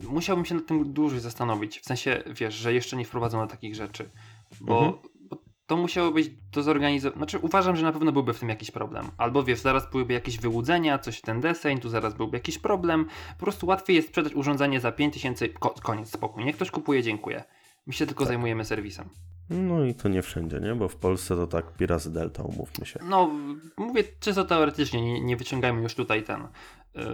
Musiałbym 0.08 0.44
się 0.44 0.54
nad 0.54 0.66
tym 0.66 0.92
dłużej 0.92 1.20
zastanowić. 1.20 1.80
W 1.80 1.84
sensie, 1.84 2.22
wiesz, 2.40 2.54
że 2.54 2.72
jeszcze 2.72 2.96
nie 2.96 3.04
wprowadzono 3.04 3.46
takich 3.46 3.74
rzeczy. 3.74 4.10
Bo, 4.60 4.78
Mhm. 4.78 5.02
To 5.68 5.76
musiało 5.76 6.10
być 6.12 6.30
do 6.52 6.62
zorganizowania. 6.62 7.16
Znaczy 7.18 7.38
uważam, 7.38 7.76
że 7.76 7.82
na 7.82 7.92
pewno 7.92 8.12
byłby 8.12 8.32
w 8.34 8.40
tym 8.40 8.48
jakiś 8.48 8.70
problem. 8.70 9.06
Albo 9.18 9.42
wiesz, 9.44 9.58
zaraz 9.60 9.90
byłyby 9.90 10.12
jakieś 10.14 10.38
wyłudzenia, 10.38 10.98
coś 10.98 11.18
w 11.18 11.22
ten 11.22 11.40
deseń, 11.40 11.78
tu 11.80 11.88
zaraz 11.88 12.14
byłby 12.14 12.36
jakiś 12.36 12.58
problem. 12.58 13.06
Po 13.38 13.44
prostu 13.44 13.66
łatwiej 13.66 13.96
jest 13.96 14.08
sprzedać 14.08 14.34
urządzenie 14.34 14.80
za 14.80 14.92
5000, 14.92 15.48
ko- 15.48 15.74
koniec, 15.82 16.10
spokój. 16.10 16.44
Niech 16.44 16.56
ktoś 16.56 16.70
kupuje, 16.70 17.02
dziękuję. 17.02 17.44
My 17.86 17.92
się 17.92 18.06
tylko 18.06 18.24
Tak. 18.24 18.28
zajmujemy 18.28 18.64
serwisem. 18.64 19.08
No 19.50 19.84
i 19.84 19.94
to 19.94 20.08
nie 20.08 20.22
wszędzie, 20.22 20.60
nie? 20.60 20.74
Bo 20.74 20.88
w 20.88 20.96
Polsce 20.96 21.36
to 21.36 21.46
tak 21.46 21.72
pi 21.76 21.86
razy 21.86 22.12
delta, 22.12 22.42
umówmy 22.42 22.86
się. 22.86 23.00
No, 23.08 23.30
mówię 23.76 24.04
czysto 24.20 24.44
teoretycznie, 24.44 25.02
nie, 25.02 25.20
nie 25.20 25.36
wyciągajmy 25.36 25.82
już 25.82 25.94
tutaj 25.94 26.22
ten 26.22 26.40
yy, 26.94 27.04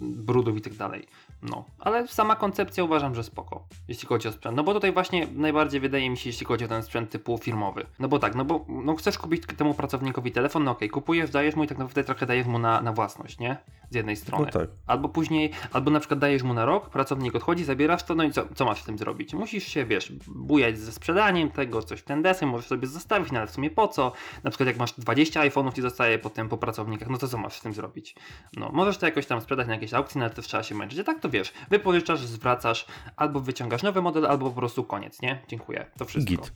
brudów 0.00 0.56
i 0.56 0.60
tak 0.60 0.74
dalej. 0.74 1.06
No, 1.42 1.64
ale 1.78 2.08
sama 2.08 2.36
koncepcja 2.36 2.84
uważam, 2.84 3.14
że 3.14 3.24
spoko, 3.24 3.64
jeśli 3.88 4.08
chodzi 4.08 4.28
o 4.28 4.32
sprzęt. 4.32 4.56
No 4.56 4.64
bo 4.64 4.74
tutaj 4.74 4.92
właśnie 4.92 5.26
najbardziej 5.34 5.80
wydaje 5.80 6.10
mi 6.10 6.16
się, 6.16 6.30
jeśli 6.30 6.46
chodzi 6.46 6.64
o 6.64 6.68
ten 6.68 6.82
sprzęt 6.82 7.10
typu 7.10 7.38
firmowy. 7.38 7.86
No 7.98 8.08
bo 8.08 8.18
tak, 8.18 8.34
no 8.34 8.44
bo 8.44 8.64
no 8.68 8.96
chcesz 8.96 9.18
kupić 9.18 9.42
temu 9.56 9.74
pracownikowi 9.74 10.32
telefon, 10.32 10.64
no 10.64 10.70
okej, 10.70 10.90
kupujesz, 10.90 11.30
dajesz 11.30 11.56
mu 11.56 11.64
i 11.64 11.66
tak 11.66 11.78
naprawdę 11.78 12.04
trochę 12.04 12.26
dajesz 12.26 12.46
mu 12.46 12.58
na, 12.58 12.80
na 12.80 12.92
własność, 12.92 13.38
nie? 13.38 13.56
Z 13.90 13.94
jednej 13.94 14.16
strony. 14.16 14.44
No 14.46 14.60
tak. 14.60 14.70
Albo 14.86 15.08
później, 15.08 15.50
albo 15.72 15.90
na 15.90 16.00
przykład 16.00 16.20
dajesz 16.20 16.42
mu 16.42 16.54
na 16.54 16.64
rok, 16.64 16.90
pracownik 16.90 17.34
odchodzi, 17.34 17.64
zabierasz 17.64 18.02
to, 18.02 18.14
no 18.14 18.24
i 18.24 18.32
co, 18.32 18.42
co 18.54 18.64
masz 18.64 18.82
z 18.82 18.84
tym 18.84 18.98
zrobić? 18.98 19.34
Musisz 19.34 19.64
się, 19.64 19.84
wiesz, 19.84 20.12
bujać 20.26 20.78
ze 20.78 20.92
sprzedaniem 20.92 21.50
tego, 21.50 21.82
coś 21.82 22.00
w 22.00 22.04
ten 22.04 22.22
deseń, 22.22 22.48
możesz 22.48 22.66
sobie 22.66 22.86
zostawić, 22.86 23.32
no 23.32 23.38
ale 23.38 23.48
w 23.48 23.50
sumie 23.50 23.70
po 23.70 23.88
co? 23.88 24.12
Na 24.44 24.50
przykład 24.50 24.66
jak 24.66 24.76
masz 24.76 24.92
20 24.92 25.40
iPhone'ów 25.40 25.78
i 25.78 25.82
zostaje 25.82 26.18
potem 26.18 26.48
po 26.48 26.58
pracownikach, 26.58 27.08
no 27.08 27.18
to 27.18 27.28
co 27.28 27.38
masz 27.38 27.58
z 27.58 27.60
tym 27.60 27.72
zrobić? 27.72 28.14
No, 28.56 28.70
możesz 28.72 28.98
to 28.98 29.06
jakoś 29.06 29.26
tam 29.26 29.40
sprzedać 29.40 29.66
na 29.66 29.72
jakiejś 29.74 29.94
aukcji, 29.94 30.18
no 30.18 30.24
ale 30.24 30.34
też 30.34 30.46
trzeba 30.46 30.62
się 30.62 30.74
męczyć. 30.74 30.98
A 30.98 31.04
tak 31.04 31.20
to 31.20 31.27
wiesz, 31.30 31.52
wypożyczasz, 31.70 32.20
zwracasz, 32.26 32.86
albo 33.16 33.40
wyciągasz 33.40 33.82
nowy 33.82 34.02
model, 34.02 34.26
albo 34.26 34.50
po 34.50 34.56
prostu 34.56 34.84
koniec, 34.84 35.22
nie? 35.22 35.42
Dziękuję. 35.48 35.86
To 35.98 36.04
wszystko. 36.04 36.30
Git. 36.30 36.52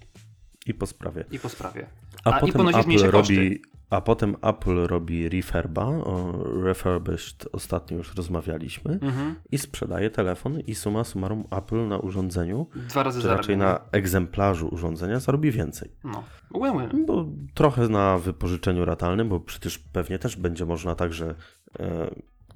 I 0.66 0.74
po 0.74 0.86
sprawie. 0.86 1.24
I 1.30 1.38
po 1.38 1.48
sprawie. 1.48 1.86
A, 2.24 2.30
A, 2.30 2.40
potem 2.40 2.68
Apple 2.68 3.10
robi 3.10 3.62
A 3.90 4.00
potem 4.00 4.36
Apple 4.42 4.86
robi 4.86 5.28
referba, 5.28 5.84
o 5.86 6.32
refurbished 6.62 7.48
ostatnio 7.52 7.96
już 7.96 8.14
rozmawialiśmy, 8.14 8.98
Mhm. 9.02 9.34
i 9.52 9.58
sprzedaje 9.58 10.10
telefon 10.10 10.60
i 10.60 10.74
suma 10.74 11.04
summarum 11.04 11.44
Apple 11.50 11.88
na 11.88 11.98
urządzeniu, 11.98 12.66
Dwa 12.76 13.02
razy 13.02 13.22
czy 13.22 13.28
raczej 13.28 13.56
na 13.56 13.80
egzemplarzu 13.92 14.68
urządzenia 14.68 15.20
zarobi 15.20 15.50
więcej. 15.50 15.90
No, 16.04 16.24
win-win. 16.54 17.06
Bo 17.06 17.26
trochę 17.54 17.88
na 17.88 18.18
wypożyczeniu 18.18 18.84
ratalnym, 18.84 19.28
bo 19.28 19.40
przecież 19.40 19.78
pewnie 19.78 20.18
też 20.18 20.36
będzie 20.36 20.66
można 20.66 20.94
tak, 20.94 21.12
że 21.12 21.34
e, 21.80 22.10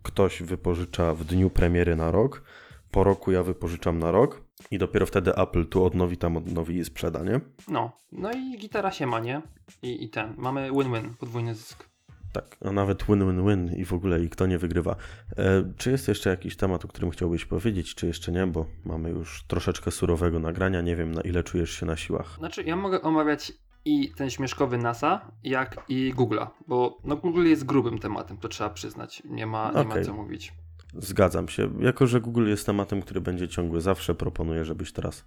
ktoś 0.07 0.43
wypożycza 0.43 1.15
w 1.15 1.25
dniu 1.25 1.51
premiery 1.51 1.97
na 1.97 2.11
rok, 2.11 2.43
po 2.91 3.05
roku 3.05 3.33
ja 3.33 3.43
wypożyczam 3.43 3.99
na 3.99 4.11
rok 4.11 4.43
i 4.71 4.79
dopiero 4.79 5.07
wtedy 5.07 5.35
Apple 5.35 5.67
tu 5.67 5.85
odnowi, 5.85 6.17
tam 6.17 6.37
odnowi 6.37 6.77
i 6.77 6.85
sprzeda, 6.85 7.23
nie? 7.23 7.41
No, 7.69 7.93
no 8.13 8.33
i 8.33 8.59
gitara 8.59 8.91
się 8.91 9.07
ma, 9.07 9.21
nie? 9.21 9.43
I, 9.83 10.05
I 10.05 10.11
ten, 10.11 10.35
mamy 10.37 10.71
win-win, 10.71 11.15
podwójny 11.19 11.55
zysk. 11.55 11.89
Tak, 12.33 12.57
a 12.65 12.73
nawet 12.73 13.05
win-win-win 13.05 13.75
i 13.77 13.85
w 13.85 13.93
ogóle 13.93 14.21
i 14.25 14.29
kto 14.31 14.47
nie 14.47 14.59
wygrywa. 14.59 14.97
E, 15.37 15.73
czy 15.77 15.91
jest 15.91 16.09
jeszcze 16.09 16.31
jakiś 16.31 16.57
temat, 16.57 16.85
o 16.85 16.89
którym 16.89 17.11
chciałbyś 17.11 17.45
powiedzieć, 17.45 17.95
czy 17.95 18.07
jeszcze 18.07 18.33
nie? 18.33 18.47
Bo 18.47 18.67
mamy 18.85 19.11
już 19.11 19.45
troszeczkę 19.49 19.91
surowego 19.91 20.39
nagrania, 20.39 20.81
nie 20.81 20.97
wiem 20.97 21.13
na 21.13 21.21
ile 21.21 21.43
czujesz 21.43 21.71
się 21.71 21.87
na 21.87 21.97
siłach. 21.97 22.37
Znaczy, 22.39 22.63
ja 22.63 22.77
mogę 22.77 23.03
omawiać 23.03 23.53
i 23.87 24.13
ten 24.17 24.31
śmieszkowy 24.31 24.79
NASA, 24.79 25.21
jak 25.45 25.85
i 25.89 26.15
Google'a, 26.17 26.47
bo 26.69 26.99
no 27.05 27.17
Google 27.17 27.47
jest 27.47 27.65
grubym 27.65 27.99
tematem, 27.99 28.37
to 28.37 28.49
trzeba 28.49 28.71
przyznać. 28.71 29.23
Nie 29.25 29.47
ma, 29.47 29.69
nie 29.69 29.85
ma 29.85 29.91
Okej. 29.91 30.05
co 30.05 30.13
mówić. 30.13 30.53
Zgadzam 30.95 31.49
się. 31.49 31.71
Jako, 31.81 32.07
że 32.07 32.21
Google 32.21 32.49
jest 32.49 32.67
tematem, 32.67 33.03
który 33.03 33.21
będzie 33.21 33.49
ciągły 33.49 33.81
zawsze, 33.81 34.15
proponuję, 34.15 34.65
żebyś 34.65 34.93
teraz 34.93 35.25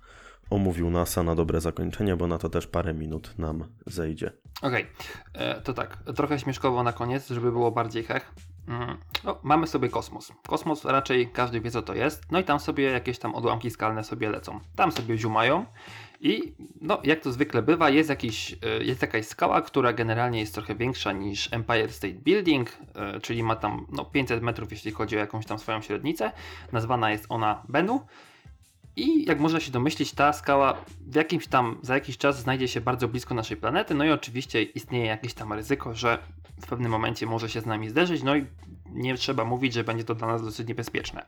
omówił 0.50 0.90
NASA 0.90 1.24
na 1.24 1.36
dobre 1.36 1.62
zakończenie, 1.62 2.16
bo 2.16 2.28
na 2.28 2.38
to 2.38 2.50
też 2.50 2.68
parę 2.68 2.94
minut 2.94 3.34
nam 3.38 3.64
zejdzie. 3.86 4.32
Okej, 4.62 4.86
e, 5.34 5.62
to 5.62 5.74
tak, 5.74 5.98
trochę 6.16 6.40
śmieszkowo 6.40 6.84
na 6.84 6.94
koniec, 6.94 7.30
żeby 7.30 7.52
było 7.52 7.72
bardziej 7.72 8.04
hech. 8.04 8.34
Mm, 8.68 8.98
No, 9.24 9.40
mamy 9.44 9.68
sobie 9.68 9.90
kosmos. 9.90 10.32
Kosmos 10.48 10.86
raczej 10.86 11.30
każdy 11.32 11.62
wie 11.62 11.72
co 11.72 11.82
to 11.82 11.94
jest, 11.94 12.32
no 12.32 12.40
i 12.40 12.44
tam 12.44 12.60
sobie 12.60 12.84
jakieś 12.84 13.20
tam 13.20 13.36
odłamki 13.36 13.72
skalne 13.72 14.04
sobie 14.04 14.30
lecą. 14.30 14.60
Tam 14.76 14.92
sobie 14.92 15.18
ziumają 15.18 15.66
i 16.20 16.54
no, 16.82 17.02
jak 17.04 17.20
to 17.20 17.32
zwykle 17.32 17.62
bywa, 17.62 17.90
jest, 17.90 18.10
jakiś, 18.10 18.54
e, 18.54 18.84
jest 18.84 19.02
jakaś 19.02 19.26
skała, 19.26 19.62
która 19.62 19.94
generalnie 19.94 20.40
jest 20.40 20.54
trochę 20.54 20.76
większa 20.76 21.12
niż 21.12 21.54
Empire 21.54 21.92
State 21.92 22.14
Building, 22.14 22.78
e, 22.96 23.20
czyli 23.20 23.44
ma 23.44 23.56
tam 23.56 23.86
no, 23.92 24.06
500 24.06 24.44
metrów, 24.44 24.72
jeśli 24.72 24.92
chodzi 24.92 25.16
o 25.16 25.20
jakąś 25.20 25.46
tam 25.46 25.60
swoją 25.60 25.82
średnicę. 25.82 26.32
Nazwana 26.72 27.12
jest 27.12 27.26
ona 27.30 27.64
Bennu. 27.70 28.02
I 28.96 29.26
jak 29.26 29.40
można 29.40 29.60
się 29.60 29.72
domyślić, 29.72 30.12
ta 30.12 30.34
skała 30.34 30.78
w 31.02 31.16
jakimś 31.16 31.48
tam, 31.48 31.80
za 31.82 31.94
jakiś 31.94 32.18
czas 32.18 32.40
znajdzie 32.40 32.68
się 32.68 32.82
bardzo 32.82 33.08
blisko 33.08 33.36
naszej 33.36 33.58
planety, 33.58 33.96
no 33.96 34.06
i 34.06 34.12
oczywiście 34.12 34.64
istnieje 34.64 35.06
jakieś 35.06 35.34
tam 35.34 35.54
ryzyko, 35.54 35.96
że 35.96 36.20
w 36.62 36.68
pewnym 36.68 36.92
momencie 36.92 37.26
może 37.26 37.50
się 37.50 37.62
z 37.62 37.66
nami 37.66 37.90
zderzyć, 37.90 38.24
no 38.24 38.36
i 38.36 38.46
nie 38.86 39.16
trzeba 39.16 39.46
mówić, 39.46 39.74
że 39.74 39.84
będzie 39.84 40.04
to 40.04 40.16
dla 40.16 40.28
nas 40.28 40.44
dosyć 40.44 40.68
niebezpieczne. 40.68 41.26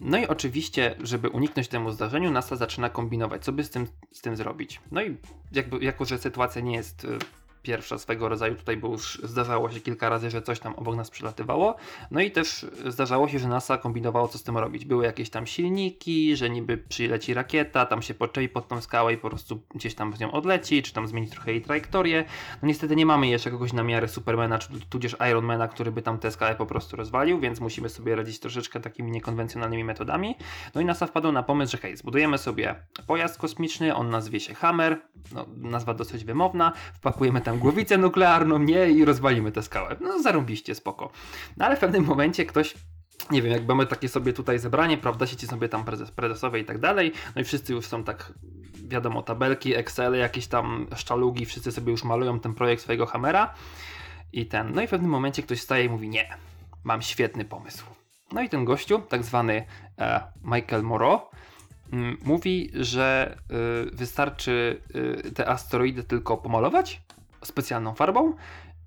No 0.00 0.18
i 0.18 0.26
oczywiście, 0.26 0.94
żeby 1.00 1.28
uniknąć 1.28 1.68
temu 1.68 1.90
zdarzeniu, 1.90 2.30
NASA 2.30 2.56
zaczyna 2.56 2.90
kombinować, 2.90 3.44
co 3.44 3.52
by 3.52 3.64
z 3.64 3.70
tym, 3.70 3.86
z 4.12 4.20
tym 4.20 4.36
zrobić. 4.36 4.80
No 4.90 5.02
i 5.02 5.16
jakby, 5.52 5.84
jako, 5.84 6.04
że 6.04 6.18
sytuacja 6.18 6.62
nie 6.62 6.74
jest 6.74 7.04
y, 7.04 7.18
pierwsza 7.62 7.98
swego 7.98 8.28
rodzaju, 8.28 8.54
tutaj 8.54 8.76
bo 8.76 8.88
już 8.88 9.20
zdarzało 9.24 9.70
się 9.70 9.80
kilka 9.80 10.08
razy, 10.08 10.30
że 10.30 10.42
coś 10.42 10.60
tam 10.60 10.74
obok 10.74 10.96
nas 10.96 11.10
przelatywało, 11.10 11.76
no 12.10 12.20
i 12.20 12.30
też 12.30 12.66
zdarzało 12.86 13.28
się, 13.28 13.38
że 13.38 13.48
NASA 13.48 13.78
kombinowało, 13.78 14.28
co 14.28 14.38
z 14.38 14.42
tym 14.42 14.58
robić. 14.58 14.84
Były 14.84 15.04
jakieś 15.04 15.30
tam 15.30 15.46
silniki, 15.46 16.36
że 16.36 16.50
niby 16.50 16.78
przyleci 16.78 17.34
rakieta, 17.34 17.86
tam 17.86 18.02
się 18.02 18.14
poczei 18.14 18.48
pod 18.48 18.68
tą 18.68 18.80
skałę 18.80 19.12
i 19.12 19.16
po 19.16 19.28
prostu 19.28 19.62
gdzieś 19.74 19.94
tam 19.94 20.16
z 20.16 20.20
nią 20.20 20.32
odleci, 20.32 20.82
czy 20.82 20.92
tam 20.92 21.06
zmieni 21.06 21.28
trochę 21.28 21.52
jej 21.52 21.62
trajektorię. 21.62 22.24
No 22.62 22.68
niestety 22.68 22.96
nie 22.96 23.06
mamy 23.06 23.28
jeszcze 23.28 23.50
kogoś 23.50 23.72
na 23.72 23.82
miarę 23.82 24.08
Supermana, 24.08 24.58
czy 24.58 24.68
tudzież 24.90 25.16
Ironmana, 25.30 25.68
który 25.68 25.92
by 25.92 26.02
tam 26.02 26.18
tę 26.18 26.30
skałę 26.30 26.54
po 26.54 26.66
prostu 26.66 26.96
rozwalił, 26.96 27.40
więc 27.40 27.60
musimy 27.60 27.88
sobie 27.88 28.16
radzić 28.16 28.40
troszeczkę 28.40 28.80
takimi 28.80 29.10
niekonwencjonalnymi 29.10 29.84
metodami. 29.84 30.34
No 30.74 30.80
i 30.80 30.84
NASA 30.84 31.06
wpadł 31.06 31.32
na 31.32 31.42
pomysł, 31.42 31.72
że 31.72 31.78
hej, 31.78 31.96
zbudujemy 31.96 32.38
sobie 32.38 32.74
pojazd 33.06 33.38
kosmiczny, 33.38 33.94
on 33.94 34.10
nazwie 34.10 34.40
się 34.40 34.54
Hammer, 34.54 35.00
no, 35.32 35.46
nazwa 35.56 35.94
dosyć 35.94 36.24
wymowna, 36.24 36.72
wpakujemy 36.94 37.40
tam 37.40 37.55
głowicę 37.56 37.98
nuklearną, 37.98 38.58
nie, 38.58 38.90
i 38.90 39.04
rozwalimy 39.04 39.52
tę 39.52 39.62
skałę. 39.62 39.96
No 40.00 40.22
zarąbiście, 40.22 40.74
spoko. 40.74 41.10
No 41.56 41.66
ale 41.66 41.76
w 41.76 41.80
pewnym 41.80 42.04
momencie 42.04 42.46
ktoś 42.46 42.74
nie 43.30 43.42
wiem, 43.42 43.52
jak 43.52 43.66
mamy 43.66 43.86
takie 43.86 44.08
sobie 44.08 44.32
tutaj 44.32 44.58
zebranie, 44.58 44.98
prawda, 44.98 45.26
sieci 45.26 45.46
sobie 45.46 45.68
tam 45.68 45.84
prezes, 45.84 46.10
prezesowe 46.10 46.60
i 46.60 46.64
tak 46.64 46.78
dalej, 46.78 47.12
no 47.34 47.40
i 47.42 47.44
wszyscy 47.44 47.72
już 47.72 47.86
są 47.86 48.04
tak, 48.04 48.32
wiadomo, 48.88 49.22
tabelki, 49.22 49.74
Excel, 49.74 50.14
jakieś 50.14 50.46
tam 50.46 50.86
szczalugi, 50.96 51.46
wszyscy 51.46 51.72
sobie 51.72 51.90
już 51.90 52.04
malują 52.04 52.40
ten 52.40 52.54
projekt 52.54 52.82
swojego 52.82 53.06
Hammera 53.06 53.54
i 54.32 54.46
ten, 54.46 54.72
no 54.74 54.82
i 54.82 54.86
w 54.86 54.90
pewnym 54.90 55.10
momencie 55.10 55.42
ktoś 55.42 55.60
staje 55.60 55.84
i 55.84 55.88
mówi, 55.88 56.08
nie, 56.08 56.36
mam 56.84 57.02
świetny 57.02 57.44
pomysł. 57.44 57.84
No 58.32 58.42
i 58.42 58.48
ten 58.48 58.64
gościu, 58.64 59.02
tak 59.08 59.24
zwany 59.24 59.66
e, 59.98 60.20
Michael 60.44 60.82
Moreau, 60.82 61.20
mm, 61.92 62.18
mówi, 62.24 62.70
że 62.74 63.36
y, 63.86 63.96
wystarczy 63.96 64.80
y, 65.26 65.32
te 65.32 65.48
asteroidy 65.48 66.04
tylko 66.04 66.36
pomalować 66.36 67.02
specjalną 67.46 67.94
farbą 67.94 68.34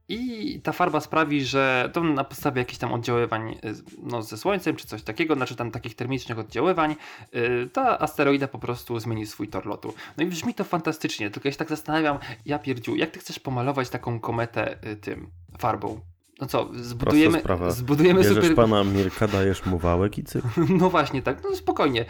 i 0.10 0.62
ta 0.64 0.72
farba 0.72 1.00
sprawi, 1.00 1.46
że 1.46 1.90
to 1.94 2.04
na 2.04 2.24
podstawie 2.24 2.62
jakichś 2.62 2.80
tam 2.80 2.94
oddziaływań 2.94 3.52
y, 3.52 3.58
no, 4.04 4.22
ze 4.22 4.38
Słońcem 4.38 4.76
czy 4.76 4.88
coś 4.88 5.04
takiego, 5.04 5.36
znaczy 5.36 5.56
tam 5.56 5.72
takich 5.72 5.96
termicznych 5.96 6.40
oddziaływań, 6.40 6.96
y, 7.36 7.70
ta 7.74 8.00
asteroida 8.00 8.48
po 8.48 8.60
prostu 8.60 9.00
zmieni 9.00 9.26
swój 9.26 9.48
tor 9.48 9.66
lotu. 9.66 9.94
No 10.18 10.24
i 10.24 10.28
brzmi 10.28 10.54
to 10.54 10.64
fantastycznie, 10.64 11.30
tylko 11.30 11.48
ja 11.48 11.52
się 11.52 11.58
tak 11.58 11.70
zastanawiam, 11.70 12.20
ja 12.46 12.60
pierdziu, 12.60 12.96
jak 12.96 13.12
ty 13.12 13.20
chcesz 13.20 13.40
pomalować 13.40 13.90
taką 13.90 14.20
kometę 14.20 14.78
y, 14.92 14.96
tym 14.96 15.32
farbą? 15.60 16.02
No 16.42 16.48
co, 16.48 16.70
zbudujemy, 16.74 17.42
zbudujemy 17.70 18.22
Bierzesz 18.22 18.36
super... 18.36 18.56
pana 18.56 18.84
Mirka, 18.84 19.28
dajesz 19.28 19.66
mu 19.66 19.78
wałek 19.78 20.18
i 20.18 20.24
cyk. 20.24 20.44
No 20.80 20.90
właśnie, 20.90 21.22
tak, 21.22 21.44
no 21.44 21.56
spokojnie. 21.56 22.06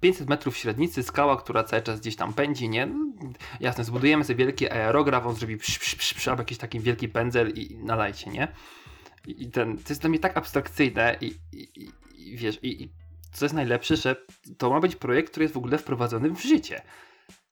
500 0.00 0.28
metrów 0.28 0.56
średnicy, 0.56 1.02
skała, 1.02 1.36
która 1.36 1.64
cały 1.64 1.82
czas 1.82 2.00
gdzieś 2.00 2.16
tam 2.16 2.32
pędzi, 2.32 2.68
nie? 2.68 2.86
No, 2.86 3.12
jasne, 3.60 3.84
zbudujemy 3.84 4.24
sobie 4.24 4.44
wielki 4.44 4.70
aerograf, 4.70 5.26
on 5.26 5.34
zrobi 5.34 5.56
psz, 5.56 5.78
psz, 5.78 5.94
psz, 5.94 6.14
psz, 6.14 6.28
albo 6.28 6.40
jakiś 6.40 6.58
taki 6.58 6.80
wielki 6.80 7.08
pędzel 7.08 7.50
i 7.50 7.78
nalajcie, 7.82 8.30
nie? 8.30 8.48
I, 9.26 9.42
i 9.42 9.50
ten, 9.50 9.76
to 9.76 9.84
jest 9.88 10.00
dla 10.00 10.10
mnie 10.10 10.18
tak 10.18 10.36
abstrakcyjne 10.36 11.16
i, 11.20 11.34
i, 11.52 11.82
i, 11.82 11.90
i 12.32 12.36
wiesz, 12.36 12.58
i, 12.62 12.82
i 12.82 12.92
co 13.32 13.44
jest 13.44 13.54
najlepsze, 13.54 13.96
że 13.96 14.16
to 14.58 14.70
ma 14.70 14.80
być 14.80 14.96
projekt, 14.96 15.30
który 15.30 15.44
jest 15.44 15.54
w 15.54 15.58
ogóle 15.58 15.78
wprowadzony 15.78 16.30
w 16.30 16.42
życie. 16.42 16.82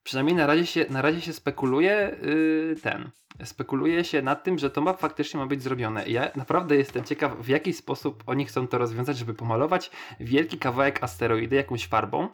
Przynajmniej 0.08 0.36
na 0.36 0.46
razie 0.46 0.66
się, 0.66 0.86
na 0.90 1.02
razie 1.02 1.20
się 1.20 1.32
spekuluje 1.32 2.16
yy, 2.22 2.76
ten. 2.82 3.10
Spekuluje 3.44 4.04
się 4.04 4.22
nad 4.22 4.44
tym, 4.44 4.58
że 4.58 4.70
to 4.70 4.80
ma 4.80 4.92
faktycznie 4.92 5.40
ma 5.40 5.46
być 5.46 5.62
zrobione. 5.62 6.06
I 6.06 6.12
ja 6.12 6.30
naprawdę 6.36 6.76
jestem 6.76 7.04
ciekaw, 7.04 7.38
w 7.38 7.48
jaki 7.48 7.72
sposób 7.72 8.22
oni 8.26 8.44
chcą 8.46 8.68
to 8.68 8.78
rozwiązać, 8.78 9.18
żeby 9.18 9.34
pomalować 9.34 9.90
wielki 10.20 10.58
kawałek 10.58 11.02
asteroidy 11.02 11.56
jakąś 11.56 11.86
farbą. 11.86 12.28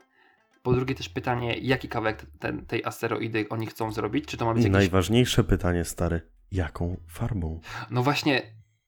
Po 0.62 0.72
drugie 0.72 0.94
też 0.94 1.08
pytanie, 1.08 1.58
jaki 1.58 1.88
kawałek 1.88 2.26
ten, 2.38 2.66
tej 2.66 2.84
asteroidy 2.84 3.46
oni 3.50 3.66
chcą 3.66 3.92
zrobić? 3.92 4.26
Czy 4.26 4.36
to 4.36 4.44
ma 4.44 4.54
być 4.54 4.60
I 4.60 4.64
jakiś... 4.64 4.74
najważniejsze 4.74 5.44
pytanie, 5.44 5.84
stary, 5.84 6.20
jaką 6.52 6.96
farbą? 7.08 7.60
No 7.90 8.02
właśnie, 8.02 8.42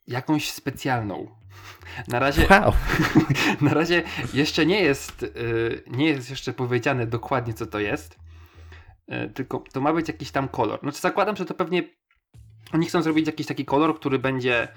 jakąś 0.07 0.51
specjalną. 0.51 1.29
Na 2.09 2.19
razie, 2.19 2.47
Wow! 2.51 2.73
na 3.61 3.75
razie 3.75 4.03
jeszcze 4.35 4.67
nie 4.67 4.83
jest, 4.83 5.23
y, 5.23 5.83
nie 5.87 6.07
jest 6.07 6.31
jeszcze 6.31 6.53
powiedziane 6.53 7.07
dokładnie 7.07 7.55
co 7.55 7.67
to 7.67 7.79
jest, 7.79 8.27
tylko 9.35 9.65
to 9.73 9.81
ma 9.81 9.93
być 9.93 10.09
jakiś 10.09 10.31
tam 10.31 10.49
kolor. 10.49 10.81
Znaczy 10.81 11.01
zakładam, 11.01 11.37
że 11.37 11.45
to 11.45 11.55
pewnie 11.55 11.83
oni 12.73 12.87
chcą 12.87 13.03
zrobić 13.03 13.27
jakiś 13.27 13.47
taki 13.47 13.65
kolor, 13.65 13.97
który 13.97 14.19
będzie 14.19 14.69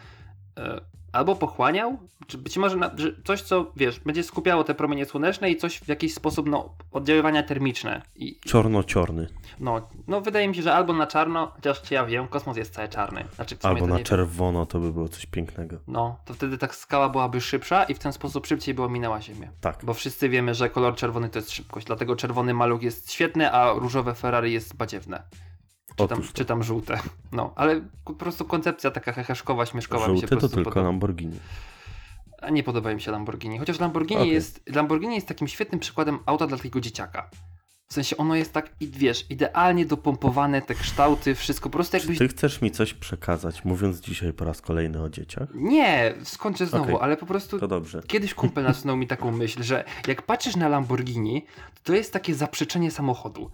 albo 1.11 1.35
pochłaniał, 1.35 1.97
czy 2.27 2.37
być 2.37 2.57
może 2.57 2.77
na, 2.77 2.91
coś, 3.25 3.41
co 3.41 3.71
wiesz, 3.75 3.99
będzie 3.99 4.23
skupiało 4.23 4.63
te 4.63 4.75
promienie 4.75 5.05
słoneczne 5.05 5.49
i 5.51 5.57
coś 5.57 5.79
w 5.79 5.87
jakiś 5.87 6.13
sposób, 6.13 6.49
no, 6.49 6.73
oddziaływania 6.91 7.43
termiczne. 7.43 8.01
I, 8.15 8.39
Czarno-ciorny. 8.39 9.27
no, 9.59 9.89
no, 10.07 10.21
wydaje 10.21 10.47
mi 10.47 10.55
się, 10.55 10.61
że 10.61 10.73
albo 10.73 10.93
na 10.93 11.07
czarno, 11.07 11.51
chociaż 11.55 11.91
ja 11.91 12.05
wiem, 12.05 12.27
kosmos 12.27 12.57
jest 12.57 12.73
cały 12.73 12.87
czarny. 12.87 13.25
Znaczy, 13.35 13.57
Albo 13.63 13.87
na 13.87 13.97
nie- 13.97 14.03
czerwono 14.03 14.65
to 14.65 14.79
by 14.79 14.93
było 14.93 15.09
coś 15.09 15.25
pięknego. 15.25 15.77
No, 15.87 16.17
to 16.25 16.33
wtedy 16.33 16.57
tak 16.57 16.75
skała 16.75 17.09
byłaby 17.09 17.41
szybsza 17.41 17.83
i 17.83 17.93
w 17.93 17.99
ten 17.99 18.13
sposób 18.13 18.47
szybciej 18.47 18.73
by 18.73 18.83
ominęła 18.83 19.21
Ziemię. 19.21 19.49
Tak. 19.61 19.85
Bo 19.85 19.93
wszyscy 19.93 20.29
wiemy, 20.29 20.53
że 20.53 20.69
kolor 20.69 20.95
czerwony 20.95 21.29
to 21.29 21.39
jest 21.39 21.51
szybkość, 21.51 21.87
dlatego 21.87 22.15
czerwony 22.15 22.53
maluch 22.53 22.81
jest 22.83 23.11
świetny, 23.11 23.51
a 23.51 23.73
różowe 23.73 24.15
Ferrari 24.15 24.53
jest 24.53 24.75
badziewne. 24.75 25.23
Czy 26.03 26.07
tam, 26.07 26.17
Otóż 26.17 26.31
to. 26.31 26.37
czy 26.37 26.45
tam 26.45 26.63
żółte. 26.63 26.99
No, 27.31 27.53
ale 27.55 27.81
po 28.05 28.13
prostu 28.13 28.45
koncepcja 28.45 28.91
taka 28.91 29.11
heheszkowa, 29.13 29.65
śmieszkowa 29.65 30.07
mi 30.07 30.15
się 30.15 30.27
Żółty 30.27 30.35
po 30.35 30.41
to 30.41 30.49
tylko 30.49 30.69
podoba. 30.71 30.87
Lamborghini. 30.87 31.39
A 32.41 32.49
nie 32.49 32.63
podoba 32.63 32.93
mi 32.93 33.01
się 33.01 33.11
Lamborghini. 33.11 33.57
Chociaż 33.59 33.79
Lamborghini, 33.79 34.21
Okej. 34.21 34.33
jest, 34.33 34.61
Lamborghini 34.75 35.15
jest 35.15 35.27
takim 35.27 35.47
świetnym 35.47 35.79
przykładem 35.79 36.19
auta 36.25 36.47
dla 36.47 36.57
takiego 36.57 36.81
dzieciaka. 36.81 37.29
W 37.87 37.93
sensie 37.93 38.17
ono 38.17 38.35
jest 38.35 38.53
tak, 38.53 38.69
i 38.79 38.87
wiesz, 38.87 39.25
idealnie 39.29 39.85
dopompowane, 39.85 40.61
te 40.61 40.75
kształty, 40.75 41.35
wszystko 41.35 41.69
po 41.69 41.73
prostu 41.73 41.91
Czy 41.91 41.97
jakbyś... 41.97 42.17
ty 42.17 42.27
chcesz 42.27 42.61
mi 42.61 42.71
coś 42.71 42.93
przekazać, 42.93 43.65
mówiąc 43.65 43.99
dzisiaj 43.99 44.33
po 44.33 44.45
raz 44.45 44.61
kolejny 44.61 45.01
o 45.03 45.09
dzieciach? 45.09 45.49
Nie, 45.53 46.13
skończę 46.23 46.65
znowu, 46.65 46.83
Okej. 46.83 46.97
ale 47.01 47.17
po 47.17 47.25
prostu 47.25 47.59
To 47.59 47.67
dobrze. 47.67 48.01
Kiedyś 48.07 48.33
kumpel 48.33 48.63
nasunął 48.63 48.97
mi 48.97 49.07
taką 49.07 49.31
myśl, 49.31 49.63
że 49.63 49.83
jak 50.07 50.21
patrzysz 50.21 50.55
na 50.55 50.67
Lamborghini, 50.69 51.45
to 51.73 51.79
to 51.83 51.93
jest 51.93 52.13
takie 52.13 52.35
zaprzeczenie 52.35 52.91
samochodu. 52.91 53.51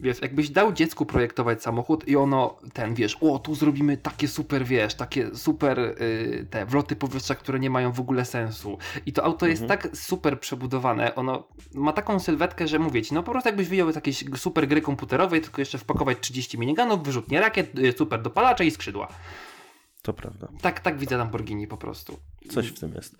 Wiesz, 0.00 0.22
jakbyś 0.22 0.50
dał 0.50 0.72
dziecku 0.72 1.06
projektować 1.06 1.62
samochód 1.62 2.08
i 2.08 2.16
ono, 2.16 2.58
ten, 2.72 2.94
wiesz, 2.94 3.16
o, 3.20 3.38
tu 3.38 3.54
zrobimy 3.54 3.96
takie 3.96 4.28
super, 4.28 4.64
wiesz, 4.64 4.94
takie 4.94 5.34
super 5.34 5.78
y, 5.80 6.46
te 6.50 6.66
wloty 6.66 6.96
powietrza, 6.96 7.34
które 7.34 7.58
nie 7.58 7.70
mają 7.70 7.92
w 7.92 8.00
ogóle 8.00 8.24
sensu. 8.24 8.78
I 9.06 9.12
to 9.12 9.24
auto 9.24 9.46
jest 9.46 9.62
Mhm. 9.62 9.80
tak 9.80 9.96
super 9.96 10.40
przebudowane, 10.40 11.14
ono 11.14 11.48
ma 11.74 11.92
taką 11.92 12.18
sylwetkę, 12.20 12.68
że 12.68 12.78
mówię 12.78 13.02
ci, 13.02 13.14
no 13.14 13.22
po 13.22 13.32
prostu 13.32 13.48
jakbyś 13.48 13.68
wyjął 13.68 13.92
z 13.92 13.94
jakiejś 13.94 14.24
super 14.36 14.68
gry 14.68 14.80
komputerowej, 14.82 15.40
tylko 15.40 15.60
jeszcze 15.62 15.78
wpakować 15.78 16.18
30 16.20 16.58
minigunów, 16.58 17.02
wyrzutnie 17.02 17.40
rakiet, 17.40 17.78
y, 17.78 17.92
super 17.92 18.22
dopalacze 18.22 18.64
i 18.66 18.70
skrzydła. 18.70 19.08
To 20.02 20.12
prawda. 20.12 20.48
Tak, 20.60 20.80
tak 20.80 20.98
widzę 20.98 21.16
Lamborghini 21.16 21.66
po 21.66 21.76
prostu. 21.76 22.18
Coś 22.50 22.68
w 22.68 22.80
tym 22.80 22.94
jest. 22.94 23.16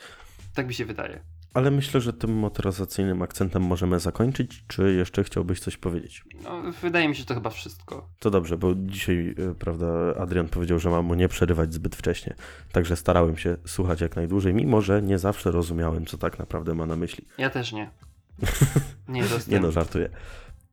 Tak 0.55 0.67
mi 0.67 0.75
się 0.75 0.85
wydaje. 0.85 1.21
Ale 1.57 1.71
myślę, 1.71 2.01
że 2.01 2.13
tym 2.13 2.31
motoryzacyjnym 2.39 3.23
akcentem 3.23 3.63
możemy 3.63 4.01
zakończyć. 4.01 4.65
Czy 4.69 4.95
jeszcze 4.95 5.25
chciałbyś 5.25 5.61
coś 5.61 5.77
powiedzieć? 5.77 6.25
No, 6.45 6.63
wydaje 6.83 7.09
mi 7.09 7.15
się, 7.15 7.21
że 7.21 7.27
to 7.27 7.35
chyba 7.35 7.51
wszystko. 7.51 8.09
To 8.19 8.31
dobrze, 8.31 8.59
bo 8.59 8.75
dzisiaj, 8.75 9.35
y, 9.39 9.55
prawda, 9.59 9.87
Adrian 10.19 10.49
powiedział, 10.49 10.79
że 10.79 10.91
mam 10.91 11.05
mu 11.05 11.15
nie 11.15 11.29
przerywać 11.29 11.75
zbyt 11.75 11.97
wcześnie. 11.97 12.35
Także 12.73 12.97
starałem 12.97 13.37
się 13.37 13.57
słuchać 13.67 14.01
jak 14.01 14.17
najdłużej, 14.17 14.55
mimo 14.55 14.81
że 14.81 15.03
nie 15.03 15.19
zawsze 15.19 15.51
rozumiałem, 15.51 16.07
co 16.07 16.19
tak 16.19 16.39
naprawdę 16.39 16.75
ma 16.75 16.87
na 16.87 16.97
myśli. 16.97 17.27
Ja 17.39 17.51
też 17.51 17.73
nie. 17.73 17.91
Nie, 19.09 19.23
Nie 19.49 19.61
no, 19.61 19.73
żartuję. 19.73 20.09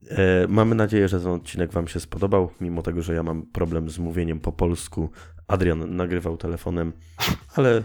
E, 0.09 0.47
mamy 0.47 0.75
nadzieję, 0.75 1.07
że 1.07 1.19
ten 1.19 1.31
odcinek 1.31 1.71
Wam 1.71 1.87
się 1.87 1.99
spodobał, 1.99 2.49
mimo 2.61 2.81
tego, 2.81 3.01
że 3.01 3.13
ja 3.13 3.23
mam 3.23 3.45
problem 3.45 3.89
z 3.89 3.99
mówieniem 3.99 4.39
po 4.39 4.51
polsku. 4.51 5.09
Adrian 5.47 5.95
nagrywał 5.95 6.37
telefonem, 6.37 6.93
ale 7.55 7.77
e, 7.77 7.83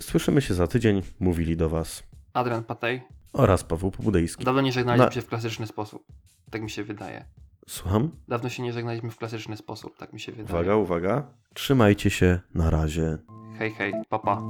słyszymy 0.00 0.40
się 0.42 0.54
za 0.54 0.66
tydzień. 0.66 1.02
Mówili 1.20 1.56
do 1.56 1.68
Was 1.68 2.02
Adrian 2.32 2.64
Patej. 2.64 3.02
oraz 3.32 3.64
Paweł 3.64 3.90
Pobudejski. 3.90 4.44
Dawno 4.44 4.60
nie 4.60 4.72
żegnaliśmy 4.72 5.06
Na- 5.06 5.12
się 5.12 5.22
w 5.22 5.26
klasyczny 5.26 5.66
sposób. 5.66 6.04
Tak 6.50 6.62
mi 6.62 6.70
się 6.70 6.84
wydaje. 6.84 7.24
Słucham? 7.68 8.10
Dawno 8.28 8.48
się 8.48 8.62
nie 8.62 8.72
żegnaliśmy 8.72 9.10
w 9.10 9.16
klasyczny 9.16 9.56
sposób, 9.56 9.96
tak 9.98 10.12
mi 10.12 10.20
się 10.20 10.32
wydaje. 10.32 10.54
Uwaga, 10.54 10.76
uwaga. 10.76 11.26
Trzymajcie 11.54 12.10
się. 12.10 12.40
Na 12.54 12.70
razie. 12.70 13.18
Hej, 13.58 13.70
hej, 13.72 13.92
papa. 14.08 14.42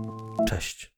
Cześć. 0.49 0.93